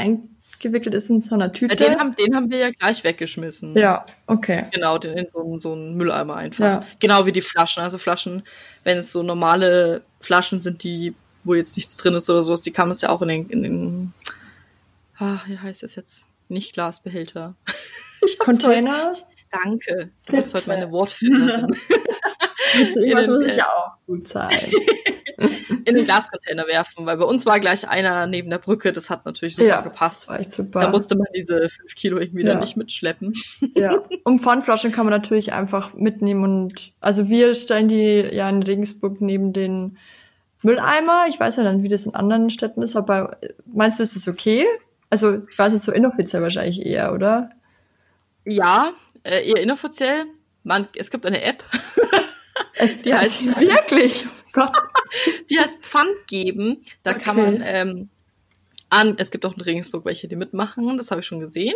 eingewickelt 0.61 0.95
ist 0.95 1.09
in 1.09 1.21
so 1.21 1.35
einer 1.35 1.51
Tüte? 1.51 1.75
Ja, 1.83 1.89
den, 1.89 1.99
haben, 1.99 2.15
den 2.15 2.35
haben 2.35 2.49
wir 2.49 2.57
ja 2.57 2.69
gleich 2.71 3.03
weggeschmissen. 3.03 3.75
Ja, 3.75 4.05
okay. 4.27 4.65
Genau, 4.71 4.97
den 4.97 5.17
in 5.17 5.27
so, 5.29 5.57
so 5.59 5.73
einen 5.73 5.95
Mülleimer 5.95 6.35
einfach. 6.35 6.65
Ja. 6.65 6.85
Genau 6.99 7.25
wie 7.25 7.31
die 7.31 7.41
Flaschen. 7.41 7.83
Also 7.83 7.97
Flaschen, 7.97 8.43
wenn 8.83 8.97
es 8.97 9.11
so 9.11 9.23
normale 9.23 10.01
Flaschen 10.19 10.61
sind, 10.61 10.83
die 10.83 11.15
wo 11.43 11.55
jetzt 11.55 11.75
nichts 11.75 11.97
drin 11.97 12.13
ist 12.13 12.29
oder 12.29 12.43
sowas, 12.43 12.61
die 12.61 12.71
kann 12.71 12.87
man 12.87 12.97
ja 12.99 13.09
auch 13.09 13.23
in 13.23 13.27
den, 13.27 13.49
in 13.49 13.63
den 13.63 14.13
ah, 15.17 15.39
wie 15.47 15.57
heißt 15.57 15.81
das 15.81 15.95
jetzt? 15.95 16.27
Nicht 16.49 16.73
Glasbehälter. 16.73 17.55
Container? 18.39 19.15
Danke. 19.51 20.11
Du 20.27 20.35
bist 20.35 20.53
heute 20.53 20.67
meine 20.67 20.91
Wortfinderin. 20.91 21.75
das 23.15 23.27
muss 23.27 23.41
ich 23.41 23.55
ja 23.55 23.65
auch 23.65 23.93
gut 24.05 24.27
sein. 24.27 24.51
in 25.85 25.95
den 25.95 26.05
Glascontainer 26.05 26.67
werfen, 26.67 27.05
weil 27.05 27.17
bei 27.17 27.25
uns 27.25 27.45
war 27.45 27.59
gleich 27.59 27.87
einer 27.87 28.27
neben 28.27 28.49
der 28.49 28.57
Brücke, 28.57 28.91
das 28.91 29.09
hat 29.09 29.25
natürlich 29.25 29.55
super 29.55 29.67
ja, 29.67 29.81
gepasst. 29.81 30.23
Das 30.23 30.29
war 30.29 30.39
echt 30.39 30.51
super. 30.51 30.79
Da 30.79 30.89
musste 30.89 31.15
man 31.15 31.27
diese 31.35 31.69
fünf 31.69 31.95
Kilo 31.95 32.19
irgendwie 32.19 32.43
ja. 32.43 32.51
dann 32.51 32.59
nicht 32.59 32.77
mitschleppen. 32.77 33.33
Ja, 33.75 34.03
und 34.23 34.39
Pfandflaschen 34.39 34.91
kann 34.91 35.05
man 35.05 35.11
natürlich 35.11 35.53
einfach 35.53 35.93
mitnehmen 35.93 36.43
und 36.43 36.93
also 37.01 37.29
wir 37.29 37.53
stellen 37.53 37.87
die 37.87 38.29
ja 38.33 38.49
in 38.49 38.63
Regensburg 38.63 39.21
neben 39.21 39.53
den 39.53 39.97
Mülleimer. 40.61 41.25
Ich 41.29 41.39
weiß 41.39 41.57
ja 41.57 41.63
dann, 41.63 41.83
wie 41.83 41.89
das 41.89 42.05
in 42.05 42.15
anderen 42.15 42.49
Städten 42.49 42.81
ist, 42.81 42.95
aber 42.95 43.37
meinst 43.65 43.99
du, 43.99 44.03
ist 44.03 44.15
das 44.15 44.27
okay? 44.27 44.65
Also, 45.09 45.45
ich 45.49 45.59
weiß 45.59 45.73
nicht, 45.73 45.83
so 45.83 45.91
inoffiziell 45.91 46.41
wahrscheinlich 46.41 46.85
eher, 46.85 47.13
oder? 47.13 47.49
Ja, 48.45 48.91
äh, 49.23 49.47
eher 49.47 49.61
inoffiziell. 49.61 50.25
Man, 50.63 50.87
es 50.95 51.11
gibt 51.11 51.25
eine 51.25 51.41
App. 51.41 51.63
Es, 52.75 53.01
die 53.03 53.13
heißt 53.13 53.45
wirklich. 53.59 54.25
Gott. 54.53 54.71
Die 55.49 55.59
heißt 55.59 55.81
Pfand 55.81 56.27
geben. 56.27 56.83
Da 57.03 57.11
okay. 57.11 57.19
kann 57.19 57.35
man 57.37 57.63
ähm, 57.65 58.09
an. 58.89 59.15
Es 59.17 59.31
gibt 59.31 59.45
auch 59.45 59.55
in 59.55 59.61
Regensburg 59.61 60.05
welche, 60.05 60.27
die 60.27 60.35
mitmachen. 60.35 60.97
Das 60.97 61.11
habe 61.11 61.21
ich 61.21 61.27
schon 61.27 61.39
gesehen. 61.39 61.75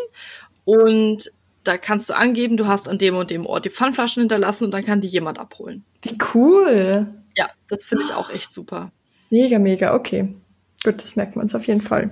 Und 0.64 1.32
da 1.64 1.78
kannst 1.78 2.10
du 2.10 2.16
angeben, 2.16 2.58
du 2.58 2.68
hast 2.68 2.88
an 2.88 2.98
dem 2.98 3.16
und 3.16 3.32
dem 3.32 3.46
Ort 3.46 3.66
die 3.66 3.70
Pfandflaschen 3.70 4.22
hinterlassen 4.22 4.66
und 4.66 4.72
dann 4.72 4.86
kann 4.86 5.02
die 5.02 5.08
jemand 5.08 5.40
abholen. 5.40 5.84
Wie 6.04 6.18
cool. 6.34 7.08
Ja, 7.36 7.50
das 7.68 7.84
finde 7.84 8.04
ich 8.04 8.14
auch 8.14 8.30
echt 8.30 8.52
super. 8.52 8.92
Mega, 9.30 9.60
mega, 9.60 9.94
okay. 9.96 10.36
Gut, 10.84 11.02
das 11.02 11.16
merkt 11.16 11.36
man 11.36 11.44
uns 11.44 11.56
auf 11.56 11.66
jeden 11.68 11.82
Fall. 11.82 12.12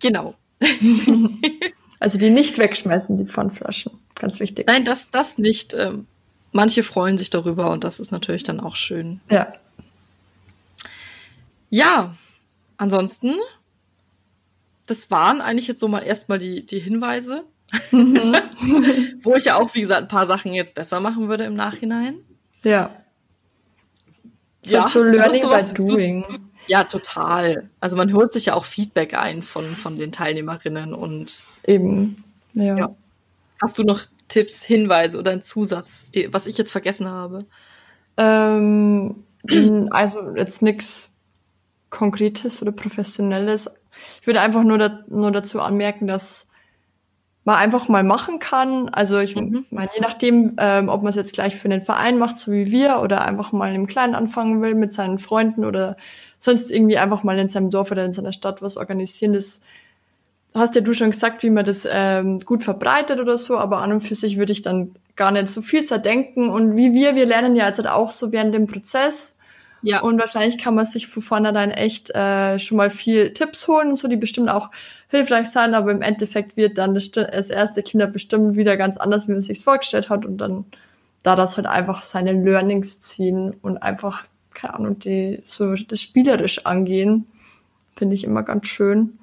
Genau. 0.00 0.34
also 2.00 2.18
die 2.18 2.30
nicht 2.30 2.58
wegschmeißen, 2.58 3.16
die 3.16 3.26
Pfandflaschen. 3.26 3.92
Ganz 4.14 4.40
wichtig. 4.40 4.66
Nein, 4.66 4.84
das, 4.84 5.10
das 5.10 5.38
nicht. 5.38 5.74
Ähm, 5.74 6.06
manche 6.52 6.82
freuen 6.82 7.18
sich 7.18 7.30
darüber 7.30 7.70
und 7.70 7.84
das 7.84 8.00
ist 8.00 8.10
natürlich 8.10 8.42
dann 8.42 8.60
auch 8.60 8.76
schön. 8.76 9.20
Ja. 9.30 9.52
Ja, 11.70 12.14
ansonsten, 12.76 13.34
das 14.86 15.10
waren 15.10 15.40
eigentlich 15.40 15.68
jetzt 15.68 15.80
so 15.80 15.88
mal 15.88 16.00
erstmal 16.00 16.38
die, 16.38 16.64
die 16.64 16.78
Hinweise. 16.78 17.44
Mhm. 17.90 18.34
Wo 19.22 19.34
ich 19.34 19.46
ja 19.46 19.56
auch, 19.58 19.74
wie 19.74 19.80
gesagt, 19.80 20.02
ein 20.02 20.08
paar 20.08 20.26
Sachen 20.26 20.52
jetzt 20.52 20.74
besser 20.74 21.00
machen 21.00 21.28
würde 21.28 21.44
im 21.44 21.54
Nachhinein. 21.54 22.18
Ja. 22.62 22.90
Ja, 24.64 24.86
so 24.86 25.00
Learning 25.00 25.48
by 25.48 25.74
Doing. 25.74 26.24
Ja, 26.66 26.84
total. 26.84 27.68
Also 27.80 27.96
man 27.96 28.12
holt 28.12 28.32
sich 28.32 28.46
ja 28.46 28.54
auch 28.54 28.64
Feedback 28.64 29.14
ein 29.14 29.42
von, 29.42 29.76
von 29.76 29.96
den 29.96 30.10
Teilnehmerinnen 30.10 30.92
und 30.92 31.42
eben. 31.64 32.24
Ja. 32.54 32.76
ja. 32.76 32.96
Hast 33.62 33.78
du 33.78 33.84
noch 33.84 34.02
Tipps, 34.28 34.64
Hinweise 34.64 35.18
oder 35.18 35.30
einen 35.30 35.42
Zusatz, 35.42 36.10
die, 36.10 36.32
was 36.32 36.46
ich 36.46 36.58
jetzt 36.58 36.72
vergessen 36.72 37.08
habe? 37.08 37.46
Ähm, 38.16 39.24
also 39.90 40.34
jetzt 40.34 40.62
nichts 40.62 41.10
Konkretes 41.96 42.60
oder 42.60 42.72
Professionelles. 42.72 43.70
Ich 44.20 44.26
würde 44.26 44.40
einfach 44.42 44.64
nur, 44.64 44.76
da, 44.76 45.00
nur 45.08 45.32
dazu 45.32 45.60
anmerken, 45.60 46.06
dass 46.06 46.46
man 47.44 47.56
einfach 47.56 47.88
mal 47.88 48.02
machen 48.02 48.38
kann. 48.38 48.88
Also 48.90 49.18
ich 49.18 49.34
mhm. 49.34 49.64
meine, 49.70 49.88
je 49.94 50.00
nachdem, 50.00 50.56
ähm, 50.58 50.88
ob 50.88 51.02
man 51.02 51.10
es 51.10 51.16
jetzt 51.16 51.32
gleich 51.32 51.56
für 51.56 51.68
den 51.68 51.80
Verein 51.80 52.18
macht, 52.18 52.38
so 52.38 52.52
wie 52.52 52.70
wir, 52.70 53.00
oder 53.00 53.24
einfach 53.24 53.52
mal 53.52 53.74
im 53.74 53.86
Kleinen 53.86 54.14
anfangen 54.14 54.60
will 54.60 54.74
mit 54.74 54.92
seinen 54.92 55.18
Freunden 55.18 55.64
oder 55.64 55.96
sonst 56.38 56.70
irgendwie 56.70 56.98
einfach 56.98 57.22
mal 57.22 57.38
in 57.38 57.48
seinem 57.48 57.70
Dorf 57.70 57.90
oder 57.90 58.04
in 58.04 58.12
seiner 58.12 58.32
Stadt 58.32 58.62
was 58.62 58.76
organisieren. 58.76 59.32
Das 59.32 59.60
hast 60.54 60.74
ja 60.74 60.80
du 60.80 60.92
schon 60.92 61.12
gesagt, 61.12 61.44
wie 61.44 61.50
man 61.50 61.64
das 61.64 61.86
ähm, 61.90 62.40
gut 62.40 62.62
verbreitet 62.62 63.20
oder 63.20 63.38
so, 63.38 63.58
aber 63.58 63.78
an 63.78 63.92
und 63.92 64.00
für 64.00 64.16
sich 64.16 64.36
würde 64.38 64.52
ich 64.52 64.62
dann 64.62 64.96
gar 65.14 65.30
nicht 65.30 65.48
so 65.48 65.62
viel 65.62 65.84
zerdenken. 65.84 66.50
Und 66.50 66.76
wie 66.76 66.92
wir, 66.92 67.14
wir 67.14 67.26
lernen 67.26 67.56
ja 67.56 67.66
jetzt 67.66 67.78
halt 67.78 67.88
auch 67.88 68.10
so 68.10 68.32
während 68.32 68.54
dem 68.54 68.66
Prozess. 68.66 69.35
Ja. 69.86 70.00
Und 70.00 70.18
wahrscheinlich 70.18 70.58
kann 70.58 70.74
man 70.74 70.84
sich 70.84 71.06
von 71.06 71.22
vornherein 71.22 71.70
echt 71.70 72.10
äh, 72.10 72.58
schon 72.58 72.76
mal 72.76 72.90
viel 72.90 73.32
Tipps 73.32 73.68
holen 73.68 73.90
und 73.90 73.96
so, 73.96 74.08
die 74.08 74.16
bestimmt 74.16 74.48
auch 74.48 74.70
hilfreich 75.08 75.46
sein, 75.46 75.74
aber 75.76 75.92
im 75.92 76.02
Endeffekt 76.02 76.56
wird 76.56 76.76
dann 76.76 76.92
das, 76.94 77.12
das 77.12 77.50
erste 77.50 77.84
Kinder 77.84 78.08
bestimmt 78.08 78.56
wieder 78.56 78.76
ganz 78.76 78.96
anders, 78.96 79.28
wie 79.28 79.32
man 79.32 79.42
sich 79.42 79.62
vorgestellt 79.62 80.08
hat 80.08 80.26
und 80.26 80.38
dann 80.38 80.64
da 81.22 81.36
das 81.36 81.56
halt 81.56 81.68
einfach 81.68 82.02
seine 82.02 82.32
Learnings 82.32 82.98
ziehen 82.98 83.54
und 83.62 83.78
einfach, 83.78 84.26
keine 84.54 84.74
Ahnung, 84.74 84.98
die 84.98 85.40
so 85.44 85.76
das 85.76 86.02
spielerisch 86.02 86.66
angehen, 86.66 87.28
finde 87.94 88.16
ich 88.16 88.24
immer 88.24 88.42
ganz 88.42 88.66
schön. 88.66 89.20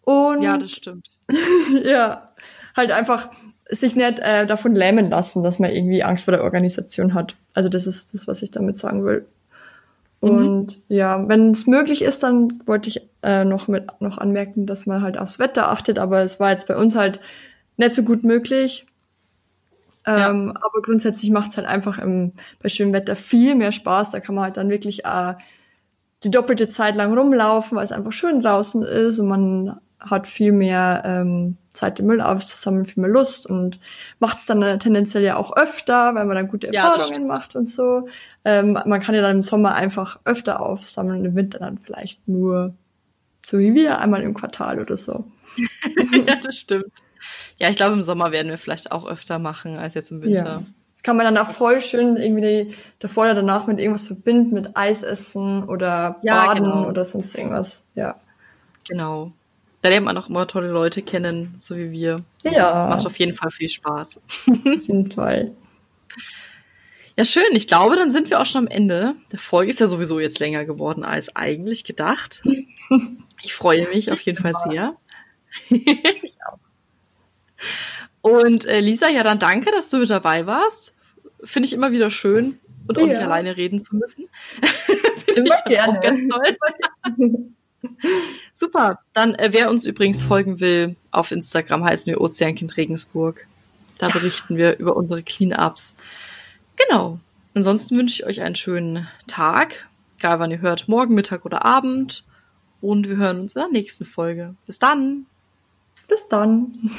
Und 0.00 0.40
ja, 0.40 0.56
das 0.56 0.70
stimmt. 0.70 1.10
ja, 1.84 2.32
halt 2.74 2.90
einfach 2.90 3.28
sich 3.68 3.96
nicht 3.96 4.18
äh, 4.20 4.46
davon 4.46 4.74
lähmen 4.74 5.10
lassen, 5.10 5.42
dass 5.42 5.58
man 5.58 5.70
irgendwie 5.70 6.02
Angst 6.02 6.24
vor 6.24 6.32
der 6.32 6.42
Organisation 6.42 7.12
hat. 7.12 7.36
Also 7.54 7.68
das 7.68 7.86
ist 7.86 8.14
das, 8.14 8.26
was 8.26 8.40
ich 8.40 8.50
damit 8.50 8.78
sagen 8.78 9.04
will. 9.04 9.26
Mhm. 10.20 10.30
Und 10.30 10.66
mhm. 10.66 10.82
ja, 10.88 11.28
wenn 11.28 11.50
es 11.50 11.66
möglich 11.66 12.02
ist, 12.02 12.22
dann 12.22 12.62
wollte 12.66 12.88
ich 12.88 13.08
äh, 13.22 13.44
noch 13.44 13.68
mit 13.68 13.88
noch 14.00 14.18
anmerken, 14.18 14.66
dass 14.66 14.86
man 14.86 15.02
halt 15.02 15.18
aufs 15.18 15.38
Wetter 15.38 15.70
achtet, 15.70 15.98
aber 15.98 16.22
es 16.22 16.40
war 16.40 16.50
jetzt 16.50 16.68
bei 16.68 16.76
uns 16.76 16.96
halt 16.96 17.20
nicht 17.76 17.94
so 17.94 18.02
gut 18.02 18.24
möglich. 18.24 18.86
Ähm, 20.06 20.52
ja. 20.54 20.60
Aber 20.60 20.82
grundsätzlich 20.82 21.30
macht 21.30 21.50
es 21.50 21.56
halt 21.56 21.66
einfach 21.66 21.98
im, 21.98 22.32
bei 22.62 22.68
schönem 22.68 22.94
Wetter 22.94 23.16
viel 23.16 23.54
mehr 23.54 23.72
Spaß. 23.72 24.10
Da 24.10 24.20
kann 24.20 24.34
man 24.34 24.44
halt 24.44 24.56
dann 24.56 24.70
wirklich 24.70 25.04
äh, 25.04 25.34
die 26.24 26.30
doppelte 26.30 26.68
Zeit 26.68 26.96
lang 26.96 27.16
rumlaufen, 27.16 27.76
weil 27.76 27.84
es 27.84 27.92
einfach 27.92 28.12
schön 28.12 28.40
draußen 28.40 28.82
ist 28.82 29.18
und 29.18 29.28
man 29.28 29.78
hat 30.00 30.26
viel 30.26 30.52
mehr 30.52 31.02
ähm, 31.04 31.56
Zeit, 31.68 31.98
den 31.98 32.06
Müll 32.06 32.20
aufzusammeln, 32.20 32.86
viel 32.86 33.02
mehr 33.02 33.10
Lust 33.10 33.46
und 33.46 33.80
macht 34.18 34.38
es 34.38 34.46
dann 34.46 34.62
äh, 34.62 34.78
tendenziell 34.78 35.24
ja 35.24 35.36
auch 35.36 35.56
öfter, 35.56 36.14
weil 36.14 36.24
man 36.24 36.36
dann 36.36 36.48
gute 36.48 36.72
Erfahrungen 36.72 37.22
ja, 37.22 37.26
macht 37.26 37.56
und 37.56 37.68
so. 37.68 38.08
Ähm, 38.44 38.72
man 38.72 39.00
kann 39.00 39.14
ja 39.14 39.22
dann 39.22 39.36
im 39.36 39.42
Sommer 39.42 39.74
einfach 39.74 40.20
öfter 40.24 40.60
aufsammeln, 40.60 41.24
im 41.24 41.34
Winter 41.34 41.58
dann 41.58 41.78
vielleicht 41.78 42.28
nur 42.28 42.74
so 43.48 43.58
wie 43.58 43.74
wir 43.74 43.98
einmal 43.98 44.22
im 44.22 44.34
Quartal 44.34 44.78
oder 44.78 44.96
so. 44.96 45.24
ja, 46.26 46.36
das 46.36 46.56
stimmt. 46.56 46.92
Ja, 47.58 47.70
ich 47.70 47.76
glaube, 47.76 47.94
im 47.94 48.02
Sommer 48.02 48.30
werden 48.30 48.48
wir 48.48 48.58
vielleicht 48.58 48.92
auch 48.92 49.06
öfter 49.06 49.38
machen 49.38 49.78
als 49.78 49.94
jetzt 49.94 50.12
im 50.12 50.20
Winter. 50.20 50.44
Ja. 50.44 50.62
Das 50.92 51.02
kann 51.02 51.16
man 51.16 51.24
dann 51.24 51.38
auch 51.38 51.50
voll 51.50 51.80
schön 51.80 52.16
irgendwie 52.16 52.74
davor 52.98 53.24
oder 53.24 53.36
danach 53.36 53.66
mit 53.66 53.78
irgendwas 53.78 54.06
verbinden, 54.06 54.52
mit 54.52 54.76
Eis 54.76 55.02
essen 55.02 55.64
oder 55.64 56.16
ja, 56.22 56.46
Baden 56.46 56.64
genau. 56.64 56.88
oder 56.88 57.04
sonst 57.04 57.34
irgendwas. 57.36 57.84
Ja. 57.94 58.16
Genau. 58.86 59.32
Da 59.88 59.92
lernt 59.92 60.04
man 60.04 60.18
auch 60.18 60.28
immer 60.28 60.46
tolle 60.46 60.68
Leute 60.68 61.00
kennen, 61.00 61.54
so 61.56 61.74
wie 61.74 61.90
wir. 61.90 62.16
Ja. 62.42 62.74
Das 62.74 62.86
macht 62.88 63.06
auf 63.06 63.18
jeden 63.18 63.34
Fall 63.34 63.50
viel 63.50 63.70
Spaß. 63.70 64.18
Auf 64.18 64.86
jeden 64.86 65.10
Fall. 65.10 65.56
Ja, 67.16 67.24
schön. 67.24 67.46
Ich 67.52 67.66
glaube, 67.68 67.96
dann 67.96 68.10
sind 68.10 68.28
wir 68.28 68.38
auch 68.38 68.44
schon 68.44 68.66
am 68.66 68.70
Ende. 68.70 69.14
Der 69.32 69.38
Folge 69.38 69.70
ist 69.70 69.80
ja 69.80 69.86
sowieso 69.86 70.20
jetzt 70.20 70.40
länger 70.40 70.66
geworden 70.66 71.04
als 71.04 71.34
eigentlich 71.34 71.84
gedacht. 71.84 72.42
Ich 73.42 73.54
freue 73.54 73.88
mich 73.88 74.12
auf 74.12 74.20
jeden 74.20 74.36
Fall 74.36 74.52
sehr. 74.68 74.96
Ich 75.70 76.36
auch. 76.46 76.58
Und 78.20 78.66
äh, 78.66 78.80
Lisa, 78.80 79.08
ja, 79.08 79.22
dann 79.22 79.38
danke, 79.38 79.70
dass 79.70 79.88
du 79.88 79.96
mit 79.96 80.10
dabei 80.10 80.44
warst. 80.44 80.94
Finde 81.44 81.66
ich 81.66 81.72
immer 81.72 81.92
wieder 81.92 82.10
schön 82.10 82.58
und 82.88 82.98
auch 82.98 83.02
ja. 83.02 83.08
nicht 83.08 83.20
alleine 83.20 83.56
reden 83.56 83.78
zu 83.78 83.96
müssen. 83.96 84.28
Finde 85.32 85.50
ich 85.50 85.64
gerne. 85.64 85.98
auch 85.98 86.02
ganz 86.02 86.28
toll. 86.28 87.48
Super. 88.52 88.98
Dann, 89.12 89.34
äh, 89.34 89.50
wer 89.52 89.70
uns 89.70 89.86
übrigens 89.86 90.24
folgen 90.24 90.60
will, 90.60 90.96
auf 91.10 91.30
Instagram 91.30 91.84
heißen 91.84 92.10
wir 92.10 92.20
Ozeankind 92.20 92.76
Regensburg. 92.76 93.46
Da 93.98 94.08
ja. 94.08 94.12
berichten 94.12 94.56
wir 94.56 94.78
über 94.78 94.96
unsere 94.96 95.22
Clean-Ups. 95.22 95.96
Genau. 96.76 97.20
Ansonsten 97.54 97.96
wünsche 97.96 98.22
ich 98.22 98.26
euch 98.26 98.42
einen 98.42 98.56
schönen 98.56 99.08
Tag. 99.26 99.88
Egal 100.18 100.38
wann 100.40 100.50
ihr 100.50 100.60
hört, 100.60 100.88
morgen, 100.88 101.14
Mittag 101.14 101.44
oder 101.44 101.64
Abend. 101.64 102.24
Und 102.80 103.08
wir 103.08 103.16
hören 103.16 103.40
uns 103.40 103.54
in 103.54 103.60
der 103.60 103.70
nächsten 103.70 104.04
Folge. 104.04 104.54
Bis 104.66 104.78
dann. 104.78 105.26
Bis 106.08 106.28
dann. 106.28 106.90